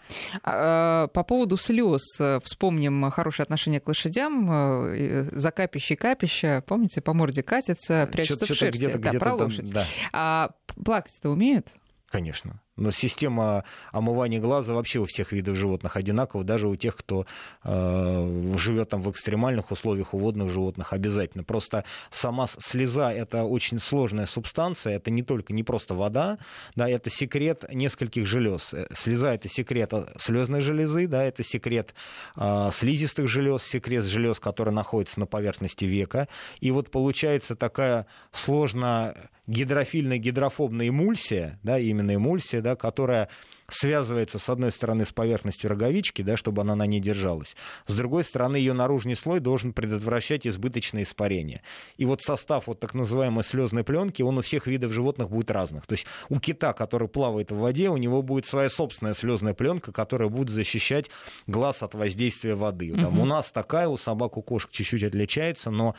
А, 0.44 1.08
по 1.08 1.24
поводу 1.24 1.56
слез 1.56 2.02
э, 2.20 2.40
вспомним 2.44 3.10
хорошее 3.10 3.46
отношение 3.46 3.80
к 3.80 3.88
лошадям. 3.88 4.52
Э, 4.52 5.30
Закапище 5.32 5.96
капища, 5.96 6.64
помните, 6.68 7.00
по 7.00 7.14
морде 7.14 7.42
катится, 7.42 8.10
прячется 8.12 8.46
в 8.46 8.58
шерсти. 8.58 8.78
Где-то, 8.78 9.00
да, 9.00 9.10
где-то 9.10 9.24
про 9.24 9.34
лошадь. 9.36 9.77
Да. 9.78 9.86
А 10.14 10.50
плакать-то 10.84 11.30
умеют? 11.30 11.70
Конечно. 12.08 12.62
Но 12.78 12.92
система 12.92 13.64
омывания 13.92 14.40
глаза 14.40 14.74
вообще 14.74 15.00
у 15.00 15.06
всех 15.06 15.32
видов 15.32 15.58
животных 15.58 15.98
одинакова, 15.98 16.44
даже 16.44 16.68
у 16.68 16.76
тех, 16.76 16.96
кто 16.96 17.26
э, 17.64 18.54
живет 18.58 18.90
там 18.90 19.02
в 19.02 19.12
экстремальных 19.12 19.72
условиях 19.72 20.14
у 20.14 20.20
водных 20.20 20.50
животных 20.50 20.94
обязательно. 20.94 21.44
Просто 21.44 21.84
сама 22.12 22.48
слеза 22.48 23.12
это 23.12 23.44
очень 23.44 23.80
сложная 23.80 24.26
субстанция, 24.26 24.96
это 24.96 25.12
не 25.12 25.24
только 25.24 25.54
не 25.54 25.64
просто 25.64 25.94
вода, 25.94 26.38
да, 26.76 26.88
это 26.88 27.10
секрет 27.10 27.66
нескольких 27.72 28.26
желез. 28.26 28.74
Э, 28.74 28.88
слеза 28.94 29.34
это 29.34 29.50
секрет 29.50 29.94
слезной 30.18 30.62
железы, 30.62 31.08
да, 31.08 31.24
это 31.24 31.44
секрет 31.44 31.96
э, 32.36 32.70
слизистых 32.72 33.28
желез, 33.28 33.64
секрет 33.64 34.04
желез, 34.06 34.40
которые 34.40 34.74
находятся 34.74 35.20
на 35.20 35.26
поверхности 35.26 35.86
века. 35.86 36.28
И 36.60 36.72
вот 36.72 36.92
получается 36.92 37.56
такая 37.56 38.06
сложная 38.32 39.30
гидрофильная 39.48 40.18
гидрофобная 40.18 40.90
эмульсия, 40.90 41.58
да, 41.64 41.80
именно 41.80 42.16
эмульсия, 42.16 42.62
да, 42.68 42.76
которая 42.76 43.30
связывается 43.70 44.40
с 44.40 44.50
одной 44.50 44.72
стороны 44.72 45.06
с 45.06 45.12
поверхностью 45.12 45.70
роговички, 45.70 46.22
да, 46.22 46.36
чтобы 46.36 46.62
она 46.62 46.76
на 46.76 46.86
ней 46.86 47.00
держалась, 47.00 47.56
с 47.86 47.96
другой 47.96 48.24
стороны 48.24 48.58
ее 48.58 48.74
наружный 48.74 49.16
слой 49.16 49.40
должен 49.40 49.72
предотвращать 49.74 50.46
избыточное 50.46 51.04
испарение. 51.04 51.62
И 51.98 52.06
вот 52.06 52.22
состав 52.22 52.68
вот 52.68 52.80
так 52.80 52.94
называемой 52.94 53.44
слезной 53.44 53.84
пленки, 53.84 54.22
он 54.22 54.38
у 54.38 54.42
всех 54.42 54.68
видов 54.68 54.92
животных 54.92 55.30
будет 55.30 55.52
разных. 55.52 55.86
То 55.86 55.94
есть 55.94 56.06
у 56.30 56.40
кита, 56.40 56.74
который 56.74 57.08
плавает 57.08 57.52
в 57.52 57.58
воде, 57.58 57.90
у 57.90 57.98
него 57.98 58.22
будет 58.22 58.46
своя 58.46 58.70
собственная 58.70 59.14
слезная 59.14 59.54
пленка, 59.54 59.92
которая 59.92 60.30
будет 60.30 60.50
защищать 60.50 61.10
глаз 61.46 61.84
от 61.84 61.94
воздействия 61.94 62.56
воды. 62.56 62.94
Там 62.94 63.16
угу. 63.16 63.22
у 63.22 63.26
нас 63.26 63.52
такая, 63.52 63.88
у 63.88 63.98
собак, 63.98 64.38
у 64.38 64.42
кошек 64.42 64.70
чуть-чуть 64.72 65.04
отличается, 65.04 65.72
но 65.72 65.96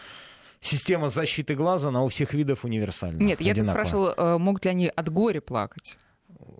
система 0.60 1.10
защиты 1.10 1.54
глаза, 1.54 1.88
она 1.88 2.02
у 2.02 2.08
всех 2.08 2.34
видов 2.34 2.64
универсальна. 2.64 3.22
Нет, 3.22 3.40
я 3.40 3.54
спрашивала, 3.54 4.14
э, 4.16 4.38
могут 4.38 4.64
ли 4.64 4.70
они 4.70 4.88
от 4.88 5.08
горя 5.10 5.40
плакать? 5.40 5.96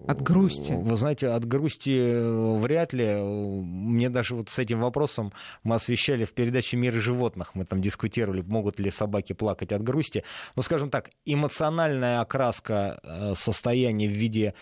От 0.06 0.22
грусти? 0.22 0.72
Вы 0.72 0.96
знаете, 0.96 1.28
от 1.28 1.44
грусти 1.44 1.90
э, 1.90 2.58
вряд 2.58 2.92
ли. 2.92 3.14
Мне 3.14 4.11
даже 4.11 4.34
вот 4.34 4.48
с 4.48 4.58
этим 4.58 4.80
вопросом 4.80 5.32
мы 5.62 5.74
освещали 5.74 6.24
в 6.24 6.32
передаче 6.32 6.76
«Мир 6.76 6.94
животных». 6.94 7.54
Мы 7.54 7.64
там 7.64 7.80
дискутировали, 7.80 8.42
могут 8.42 8.78
ли 8.78 8.90
собаки 8.90 9.32
плакать 9.32 9.72
от 9.72 9.82
грусти. 9.82 10.24
Но, 10.56 10.62
скажем 10.62 10.90
так, 10.90 11.11
эмоциональная 11.24 12.20
окраска 12.20 13.00
э, 13.02 13.34
состояния 13.34 14.08
в 14.08 14.12
виде 14.12 14.54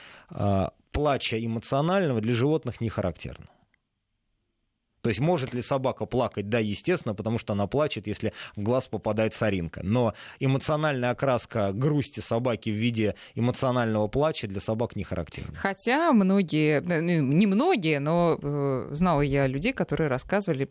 плача 0.93 1.39
эмоционального 1.39 2.21
для 2.21 2.33
животных 2.33 2.81
не 2.81 2.89
характерна. 2.89 3.47
То 5.07 5.11
есть 5.11 5.21
может 5.21 5.55
ли 5.55 5.63
собака 5.63 6.05
плакать? 6.05 6.49
Да, 6.49 6.59
естественно, 6.59 7.15
потому 7.15 7.39
что 7.39 7.53
она 7.53 7.69
плачет, 7.69 8.09
если 8.09 8.33
в 8.57 8.63
глаз 8.65 8.89
попадает 8.89 9.35
соринка. 9.35 9.83
Но 9.85 10.15
эмоциональная 10.41 11.11
окраска 11.11 11.71
грусти 11.73 12.19
собаки 12.19 12.71
в 12.71 12.75
виде 12.75 13.15
эмоционального 13.37 14.09
плача 14.09 14.49
для 14.49 14.59
собак 14.59 14.97
не 14.97 15.05
характерна. 15.05 15.55
Хотя 15.55 16.13
многие, 16.13 16.81
э, 16.81 17.01
ну, 17.01 17.23
не 17.23 17.47
многие, 17.47 18.01
но 18.01 18.37
э, 18.43 18.89
знала 18.95 19.21
я 19.21 19.47
людей, 19.47 19.73
которые 19.73 20.09
рассказывали, 20.09 20.69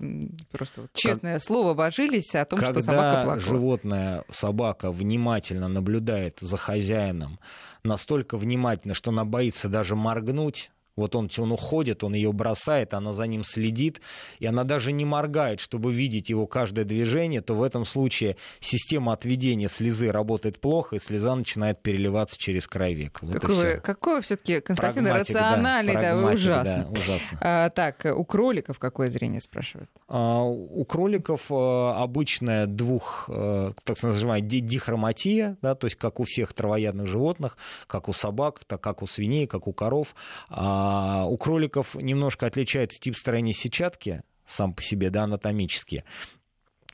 просто 0.52 0.82
вот, 0.82 0.90
честное 0.94 1.36
как... 1.36 1.44
слово, 1.44 1.74
божились 1.74 2.36
о 2.36 2.44
том, 2.44 2.60
Когда 2.60 2.74
что 2.74 2.82
собака 2.82 3.24
плакала. 3.24 3.40
животное, 3.40 4.24
собака 4.30 4.92
внимательно 4.92 5.70
наблюдает 5.70 6.40
за 6.42 6.58
хозяином, 6.58 7.40
настолько 7.84 8.36
внимательно, 8.36 8.96
что 8.96 9.12
она 9.12 9.24
боится 9.24 9.70
даже 9.70 9.96
моргнуть, 9.96 10.72
вот 10.98 11.16
он, 11.16 11.30
он 11.38 11.52
уходит, 11.52 12.04
он 12.04 12.14
ее 12.14 12.32
бросает, 12.32 12.94
она 12.94 13.12
за 13.12 13.28
ним 13.28 13.44
следит, 13.44 14.02
и 14.40 14.46
она 14.46 14.64
даже 14.64 14.92
не 14.92 15.04
моргает, 15.04 15.60
чтобы 15.60 15.92
видеть 15.92 16.30
его 16.30 16.48
каждое 16.48 16.86
движение, 16.86 17.42
то 17.42 17.54
в 17.54 17.64
этом 17.64 17.86
случае 17.86 18.38
система 18.62 19.14
отведения 19.14 19.68
слезы 19.68 20.12
работает 20.12 20.60
плохо, 20.60 20.96
и 20.96 21.00
слеза 21.00 21.36
начинает 21.36 21.82
переливаться 21.82 22.38
через 22.38 22.68
край 22.68 22.94
века. 22.94 23.26
Вот 23.26 23.34
какое, 23.34 23.80
какое 23.80 24.22
все-таки, 24.22 24.62
Константин, 24.62 25.04
Прагматик, 25.04 25.36
рациональный, 25.36 25.94
да, 25.94 26.02
да, 26.02 26.28
ужасно. 26.32 26.88
Да, 26.90 27.00
ужасно. 27.00 27.38
А, 27.42 27.70
так, 27.72 28.06
у 28.16 28.24
кроликов 28.24 28.80
какое 28.80 29.08
зрение 29.08 29.42
спрашивают? 29.42 29.90
А, 30.08 30.44
у 30.44 30.86
кроликов 30.86 31.48
а, 31.50 32.02
обычная 32.02 32.68
двух, 32.68 33.26
а, 33.28 33.74
так 33.84 34.02
называемая 34.02 34.42
дихроматия, 34.42 35.58
да, 35.62 35.76
то 35.76 35.88
есть 35.88 35.98
как 35.98 36.22
у 36.22 36.24
всех 36.24 36.54
травоядных 36.54 37.08
животных, 37.08 37.58
как 37.88 38.08
у 38.08 38.14
собак, 38.14 38.62
так 38.66 38.80
как 38.80 39.02
у 39.02 39.08
свиней, 39.08 39.46
как 39.46 39.68
у 39.68 39.74
коров. 39.74 40.16
А 40.50 40.85
у 41.28 41.38
кроликов 41.38 41.96
немножко 41.96 42.46
отличается 42.46 43.00
тип 43.00 43.18
строения 43.18 43.54
сетчатки 43.54 44.24
сам 44.48 44.74
по 44.74 44.82
себе, 44.82 45.10
да, 45.10 45.24
анатомически. 45.24 46.04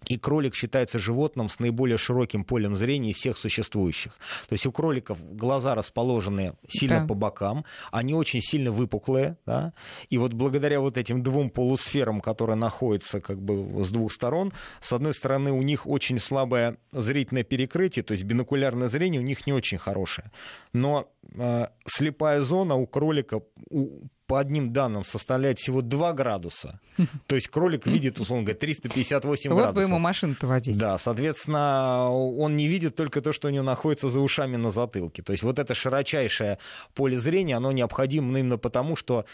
И 0.08 0.18
кролик 0.18 0.56
считается 0.56 1.00
животным 1.00 1.48
с 1.48 1.60
наиболее 1.60 1.98
широким 1.98 2.44
полем 2.44 2.76
зрения 2.76 3.12
из 3.12 3.18
всех 3.18 3.38
существующих. 3.38 4.14
То 4.50 4.54
есть 4.54 4.66
у 4.66 4.72
кроликов 4.72 5.20
глаза 5.36 5.76
расположены 5.76 6.54
сильно 6.68 7.02
да. 7.02 7.08
по 7.08 7.14
бокам, 7.14 7.66
они 7.92 8.14
очень 8.14 8.42
сильно 8.42 8.72
выпуклые, 8.72 9.38
да? 9.46 9.74
и 10.10 10.18
вот 10.18 10.34
благодаря 10.34 10.80
вот 10.80 10.98
этим 10.98 11.22
двум 11.22 11.50
полусферам, 11.50 12.20
которые 12.20 12.56
находятся 12.56 13.22
как 13.22 13.42
бы 13.42 13.84
с 13.84 13.92
двух 13.92 14.12
сторон, 14.12 14.54
с 14.80 14.92
одной 14.92 15.14
стороны 15.14 15.52
у 15.52 15.62
них 15.62 15.86
очень 15.86 16.20
слабое 16.20 16.78
зрительное 16.92 17.44
перекрытие, 17.44 18.04
то 18.04 18.14
есть 18.14 18.24
бинокулярное 18.24 18.88
зрение 18.88 19.22
у 19.22 19.24
них 19.24 19.46
не 19.46 19.54
очень 19.54 19.78
хорошее, 19.78 20.32
но 20.74 21.12
э, 21.36 21.68
слепая 21.86 22.42
зона 22.42 22.76
у 22.76 22.88
кролика 22.88 23.42
у, 23.70 24.02
по 24.32 24.39
одним 24.39 24.72
данным 24.72 25.04
составляет 25.04 25.60
всего 25.60 25.82
2 25.82 26.13
градуса. 26.13 26.80
То 27.28 27.36
есть 27.36 27.50
кролик 27.50 27.86
видит, 27.86 28.17
условно 28.17 28.46
говоря, 28.46 28.58
358 28.60 29.50
вот 29.50 29.58
градусов. 29.58 29.76
Вот 29.76 29.82
бы 29.82 29.88
ему 29.89 30.00
машину-то 30.00 30.48
водить. 30.48 30.78
Да, 30.78 30.98
соответственно, 30.98 32.10
он 32.10 32.56
не 32.56 32.70
видит 32.70 32.96
только 32.96 33.22
то, 33.22 33.34
что 33.34 33.50
у 33.50 33.52
него 33.52 33.65
находится 33.65 34.08
за 34.08 34.22
ушами 34.22 34.56
на 34.56 34.72
затылке. 34.72 35.22
То 35.22 35.34
есть 35.34 35.44
вот 35.44 35.60
это 35.60 35.76
широчайшее 35.76 36.60
поле 36.96 37.20
зрения, 37.20 37.58
оно 37.58 37.74
необходимо 37.74 38.39
именно 38.39 38.58
потому, 38.58 38.96
что 38.96 39.26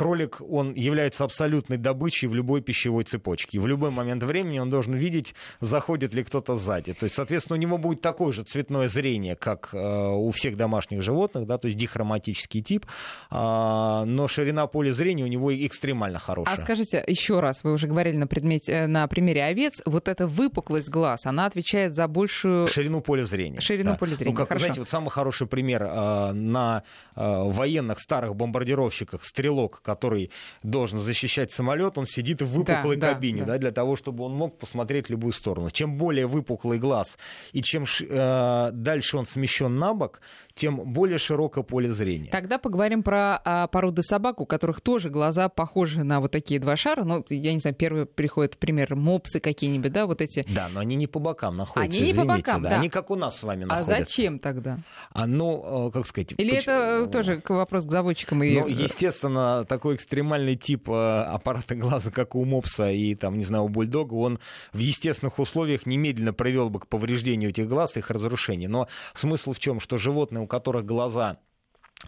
кролик, 0.00 0.40
он 0.40 0.72
является 0.72 1.24
абсолютной 1.24 1.76
добычей 1.76 2.26
в 2.26 2.34
любой 2.34 2.62
пищевой 2.62 3.04
цепочке. 3.04 3.58
И 3.58 3.60
в 3.60 3.66
любой 3.66 3.90
момент 3.90 4.22
времени 4.22 4.58
он 4.58 4.70
должен 4.70 4.94
видеть, 4.94 5.34
заходит 5.60 6.14
ли 6.14 6.24
кто-то 6.24 6.56
сзади. 6.56 6.94
То 6.94 7.04
есть, 7.04 7.16
соответственно, 7.16 7.58
у 7.58 7.60
него 7.60 7.76
будет 7.76 8.00
такое 8.00 8.32
же 8.32 8.42
цветное 8.42 8.88
зрение, 8.88 9.36
как 9.36 9.74
э, 9.74 9.78
у 9.78 10.30
всех 10.30 10.56
домашних 10.56 11.02
животных, 11.02 11.46
да, 11.46 11.58
то 11.58 11.66
есть 11.66 11.76
дихроматический 11.76 12.62
тип, 12.62 12.86
э, 13.30 13.34
но 13.34 14.26
ширина 14.26 14.66
поля 14.68 14.90
зрения 14.90 15.22
у 15.22 15.26
него 15.26 15.54
экстремально 15.54 16.18
хорошая. 16.18 16.54
А 16.54 16.58
скажите 16.58 17.04
еще 17.06 17.40
раз, 17.40 17.62
вы 17.62 17.72
уже 17.72 17.86
говорили 17.86 18.16
на, 18.16 18.26
предмете, 18.26 18.86
на 18.86 19.06
примере 19.06 19.44
овец, 19.44 19.82
вот 19.84 20.08
эта 20.08 20.26
выпуклость 20.26 20.88
глаз, 20.88 21.26
она 21.26 21.44
отвечает 21.44 21.92
за 21.92 22.08
большую... 22.08 22.68
Ширину 22.68 23.02
поля 23.02 23.24
зрения. 23.24 23.60
Ширину 23.60 23.90
да. 23.90 23.96
поля 23.98 24.14
зрения, 24.14 24.32
ну, 24.32 24.38
как, 24.38 24.48
Хорошо. 24.48 24.64
Знаете, 24.64 24.80
вот 24.80 24.88
самый 24.88 25.10
хороший 25.10 25.46
пример 25.46 25.82
э, 25.82 26.32
на 26.32 26.84
э, 27.16 27.20
военных 27.20 28.00
старых 28.00 28.34
бомбардировщиках 28.34 29.22
стрелок, 29.24 29.82
который 29.94 30.30
должен 30.62 30.98
защищать 30.98 31.52
самолет, 31.52 31.98
он 31.98 32.06
сидит 32.06 32.42
в 32.42 32.46
выпуклой 32.46 32.96
да, 32.96 33.14
кабине, 33.14 33.40
да, 33.40 33.46
да. 33.46 33.52
Да, 33.52 33.58
для 33.58 33.72
того, 33.72 33.96
чтобы 33.96 34.24
он 34.24 34.34
мог 34.34 34.58
посмотреть 34.58 35.10
любую 35.10 35.32
сторону. 35.32 35.70
Чем 35.70 35.96
более 35.96 36.26
выпуклый 36.26 36.78
глаз 36.78 37.18
и 37.52 37.62
чем 37.62 37.84
э, 37.84 38.70
дальше 38.72 39.16
он 39.16 39.26
смещен 39.26 39.76
на 39.78 39.94
бок, 39.94 40.20
тем 40.54 40.76
более 40.76 41.18
широкое 41.18 41.64
поле 41.64 41.90
зрения. 41.90 42.30
Тогда 42.30 42.58
поговорим 42.58 43.02
про 43.02 43.40
а, 43.44 43.66
породы 43.68 44.02
собак, 44.02 44.40
у 44.40 44.46
которых 44.46 44.80
тоже 44.82 45.08
глаза 45.08 45.48
похожи 45.48 46.04
на 46.04 46.20
вот 46.20 46.32
такие 46.32 46.60
два 46.60 46.76
шара. 46.76 47.04
Ну, 47.04 47.24
я 47.30 47.54
не 47.54 47.60
знаю, 47.60 47.74
первый 47.74 48.04
приходит 48.04 48.58
пример 48.58 48.94
мопсы 48.94 49.40
какие-нибудь, 49.40 49.92
да, 49.92 50.06
вот 50.06 50.20
эти. 50.20 50.44
Да, 50.54 50.68
но 50.68 50.80
они 50.80 50.96
не 50.96 51.06
по 51.06 51.18
бокам 51.18 51.56
находятся. 51.56 51.96
Они 51.96 52.06
не 52.06 52.12
извините, 52.12 52.28
по 52.28 52.36
бокам, 52.36 52.62
да. 52.62 52.70
да. 52.70 52.76
Они 52.76 52.88
как 52.88 53.10
у 53.10 53.16
нас 53.16 53.38
с 53.38 53.42
вами 53.42 53.64
находятся. 53.64 53.96
А 53.96 53.98
зачем 54.00 54.38
тогда? 54.38 54.78
А 55.12 55.26
ну, 55.26 55.88
э, 55.88 55.92
как 55.92 56.06
сказать... 56.06 56.34
Или 56.36 56.56
почему... 56.56 56.74
это 56.74 57.06
тоже 57.10 57.42
вопрос 57.48 57.86
к 57.86 57.90
заводчикам? 57.90 58.42
И... 58.42 58.60
Ну, 58.60 58.66
естественно, 58.66 59.64
такой 59.70 59.94
экстремальный 59.94 60.56
тип 60.56 60.90
э, 60.90 61.22
аппарата 61.22 61.76
глаза, 61.76 62.10
как 62.10 62.34
у 62.34 62.44
мопса 62.44 62.90
и, 62.90 63.14
там, 63.14 63.38
не 63.38 63.44
знаю, 63.44 63.64
у 63.64 63.68
бульдога, 63.68 64.14
он 64.14 64.40
в 64.72 64.78
естественных 64.78 65.38
условиях 65.38 65.86
немедленно 65.86 66.32
привел 66.32 66.70
бы 66.70 66.80
к 66.80 66.88
повреждению 66.88 67.50
этих 67.50 67.68
глаз 67.68 67.96
их 67.96 68.10
разрушению. 68.10 68.68
Но 68.68 68.88
смысл 69.14 69.52
в 69.52 69.60
чем? 69.60 69.78
Что 69.78 69.96
животные, 69.96 70.42
у 70.42 70.48
которых 70.48 70.84
глаза 70.84 71.38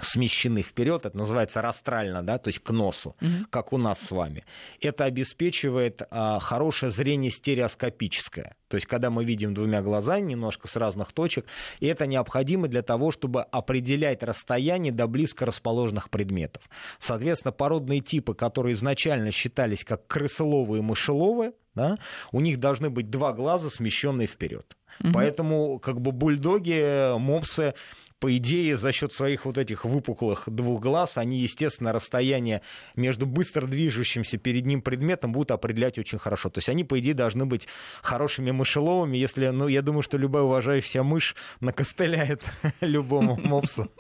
смещены 0.01 0.63
вперед, 0.63 1.05
это 1.05 1.17
называется 1.17 1.61
растрально, 1.61 2.23
да, 2.23 2.39
то 2.39 2.49
есть 2.49 2.61
к 2.61 2.71
носу, 2.71 3.15
угу. 3.21 3.47
как 3.51 3.73
у 3.73 3.79
нас 3.79 4.01
с 4.01 4.11
вами. 4.11 4.45
Это 4.81 5.05
обеспечивает 5.05 6.03
а, 6.11 6.39
хорошее 6.39 6.91
зрение 6.91 7.31
стереоскопическое, 7.31 8.57
то 8.69 8.77
есть 8.77 8.87
когда 8.87 9.11
мы 9.11 9.25
видим 9.25 9.53
двумя 9.53 9.83
глазами 9.83 10.33
немножко 10.33 10.67
с 10.67 10.77
разных 10.77 11.13
точек, 11.13 11.45
и 11.81 11.87
это 11.87 12.07
необходимо 12.07 12.69
для 12.69 12.83
того, 12.83 13.13
чтобы 13.13 13.43
определять 13.43 14.23
расстояние 14.23 14.93
до 14.93 15.07
близко 15.07 15.45
расположенных 15.45 16.09
предметов. 16.09 16.63
Соответственно, 16.99 17.53
породные 17.53 18.01
типы, 18.01 18.35
которые 18.35 18.73
изначально 18.73 19.31
считались 19.31 19.85
как 19.85 20.07
крысоловые 20.07 20.81
и 20.81 20.83
мышеловые, 20.83 21.53
да, 21.75 21.97
у 22.33 22.41
них 22.41 22.59
должны 22.61 22.91
быть 22.91 23.11
два 23.11 23.33
глаза, 23.33 23.69
смещенные 23.69 24.27
вперед. 24.27 24.77
Угу. 25.01 25.13
Поэтому 25.13 25.79
как 25.79 26.01
бы 26.01 26.13
бульдоги, 26.13 27.17
мопсы 27.19 27.75
по 28.23 28.37
идее, 28.37 28.77
за 28.77 28.93
счет 28.93 29.13
своих 29.13 29.45
вот 29.47 29.59
этих 29.59 29.85
выпуклых 29.85 30.45
двух 30.47 30.81
глаз, 30.81 31.19
они, 31.19 31.41
естественно, 31.41 31.93
расстояние 31.93 32.63
между 32.95 33.27
быстро 33.27 33.67
движущимся 33.67 34.39
перед 34.39 34.65
ним 34.65 34.81
предметом 34.81 35.33
будут 35.33 35.51
определять 35.51 35.99
очень 35.99 36.21
хорошо. 36.21 36.49
То 36.49 36.59
есть 36.59 36.69
они, 36.69 36.85
по 36.85 37.01
идее, 37.01 37.15
должны 37.15 37.47
быть 37.47 37.67
хорошими 38.01 38.53
мышеловыми, 38.53 39.17
если, 39.17 39.49
ну, 39.49 39.67
я 39.67 39.83
думаю, 39.83 40.03
что 40.03 40.19
любая 40.19 40.45
уважающая 40.45 41.03
мышь 41.03 41.35
накостыляет 41.59 42.45
любому 42.81 43.37
мопсу 43.43 43.91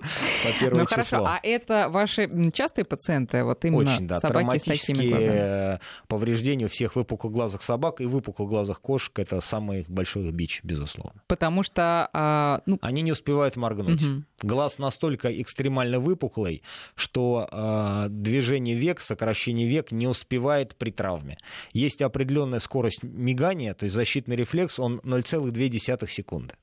по 0.45 0.53
первое 0.61 0.83
Ну 0.83 0.87
хорошо, 0.87 1.25
а 1.27 1.41
это 1.43 1.89
ваши 1.89 2.31
частые 2.53 2.85
пациенты, 2.85 3.43
вот 3.43 3.65
именно 3.65 3.93
очень, 3.93 4.07
да, 4.07 4.21
собаки 4.21 4.59
с 4.59 4.63
такими 4.63 5.09
глазами? 5.09 5.81
повреждения 6.07 6.67
у 6.67 6.69
всех 6.69 6.95
выпуклых 6.95 7.33
глазах 7.33 7.63
собак 7.63 8.01
и 8.01 8.05
выпуклых 8.05 8.49
глазах 8.49 8.81
кошек, 8.81 9.19
это 9.19 9.41
самый 9.41 9.85
большой 9.89 10.31
бич, 10.31 10.61
безусловно. 10.63 11.21
Потому 11.27 11.65
что... 11.65 12.09
А, 12.13 12.63
ну... 12.67 12.79
Они 12.83 13.03
не 13.03 13.11
успевают 13.11 13.57
моргнуть. 13.57 14.01
Угу. 14.01 14.12
Глаз 14.43 14.79
настолько 14.79 15.41
экстремально 15.41 16.01
выпуклый, 16.01 16.63
что 16.95 17.49
э, 17.51 18.07
движение 18.09 18.77
век, 18.77 19.01
сокращение 19.01 19.69
век 19.69 19.93
не 19.93 20.07
успевает 20.07 20.77
при 20.77 20.91
травме. 20.91 21.39
Есть 21.73 22.03
определенная 22.03 22.59
скорость 22.59 23.03
мигания, 23.03 23.75
то 23.75 23.85
есть 23.85 23.95
защитный 23.95 24.37
рефлекс, 24.37 24.79
он 24.79 25.01
0,2 25.05 26.09
секунды. 26.09 26.55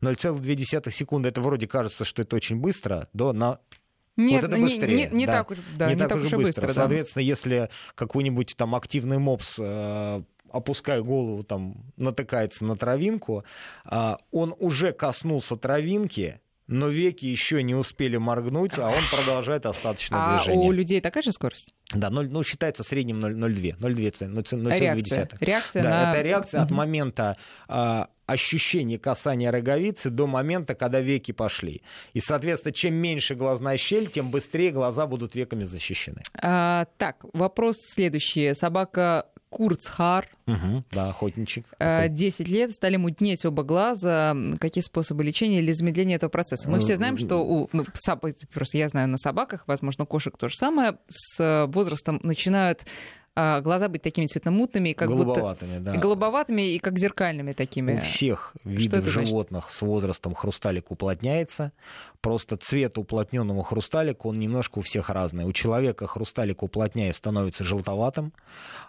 0,2 0.00 0.90
секунды, 0.90 1.28
это 1.28 1.40
вроде 1.40 1.66
кажется, 1.66 2.04
что 2.04 2.22
это 2.22 2.36
очень 2.36 2.56
быстро, 2.56 3.08
до 3.12 3.32
на 3.32 3.58
нет, 4.18 4.42
вот 4.42 4.52
это 4.52 4.60
быстрее. 4.60 4.96
Не, 4.96 5.06
не, 5.06 5.16
не 5.18 5.26
да. 5.26 5.32
так 5.32 5.50
уж, 5.52 5.58
да, 5.76 5.86
не, 5.86 5.94
не 5.94 6.00
так, 6.00 6.08
так 6.08 6.18
уж 6.18 6.24
быстро. 6.24 6.38
быстро. 6.38 6.72
Соответственно, 6.72 7.22
да. 7.22 7.28
если 7.28 7.70
какой-нибудь 7.94 8.56
там 8.56 8.74
активный 8.74 9.18
мопс 9.18 9.58
э, 9.60 10.22
опуская 10.50 11.02
голову, 11.02 11.44
там, 11.44 11.76
натыкается 11.96 12.64
на 12.64 12.76
травинку, 12.76 13.44
э, 13.88 14.16
он 14.32 14.54
уже 14.58 14.92
коснулся 14.92 15.56
травинки, 15.56 16.40
но 16.68 16.88
веки 16.88 17.24
еще 17.24 17.62
не 17.62 17.74
успели 17.74 18.18
моргнуть, 18.18 18.78
а 18.78 18.88
он 18.88 19.02
продолжает 19.10 19.66
остаточное 19.66 20.20
а 20.22 20.36
движение. 20.36 20.64
А 20.64 20.68
у 20.68 20.70
людей 20.70 21.00
такая 21.00 21.22
же 21.22 21.32
скорость? 21.32 21.74
Да, 21.92 22.10
0, 22.10 22.28
ну, 22.30 22.44
считается 22.44 22.82
средним 22.82 23.24
0,2. 23.24 23.78
0,2 23.78 24.78
реакция. 24.78 25.28
реакция 25.40 25.82
да, 25.82 25.88
на... 25.88 26.10
Это 26.12 26.22
реакция 26.22 26.62
от 26.62 26.70
момента 26.70 27.38
а, 27.66 28.08
ощущения 28.26 28.98
касания 28.98 29.50
роговицы 29.50 30.10
до 30.10 30.26
момента, 30.26 30.74
когда 30.74 31.00
веки 31.00 31.32
пошли. 31.32 31.82
И, 32.12 32.20
соответственно, 32.20 32.74
чем 32.74 32.94
меньше 32.94 33.34
глазная 33.34 33.78
щель, 33.78 34.10
тем 34.10 34.30
быстрее 34.30 34.70
глаза 34.70 35.06
будут 35.06 35.34
веками 35.34 35.64
защищены. 35.64 36.22
А, 36.34 36.86
так, 36.98 37.24
вопрос 37.32 37.78
следующий. 37.80 38.52
Собака 38.52 39.26
Курцхар. 39.50 40.28
Угу, 40.46 40.84
да, 40.92 41.10
охотничек. 41.10 41.64
10 41.78 42.40
э, 42.40 42.44
лет, 42.44 42.72
стали 42.72 42.96
мутнеть 42.96 43.44
оба 43.44 43.62
глаза. 43.62 44.36
Какие 44.60 44.82
способы 44.82 45.24
лечения 45.24 45.58
или 45.58 45.72
замедления 45.72 46.16
этого 46.16 46.30
процесса? 46.30 46.68
Мы 46.70 46.80
все 46.80 46.96
знаем, 46.96 47.16
что 47.18 47.38
у... 47.38 47.68
Ну, 47.72 47.84
просто 48.52 48.78
я 48.78 48.88
знаю 48.88 49.08
на 49.08 49.18
собаках, 49.18 49.64
возможно, 49.66 50.06
кошек 50.06 50.36
то 50.36 50.48
же 50.48 50.54
самое, 50.54 50.98
с 51.08 51.66
возрастом 51.68 52.20
начинают 52.22 52.84
глаза 53.62 53.88
быть 53.88 54.02
такими 54.02 54.26
цветномутными, 54.26 54.92
как 54.92 55.08
голубоватыми, 55.08 55.78
будто... 55.78 55.92
да. 55.92 56.00
Голубоватыми, 56.00 56.74
и 56.74 56.78
как 56.78 56.98
зеркальными 56.98 57.52
такими. 57.52 57.94
У 57.94 57.98
всех 57.98 58.54
видов 58.64 59.04
животных 59.06 59.64
значит? 59.64 59.78
с 59.78 59.82
возрастом 59.82 60.34
хрусталик 60.34 60.90
уплотняется. 60.90 61.72
Просто 62.20 62.56
цвет 62.56 62.98
уплотненного 62.98 63.62
хрусталика, 63.62 64.26
он 64.26 64.40
немножко 64.40 64.80
у 64.80 64.82
всех 64.82 65.08
разный. 65.08 65.44
У 65.44 65.52
человека 65.52 66.08
хрусталик 66.08 66.64
уплотняя 66.64 67.12
становится 67.12 67.62
желтоватым, 67.62 68.32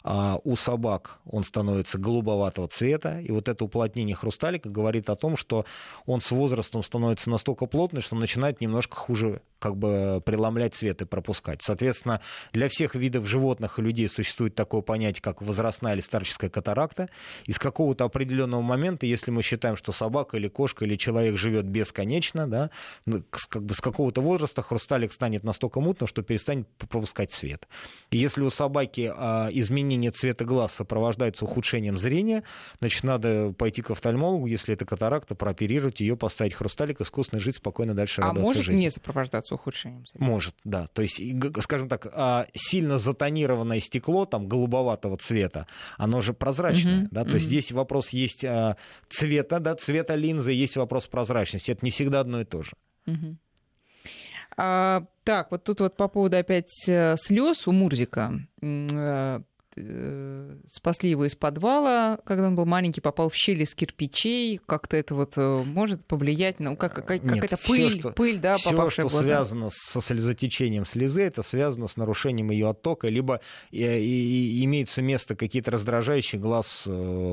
а 0.04 0.40
у 0.44 0.56
собак 0.56 1.20
он 1.30 1.44
становится 1.44 2.00
голубоватого 2.00 2.68
цвета. 2.68 3.20
И 3.20 3.32
вот 3.32 3.48
это 3.48 3.64
уплотнение 3.66 4.16
хрусталика 4.16 4.70
говорит 4.70 5.12
о 5.12 5.16
том, 5.16 5.38
что 5.38 5.66
он 6.08 6.22
с 6.22 6.32
возрастом 6.32 6.82
становится 6.82 7.30
настолько 7.30 7.68
плотный, 7.68 8.02
что 8.02 8.16
начинает 8.16 8.62
немножко 8.62 8.96
хуже 8.96 9.42
как 9.60 9.78
бы 9.78 10.24
преломлять 10.26 10.74
цвет 10.74 11.02
и 11.02 11.06
пропускать. 11.06 11.62
Соответственно, 11.62 12.22
для 12.52 12.68
всех 12.70 12.96
видов 12.96 13.28
животных 13.28 13.78
и 13.78 13.82
людей 13.82 14.10
существует 14.10 14.39
такое 14.48 14.82
понятие, 14.82 15.22
как 15.22 15.42
возрастная 15.42 15.94
или 15.94 16.02
старческая 16.02 16.50
катаракта. 16.50 17.10
И 17.46 17.52
с 17.52 17.60
какого-то 17.60 18.06
определенного 18.06 18.62
момента, 18.62 19.06
если 19.06 19.32
мы 19.32 19.42
считаем, 19.42 19.76
что 19.76 19.92
собака 19.92 20.38
или 20.38 20.48
кошка 20.48 20.86
или 20.86 20.96
человек 20.96 21.38
живет 21.38 21.66
бесконечно, 21.66 22.48
да, 22.48 22.70
ну, 23.06 23.24
как 23.30 23.64
бы 23.64 23.74
с 23.74 23.82
какого-то 23.82 24.22
возраста 24.22 24.62
хрусталик 24.62 25.12
станет 25.12 25.44
настолько 25.44 25.82
мутным, 25.82 26.08
что 26.08 26.22
перестанет 26.22 26.68
пропускать 26.78 27.32
свет. 27.32 27.68
И 28.12 28.18
если 28.18 28.42
у 28.42 28.50
собаки 28.50 29.12
а, 29.14 29.50
изменение 29.52 30.12
цвета 30.12 30.46
глаз 30.46 30.74
сопровождается 30.74 31.46
ухудшением 31.46 31.98
зрения, 31.98 32.44
значит, 32.80 33.04
надо 33.04 33.54
пойти 33.58 33.82
к 33.82 33.92
офтальмологу, 33.92 34.48
если 34.48 34.74
это 34.74 34.86
катаракта, 34.86 35.36
прооперировать 35.36 36.00
ее, 36.00 36.16
поставить 36.16 36.54
хрусталик, 36.54 37.02
искусственно 37.02 37.40
жить 37.40 37.58
спокойно 37.58 37.94
дальше 37.94 38.22
а 38.22 38.34
может 38.34 38.64
жизни. 38.64 38.82
не 38.82 38.90
сопровождаться 38.90 39.56
ухудшением 39.56 40.06
зрения? 40.06 40.26
Может, 40.26 40.56
да. 40.64 40.88
То 40.94 41.02
есть, 41.02 41.22
скажем 41.62 41.90
так, 41.90 42.08
а, 42.14 42.48
сильно 42.54 42.98
затонированное 42.98 43.80
стекло, 43.80 44.26
там, 44.30 44.48
голубоватого 44.48 45.18
цвета, 45.18 45.68
оно 45.98 46.22
же 46.22 46.34
прозрачное, 46.34 47.04
uh-huh, 47.04 47.08
да, 47.12 47.26
то 47.26 47.34
есть 47.34 47.46
здесь 47.46 47.72
вопрос 47.72 48.10
есть 48.10 48.46
а, 48.46 48.78
цвета, 49.10 49.60
да, 49.60 49.76
цвета 49.76 50.16
линзы, 50.16 50.52
есть 50.52 50.78
вопрос 50.78 51.08
прозрачности. 51.08 51.72
Это 51.72 51.84
не 51.84 51.92
всегда 51.92 52.22
одно 52.22 52.42
и 52.42 52.46
то 52.46 52.62
же. 52.62 52.72
Угу. 53.08 53.36
А, 54.58 55.04
так, 55.24 55.52
вот 55.52 55.64
тут 55.64 55.80
вот 55.80 55.96
по 55.96 56.08
поводу 56.08 56.38
опять 56.38 56.88
э, 56.88 57.16
слез 57.18 57.68
у 57.68 57.72
Мурзика. 57.72 58.34
Э, 59.82 60.58
спасли 60.68 61.10
его 61.10 61.26
из 61.26 61.36
подвала, 61.36 62.20
когда 62.26 62.48
он 62.48 62.56
был 62.56 62.66
маленький, 62.66 63.00
попал 63.02 63.30
в 63.30 63.36
щели 63.36 63.64
из 63.64 63.74
кирпичей. 63.74 64.60
Как-то 64.66 64.98
это 64.98 65.16
вот 65.16 65.34
э, 65.38 65.64
может 65.64 66.06
повлиять 66.06 66.60
на... 66.60 66.76
Как, 66.76 67.06
как, 67.06 67.24
Нет, 67.24 67.46
это 67.46 67.56
всё, 67.58 67.74
пыль, 67.74 68.00
что- 68.00 68.12
пыль, 68.12 68.40
да, 68.40 68.58
попавшая 68.64 69.06
что 69.06 69.10
в 69.10 69.12
глаза. 69.12 69.26
связано 69.26 69.70
со 69.72 70.02
слезотечением 70.02 70.86
слезы, 70.86 71.22
это 71.22 71.42
связано 71.44 71.88
с 71.88 71.96
нарушением 71.96 72.52
ее 72.52 72.70
оттока, 72.70 73.08
либо 73.08 73.40
э, 73.72 74.00
и- 74.00 74.60
и 74.60 74.66
имеются 74.66 75.02
место 75.02 75.36
какие-то 75.36 75.72
раздражающие 75.72 76.42
глаз 76.42 76.86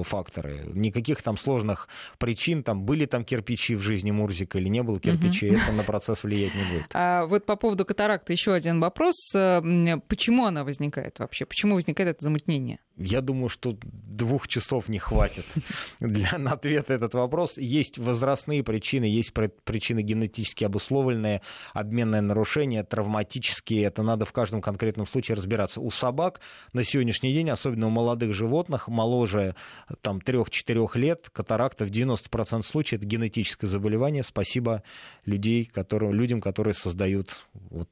факторы. 0.05 0.63
Никаких 0.75 1.23
там 1.23 1.37
сложных 1.37 1.89
причин, 2.19 2.63
там 2.63 2.85
были 2.85 3.07
там 3.07 3.25
кирпичи 3.25 3.75
в 3.75 3.81
жизни 3.81 4.11
Мурзика 4.11 4.59
или 4.59 4.69
не 4.69 4.83
было 4.83 5.01
кирпичей, 5.01 5.57
это 5.57 5.73
на 5.73 5.83
процесс 5.83 6.23
влиять 6.23 6.55
не 6.55 6.63
будет. 6.73 6.87
А 6.93 7.27
вот 7.27 7.45
по 7.45 7.57
поводу 7.57 7.85
катаракты 7.85 8.33
еще 8.33 8.53
один 8.53 8.81
вопрос. 8.81 9.15
Почему 9.33 10.45
она 10.47 10.65
возникает 10.65 11.19
вообще? 11.19 11.45
Почему 11.47 11.75
возникает 11.75 12.11
это 12.11 12.25
замутнение? 12.37 12.79
Я 12.97 13.21
думаю, 13.21 13.49
что 13.49 13.77
двух 13.83 14.49
часов 14.49 14.89
не 14.89 14.99
хватит 14.99 15.45
для, 16.01 16.39
на 16.39 16.53
ответ 16.53 16.89
на 16.89 16.95
этот 16.95 17.15
вопрос. 17.15 17.59
Есть 17.59 17.99
возрастные 17.99 18.63
причины, 18.63 19.05
есть 19.05 19.33
при- 19.35 19.51
причины 19.65 20.01
генетически 20.01 20.65
обусловленные, 20.65 21.43
обменное 21.75 22.23
нарушение, 22.23 22.85
травматические. 22.85 23.83
Это 23.83 24.03
надо 24.03 24.25
в 24.25 24.33
каждом 24.33 24.63
конкретном 24.63 25.07
случае 25.07 25.37
разбираться. 25.37 25.81
У 25.81 25.91
собак 25.91 26.41
на 26.73 26.85
сегодняшний 26.85 27.35
день, 27.35 27.51
особенно 27.51 27.89
у 27.89 27.91
молодых 27.91 28.33
животных, 28.33 28.89
моложе 28.89 29.55
там, 30.01 30.19
3-4 30.19 30.99
лет, 30.99 31.29
катаракта 31.31 31.85
в 31.85 31.91
90% 31.91 32.63
случаев 32.63 33.01
это 33.01 33.07
генетическое 33.07 33.67
заболевание. 33.67 34.23
Спасибо 34.23 34.83
людей, 35.27 35.67
которые, 35.67 36.13
людям, 36.13 36.41
которые 36.41 36.73
создают 36.73 37.47
вот 37.53 37.91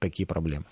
такие 0.00 0.26
проблемы. 0.26 0.64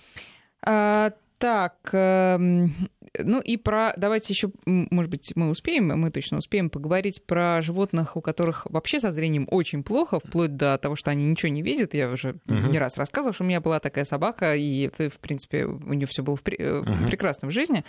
Так, 1.41 1.77
эм, 1.93 2.75
ну 3.19 3.41
и 3.41 3.57
про... 3.57 3.95
Давайте 3.97 4.35
еще, 4.35 4.51
может 4.67 5.11
быть, 5.11 5.33
мы 5.35 5.49
успеем, 5.49 5.87
мы 5.89 6.11
точно 6.11 6.37
успеем 6.37 6.69
поговорить 6.69 7.25
про 7.25 7.63
животных, 7.63 8.15
у 8.17 8.21
которых 8.21 8.67
вообще 8.71 9.01
со 9.01 9.11
зрением 9.11 9.49
очень 9.51 9.83
плохо, 9.83 10.21
вплоть 10.21 10.57
до 10.57 10.77
того, 10.77 10.97
что 10.97 11.11
они 11.11 11.25
ничего 11.25 11.51
не 11.51 11.63
видят. 11.63 11.95
Я 11.95 12.11
уже 12.11 12.37
Мгм. 12.47 12.71
не 12.71 12.79
раз 12.79 12.99
рассказывала, 12.99 13.33
что 13.33 13.45
у 13.45 13.47
меня 13.47 13.63
была 13.63 13.81
такая 13.81 14.05
собака, 14.05 14.55
и, 14.55 14.89
в 14.89 15.19
принципе, 15.19 15.65
у 15.65 15.93
нее 15.95 16.07
все 16.07 16.23
было 16.23 16.37
в 16.37 16.43
пре- 16.43 16.57
э, 16.59 16.83
Мгм. 16.83 17.07
прекрасно 17.07 17.49
в 17.49 17.53
жизни. 17.53 17.85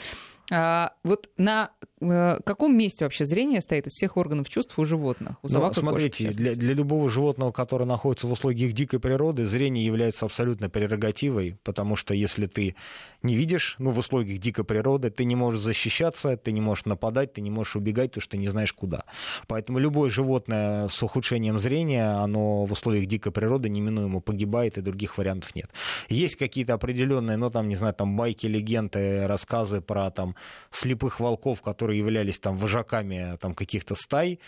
А, 0.53 0.93
вот 1.03 1.29
на 1.37 1.71
э, 2.01 2.39
каком 2.45 2.75
месте 2.77 3.05
вообще 3.05 3.25
зрение 3.25 3.61
стоит 3.61 3.85
из 3.87 3.93
всех 3.93 4.17
органов 4.17 4.49
чувств 4.49 4.77
у 4.79 4.85
животных? 4.85 5.33
У 5.43 5.47
Ну, 5.47 5.49
собак 5.49 5.69
кошек, 5.69 5.83
в 5.83 5.87
смотрите, 5.89 6.23
для, 6.23 6.31
частности? 6.33 6.59
для 6.59 6.73
любого 6.73 7.09
животного, 7.09 7.51
которое 7.51 7.85
находится 7.85 8.27
в 8.27 8.31
условиях 8.31 8.73
дикой 8.73 8.99
природы, 8.99 9.45
зрение 9.45 9.85
является 9.85 10.25
абсолютно 10.25 10.69
прерогативой, 10.69 11.57
потому 11.63 11.95
что 11.95 12.13
если 12.13 12.47
ты 12.47 12.75
не 13.23 13.35
видишь, 13.41 13.75
ну, 13.79 13.89
в 13.89 13.97
условиях 13.97 14.39
дикой 14.39 14.63
природы, 14.63 15.09
ты 15.09 15.25
не 15.25 15.35
можешь 15.35 15.61
защищаться, 15.61 16.37
ты 16.37 16.51
не 16.51 16.61
можешь 16.61 16.85
нападать, 16.85 17.33
ты 17.33 17.41
не 17.41 17.49
можешь 17.49 17.75
убегать, 17.75 18.11
потому 18.11 18.21
что 18.21 18.31
ты 18.31 18.37
не 18.37 18.47
знаешь 18.47 18.71
куда. 18.71 19.03
Поэтому 19.47 19.79
любое 19.79 20.11
животное 20.11 20.87
с 20.87 21.03
ухудшением 21.03 21.57
зрения, 21.57 22.23
оно 22.23 22.65
в 22.65 22.71
условиях 22.71 23.07
дикой 23.07 23.31
природы 23.31 23.69
неминуемо 23.69 24.21
погибает, 24.21 24.77
и 24.77 24.81
других 24.81 25.17
вариантов 25.17 25.55
нет. 25.55 25.71
Есть 26.07 26.35
какие-то 26.35 26.73
определенные, 26.73 27.37
ну, 27.37 27.49
там, 27.49 27.67
не 27.67 27.75
знаю, 27.75 27.95
там 27.95 28.15
байки, 28.15 28.45
легенды, 28.45 29.25
рассказы 29.25 29.81
про 29.81 30.11
там 30.11 30.35
слепых 30.69 31.19
волков, 31.19 31.61
которые 31.63 31.97
являлись 31.97 32.37
там 32.37 32.55
вожаками 32.55 33.37
там 33.41 33.55
каких-то 33.55 33.95
стай, 33.95 34.39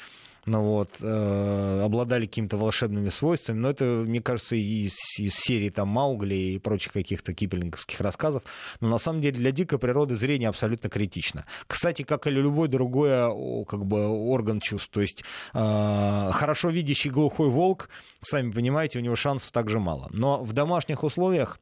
ну 0.45 0.61
вот, 0.61 0.89
э, 1.01 1.81
обладали 1.83 2.25
какими-то 2.25 2.57
волшебными 2.57 3.09
свойствами, 3.09 3.59
но 3.59 3.69
это, 3.69 3.85
мне 3.85 4.21
кажется, 4.21 4.55
из, 4.55 4.95
из 5.17 5.35
серии 5.35 5.69
там 5.69 5.87
Маугли 5.87 6.35
и 6.35 6.59
прочих 6.59 6.93
каких-то 6.93 7.33
киплинговских 7.33 7.99
рассказов, 8.01 8.43
но 8.81 8.89
на 8.89 8.97
самом 8.97 9.21
деле 9.21 9.37
для 9.37 9.51
дикой 9.51 9.79
природы 9.79 10.15
зрение 10.15 10.49
абсолютно 10.49 10.89
критично. 10.89 11.45
Кстати, 11.67 12.03
как 12.03 12.27
и 12.27 12.29
любой 12.29 12.67
другой 12.67 13.27
о, 13.27 13.63
как 13.65 13.85
бы, 13.85 14.07
орган 14.07 14.59
чувств, 14.59 14.89
то 14.91 15.01
есть 15.01 15.23
э, 15.53 16.29
хорошо 16.33 16.69
видящий 16.69 17.09
глухой 17.09 17.49
волк, 17.49 17.89
сами 18.21 18.51
понимаете, 18.51 18.99
у 18.99 19.01
него 19.01 19.15
шансов 19.15 19.51
также 19.51 19.79
мало. 19.79 20.09
Но 20.11 20.43
в 20.43 20.53
домашних 20.53 21.03
условиях 21.03 21.59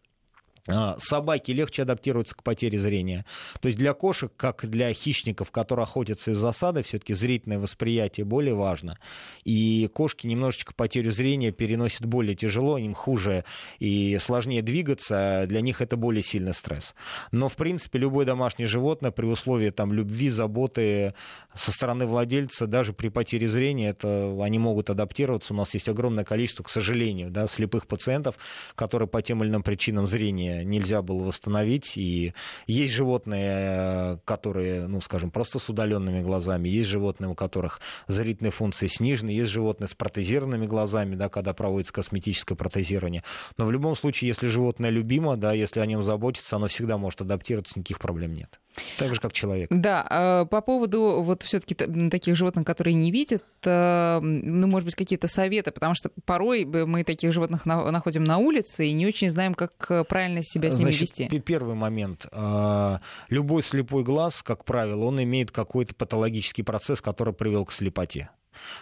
Собаки 0.97 1.51
легче 1.51 1.81
адаптируются 1.81 2.35
к 2.35 2.43
потере 2.43 2.77
зрения. 2.77 3.25
То 3.61 3.67
есть 3.67 3.77
для 3.77 3.93
кошек, 3.93 4.31
как 4.37 4.69
для 4.69 4.93
хищников, 4.93 5.51
которые 5.51 5.83
охотятся 5.83 6.31
из 6.31 6.37
засады, 6.37 6.83
все-таки 6.83 7.13
зрительное 7.13 7.57
восприятие 7.57 8.25
более 8.25 8.53
важно. 8.53 8.97
И 9.43 9.89
кошки 9.93 10.27
немножечко 10.27 10.73
потерю 10.73 11.11
зрения 11.11 11.51
переносят 11.51 12.05
более 12.05 12.35
тяжело, 12.35 12.77
им 12.77 12.93
хуже 12.93 13.43
и 13.79 14.17
сложнее 14.19 14.61
двигаться, 14.61 15.45
для 15.47 15.61
них 15.61 15.81
это 15.81 15.97
более 15.97 16.21
сильный 16.23 16.53
стресс. 16.53 16.93
Но, 17.31 17.49
в 17.49 17.55
принципе, 17.55 17.97
любое 17.97 18.25
домашнее 18.25 18.67
животное 18.67 19.11
при 19.11 19.25
условии 19.25 19.71
там, 19.71 19.91
любви, 19.93 20.29
заботы 20.29 21.15
со 21.55 21.71
стороны 21.71 22.05
владельца, 22.05 22.67
даже 22.67 22.93
при 22.93 23.09
потере 23.09 23.47
зрения, 23.47 23.89
это, 23.89 24.37
они 24.41 24.59
могут 24.59 24.89
адаптироваться. 24.89 25.53
У 25.53 25.57
нас 25.57 25.73
есть 25.73 25.89
огромное 25.89 26.23
количество, 26.23 26.63
к 26.63 26.69
сожалению, 26.69 27.31
да, 27.31 27.47
слепых 27.47 27.87
пациентов, 27.87 28.37
которые 28.75 29.07
по 29.07 29.21
тем 29.21 29.43
или 29.43 29.49
иным 29.49 29.63
причинам 29.63 30.07
зрения 30.07 30.50
нельзя 30.63 31.01
было 31.01 31.23
восстановить. 31.23 31.97
И 31.97 32.33
есть 32.67 32.93
животные, 32.93 34.19
которые, 34.25 34.87
ну, 34.87 35.01
скажем, 35.01 35.31
просто 35.31 35.59
с 35.59 35.69
удаленными 35.69 36.21
глазами, 36.21 36.69
есть 36.69 36.89
животные, 36.89 37.29
у 37.29 37.35
которых 37.35 37.79
зрительные 38.07 38.51
функции 38.51 38.87
снижены, 38.87 39.31
есть 39.31 39.51
животные 39.51 39.87
с 39.87 39.93
протезированными 39.93 40.65
глазами, 40.67 41.15
да, 41.15 41.29
когда 41.29 41.53
проводится 41.53 41.93
косметическое 41.93 42.55
протезирование. 42.55 43.23
Но 43.57 43.65
в 43.65 43.71
любом 43.71 43.95
случае, 43.95 44.29
если 44.29 44.47
животное 44.47 44.89
любимо, 44.89 45.35
да, 45.37 45.53
если 45.53 45.79
о 45.79 45.85
нем 45.85 46.03
заботиться, 46.03 46.55
оно 46.55 46.67
всегда 46.67 46.97
может 46.97 47.21
адаптироваться, 47.21 47.79
никаких 47.79 47.99
проблем 47.99 48.35
нет. 48.35 48.60
Так 48.97 49.13
же, 49.13 49.19
как 49.21 49.33
человек. 49.33 49.69
Да, 49.69 50.05
а 50.09 50.45
по 50.45 50.61
поводу 50.61 51.21
вот 51.21 51.43
все-таки 51.43 51.75
таких 52.09 52.35
животных, 52.35 52.65
которые 52.65 52.93
не 52.93 53.11
видят, 53.11 53.43
э, 53.65 54.19
ну, 54.21 54.67
может 54.67 54.85
быть, 54.85 54.95
какие-то 54.95 55.27
советы, 55.27 55.71
потому 55.71 55.93
что 55.93 56.09
порой 56.25 56.63
мы 56.65 57.03
таких 57.03 57.31
животных 57.33 57.65
на- 57.65 57.91
находим 57.91 58.23
на 58.23 58.37
улице 58.37 58.87
и 58.87 58.93
не 58.93 59.05
очень 59.05 59.29
знаем, 59.29 59.53
как 59.53 59.73
э, 59.89 60.03
правильно 60.03 60.41
себя 60.41 60.71
с 60.71 60.75
ними 60.75 60.91
Значит, 60.91 61.01
вести. 61.01 61.27
пе- 61.27 61.39
Первый 61.39 61.75
момент. 61.75 62.27
А, 62.31 63.01
Любой 63.29 63.61
слепой 63.63 64.03
глаз, 64.03 64.41
как 64.41 64.63
правило, 64.65 65.05
он 65.05 65.21
имеет 65.21 65.51
какой-то 65.51 65.93
патологический 65.95 66.63
процесс, 66.63 67.01
который 67.01 67.33
привел 67.33 67.65
к 67.65 67.71
слепоте. 67.71 68.29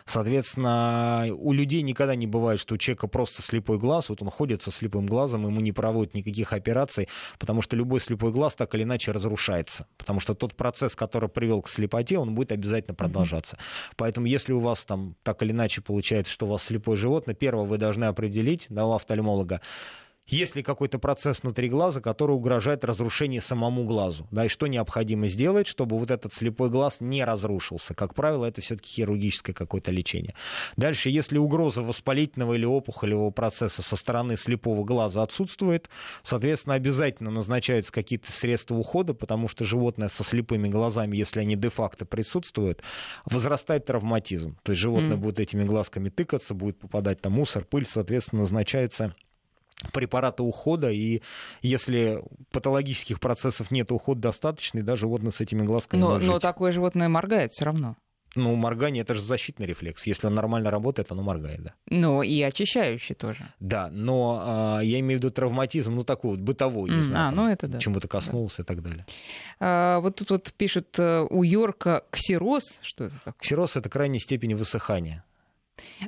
Соответственно, 0.06 1.28
у 1.38 1.54
людей 1.54 1.82
никогда 1.82 2.16
не 2.16 2.28
бывает, 2.28 2.60
что 2.60 2.76
у 2.76 2.78
человека 2.78 3.08
просто 3.08 3.42
слепой 3.42 3.78
глаз, 3.78 4.10
вот 4.10 4.22
он 4.22 4.30
ходит 4.30 4.64
со 4.64 4.72
слепым 4.72 5.06
глазом, 5.06 5.46
ему 5.46 5.60
не 5.60 5.72
проводят 5.72 6.14
никаких 6.14 6.54
операций, 6.54 7.08
потому 7.38 7.62
что 7.62 7.76
любой 7.76 8.00
слепой 8.00 8.32
глаз 8.32 8.56
так 8.56 8.74
или 8.76 8.84
иначе 8.84 9.12
разрушается. 9.12 9.88
Потому 9.98 10.20
что 10.20 10.34
тот 10.34 10.56
процесс, 10.56 10.96
который 10.96 11.30
привел 11.30 11.62
к 11.62 11.70
слепоте, 11.70 12.18
он 12.18 12.36
будет 12.36 12.52
обязательно 12.52 12.96
продолжаться. 12.96 13.58
Поэтому 13.96 14.28
если 14.28 14.54
у 14.54 14.60
вас 14.60 14.86
там 14.86 15.16
так 15.24 15.42
или 15.44 15.52
иначе 15.52 15.82
получается, 15.82 16.32
что 16.32 16.46
у 16.46 16.50
вас 16.50 16.64
слепое 16.64 16.98
животное, 16.98 17.36
первое 17.36 17.66
вы 17.66 17.78
должны 17.78 18.06
определить, 18.06 18.66
да, 18.70 18.86
у 18.86 18.94
офтальмолога, 18.94 19.62
есть 20.30 20.56
ли 20.56 20.64
какой-то 20.64 21.00
процесс 21.00 21.44
внутри 21.44 21.70
глаза, 21.70 22.02
который 22.02 22.32
угрожает 22.32 22.86
разрушению 22.86 23.42
самому 23.42 23.84
глазу, 23.86 24.28
да, 24.32 24.46
и 24.46 24.48
что 24.48 24.68
необходимо 24.68 25.28
сделать, 25.28 25.68
чтобы 25.68 25.98
вот 25.98 26.12
этот 26.12 26.34
слепой 26.34 26.70
глаз 26.70 26.98
не 27.00 27.24
разрушился. 27.24 27.94
Как 27.94 28.14
правило, 28.14 28.46
это 28.46 28.62
все-таки 28.62 28.90
хирургическое 28.90 29.54
какое-то 29.54 29.92
лечение. 29.92 30.36
Дальше, 30.78 31.10
если 31.10 31.38
угроза 31.38 31.82
воспалительного 31.82 32.54
или 32.54 32.66
опухолевого 32.66 33.32
процесса 33.32 33.82
со 33.82 33.96
стороны 33.96 34.38
слепого 34.38 34.84
глаза 34.84 35.24
отсутствует, 35.24 35.90
соответственно, 36.24 36.76
обязательно 36.76 37.32
назначаются 37.32 37.92
какие-то 37.92 38.32
средства 38.32 38.76
ухода, 38.76 39.14
потому 39.14 39.48
что 39.48 39.64
животное 39.66 40.08
со 40.10 40.24
слепыми 40.24 40.68
глазами, 40.68 41.18
если 41.18 41.40
они 41.40 41.56
де-факто 41.56 42.06
присутствуют, 42.06 42.82
возрастает 43.26 43.86
травматизм. 43.86 44.58
То 44.64 44.72
есть 44.72 44.82
животное 44.82 45.12
Мгм. 45.16 45.22
будет 45.22 45.40
этими 45.40 45.64
глазками 45.64 46.10
тыкаться, 46.10 46.54
будет 46.54 46.80
попадать 46.80 47.22
там 47.22 47.34
мусор, 47.34 47.66
пыль, 47.66 47.86
соответственно, 47.86 48.42
назначается 48.42 49.16
препараты 49.94 50.44
ухода, 50.44 50.90
и 50.90 51.22
если 51.62 52.22
патологических 52.52 53.20
процессов 53.20 53.72
нет, 53.72 53.92
уход 53.92 54.20
достаточный, 54.20 54.82
да, 54.82 54.96
животное 54.96 55.32
с 55.32 55.42
этими 55.42 55.64
глазками 55.64 56.02
Но, 56.02 56.10
может 56.10 56.28
но 56.28 56.34
жить. 56.34 56.42
такое 56.42 56.72
животное 56.72 57.08
моргает 57.10 57.52
все 57.52 57.66
равно. 57.66 57.96
Ну, 58.36 58.54
моргание— 58.56 59.02
это 59.04 59.16
же 59.16 59.22
защитный 59.22 59.66
рефлекс. 59.66 60.06
Если 60.06 60.28
он 60.28 60.36
нормально 60.36 60.70
работает, 60.70 61.12
оно 61.12 61.24
моргает, 61.24 61.64
да. 61.64 61.74
Ну, 61.90 62.22
и 62.22 62.40
очищающий 62.44 63.16
тоже. 63.16 63.52
Да, 63.60 63.90
но 63.92 64.44
а, 64.46 64.80
я 64.82 65.00
имею 65.00 65.20
в 65.20 65.24
виду 65.24 65.32
травматизм, 65.32 65.96
ну, 65.96 66.04
такой 66.04 66.32
вот 66.32 66.40
бытовой, 66.40 66.92
не 66.92 66.98
М, 66.98 67.04
знаю, 67.04 67.28
а, 67.30 67.32
там, 67.36 67.44
ну 67.46 67.50
это 67.52 67.68
да. 67.68 67.80
чему-то 67.80 68.08
коснулся 68.08 68.62
и 68.62 68.66
так 68.66 68.84
далее. 68.84 69.08
А, 69.60 70.00
вот 70.02 70.18
тут 70.18 70.30
вот 70.30 70.54
пишет 70.54 71.00
э, 71.00 71.26
у 71.28 71.42
Йорка 71.42 72.04
ксероз. 72.12 72.78
Что 72.84 73.06
это 73.06 73.16
такое? 73.16 73.34
Ксероз— 73.40 73.76
это 73.78 73.90
крайняя 73.90 74.20
степень 74.20 74.54
высыхания. 74.54 75.24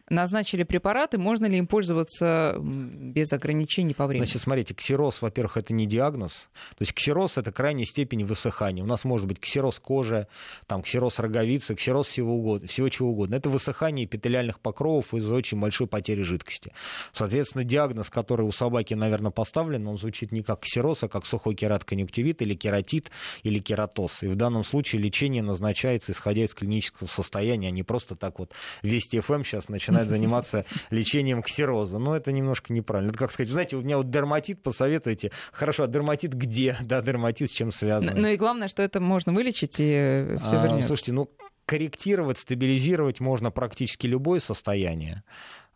Назначили 0.09 0.63
препараты, 0.63 1.17
можно 1.17 1.45
ли 1.45 1.57
им 1.57 1.67
пользоваться 1.67 2.57
без 2.59 3.31
ограничений 3.33 3.93
по 3.93 4.07
времени? 4.07 4.25
Значит, 4.25 4.41
смотрите, 4.41 4.73
ксероз, 4.73 5.21
во-первых, 5.21 5.57
это 5.57 5.73
не 5.73 5.85
диагноз. 5.85 6.49
То 6.69 6.81
есть 6.81 6.93
ксероз— 6.93 7.33
это 7.37 7.51
крайняя 7.51 7.85
степень 7.85 8.23
высыхания. 8.23 8.83
У 8.83 8.87
нас 8.87 9.03
может 9.03 9.27
быть 9.27 9.39
ксероз 9.39 9.79
кожи, 9.79 10.27
там, 10.67 10.81
ксероз 10.81 11.19
роговицы, 11.19 11.75
ксероз 11.75 12.07
всего, 12.07 12.35
угодно, 12.35 12.67
всего 12.67 12.89
чего 12.89 13.09
угодно. 13.09 13.35
Это 13.35 13.49
высыхание 13.49 14.05
эпителиальных 14.05 14.59
покровов 14.59 15.13
из-за 15.13 15.35
очень 15.35 15.59
большой 15.59 15.87
потери 15.87 16.21
жидкости. 16.21 16.71
Соответственно, 17.11 17.63
диагноз, 17.63 18.09
который 18.09 18.45
у 18.45 18.51
собаки, 18.51 18.93
наверное, 18.93 19.31
поставлен, 19.31 19.87
он 19.87 19.97
звучит 19.97 20.31
не 20.31 20.43
как 20.43 20.61
ксероз, 20.61 21.03
а 21.03 21.07
как 21.09 21.25
сухой 21.25 21.55
кератконъюнктивит 21.55 22.41
или 22.41 22.55
кератит 22.55 23.11
или 23.43 23.59
кератоз. 23.59 24.23
И 24.23 24.27
в 24.27 24.35
данном 24.35 24.63
случае 24.63 25.01
лечение 25.01 25.43
назначается, 25.43 26.11
исходя 26.11 26.45
из 26.45 26.53
клинического 26.53 27.07
состояния, 27.07 27.67
а 27.67 27.71
не 27.71 27.83
просто 27.83 28.15
так 28.15 28.39
вот 28.39 28.51
Вести 28.81 29.19
ФМ 29.19 29.43
сейчас 29.43 29.60
начинает 29.69 30.09
заниматься 30.09 30.65
лечением 30.89 31.41
ксероза. 31.43 31.99
Но 31.99 32.15
это 32.15 32.31
немножко 32.31 32.73
неправильно. 32.73 33.09
Это 33.09 33.19
как 33.19 33.31
сказать, 33.31 33.51
знаете, 33.51 33.77
у 33.77 33.81
меня 33.81 33.97
вот 33.97 34.09
дерматит, 34.09 34.61
посоветуйте. 34.63 35.31
Хорошо, 35.51 35.83
а 35.83 35.87
дерматит 35.87 36.33
где? 36.33 36.77
Да, 36.91 37.01
дерматит 37.01 37.49
с 37.49 37.53
чем 37.53 37.71
связан? 37.71 38.19
Ну 38.19 38.27
и 38.27 38.37
главное, 38.37 38.67
что 38.67 38.81
это 38.81 38.99
можно 38.99 39.31
вылечить 39.31 39.75
и 39.79 40.37
все 40.41 40.59
а, 40.59 40.63
вернется. 40.63 40.87
Слушайте, 40.87 41.13
ну 41.13 41.29
корректировать, 41.65 42.37
стабилизировать 42.37 43.21
можно 43.21 43.49
практически 43.49 44.05
любое 44.07 44.41
состояние, 44.41 45.23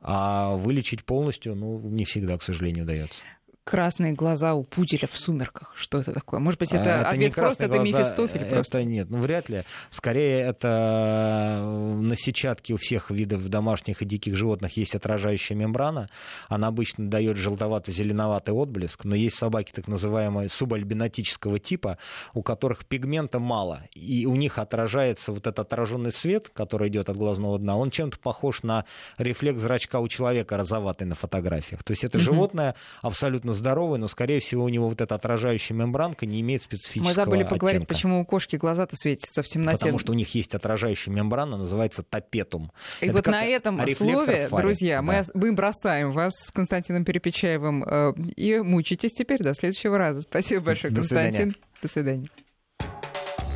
а 0.02 0.56
вылечить 0.56 1.06
полностью, 1.06 1.56
ну, 1.56 1.80
не 1.80 2.04
всегда, 2.04 2.38
к 2.38 2.44
сожалению, 2.44 2.84
удается 2.84 3.22
красные 3.66 4.14
глаза 4.14 4.54
у 4.54 4.64
пуделя 4.64 5.08
в 5.08 5.18
сумерках. 5.18 5.74
Что 5.76 6.00
это 6.00 6.14
такое? 6.14 6.40
Может 6.40 6.60
быть, 6.60 6.72
это, 6.72 6.84
это 6.84 7.10
ответ 7.10 7.34
просто 7.34 7.68
глаза, 7.68 7.84
это 7.84 7.98
Мефистофель? 7.98 8.42
Это 8.42 8.54
просто? 8.54 8.84
нет, 8.84 9.10
ну 9.10 9.18
вряд 9.18 9.50
ли. 9.50 9.64
Скорее, 9.90 10.42
это 10.42 11.62
э, 11.64 11.96
на 11.96 12.16
сетчатке 12.16 12.76
у 12.76 12.78
всех 12.78 13.10
видов 13.10 13.50
домашних 13.50 14.04
и 14.04 14.06
диких 14.06 14.36
животных 14.36 14.78
есть 14.78 14.94
отражающая 14.94 15.58
мембрана. 15.58 16.10
Она 16.48 16.68
обычно 16.68 17.10
дает 17.10 17.38
желтовато-зеленоватый 17.38 18.54
отблеск, 18.54 19.04
но 19.04 19.16
есть 19.16 19.36
собаки 19.36 19.72
так 19.74 19.88
называемые 19.88 20.48
субальбинотического 20.48 21.60
типа, 21.60 21.98
у 22.36 22.44
которых 22.44 22.86
пигмента 22.86 23.40
мало, 23.40 23.82
и 23.94 24.28
у 24.28 24.36
них 24.36 24.60
отражается 24.60 25.32
вот 25.32 25.48
этот 25.48 25.60
отраженный 25.60 26.12
свет, 26.12 26.50
который 26.50 26.90
идет 26.90 27.10
от 27.10 27.18
глазного 27.18 27.58
дна, 27.58 27.76
он 27.76 27.90
чем-то 27.90 28.20
похож 28.20 28.62
на 28.62 28.86
рефлекс 29.18 29.60
зрачка 29.60 30.00
у 30.02 30.08
человека 30.08 30.56
розоватый 30.56 31.08
на 31.08 31.16
фотографиях. 31.16 31.84
То 31.84 31.92
есть 31.92 32.04
это 32.04 32.20
животное 32.20 32.76
абсолютно 33.02 33.55
здоровый, 33.56 34.00
но, 34.00 34.08
скорее 34.08 34.40
всего, 34.40 34.64
у 34.64 34.70
него 34.70 34.88
вот 34.88 35.02
эта 35.02 35.16
отражающая 35.16 35.76
мембранка 35.76 36.26
не 36.26 36.42
имеет 36.42 36.62
специфического 36.62 37.08
Мы 37.08 37.14
забыли 37.14 37.44
поговорить, 37.44 37.78
оттенка. 37.78 37.94
почему 37.94 38.22
у 38.22 38.26
кошки 38.26 38.56
глаза-то 38.56 38.96
светятся 38.96 39.42
в 39.42 39.48
темноте. 39.48 39.80
Потому 39.80 40.00
что 40.00 40.12
у 40.12 40.16
них 40.16 40.34
есть 40.36 40.54
отражающая 40.54 41.12
мембрана, 41.12 41.58
называется 41.58 42.04
топетум. 42.04 42.72
И 43.02 43.06
Это 43.06 43.14
вот 43.14 43.28
на 43.28 43.46
этом 43.46 43.90
слове, 43.90 44.48
друзья, 44.52 44.98
да. 44.98 45.02
мы, 45.02 45.24
мы 45.34 45.54
бросаем 45.54 46.12
вас 46.12 46.34
с 46.36 46.52
Константином 46.52 47.06
Перепечаевым 47.06 47.84
э, 47.84 48.14
и 48.36 48.60
мучитесь 48.60 49.14
теперь 49.14 49.42
до 49.42 49.54
следующего 49.54 49.98
раза. 49.98 50.22
Спасибо 50.22 50.66
большое, 50.66 50.94
до 50.94 51.02
Константин. 51.02 51.34
Свидания. 51.34 51.56
До 51.82 51.88
свидания. 51.88 52.45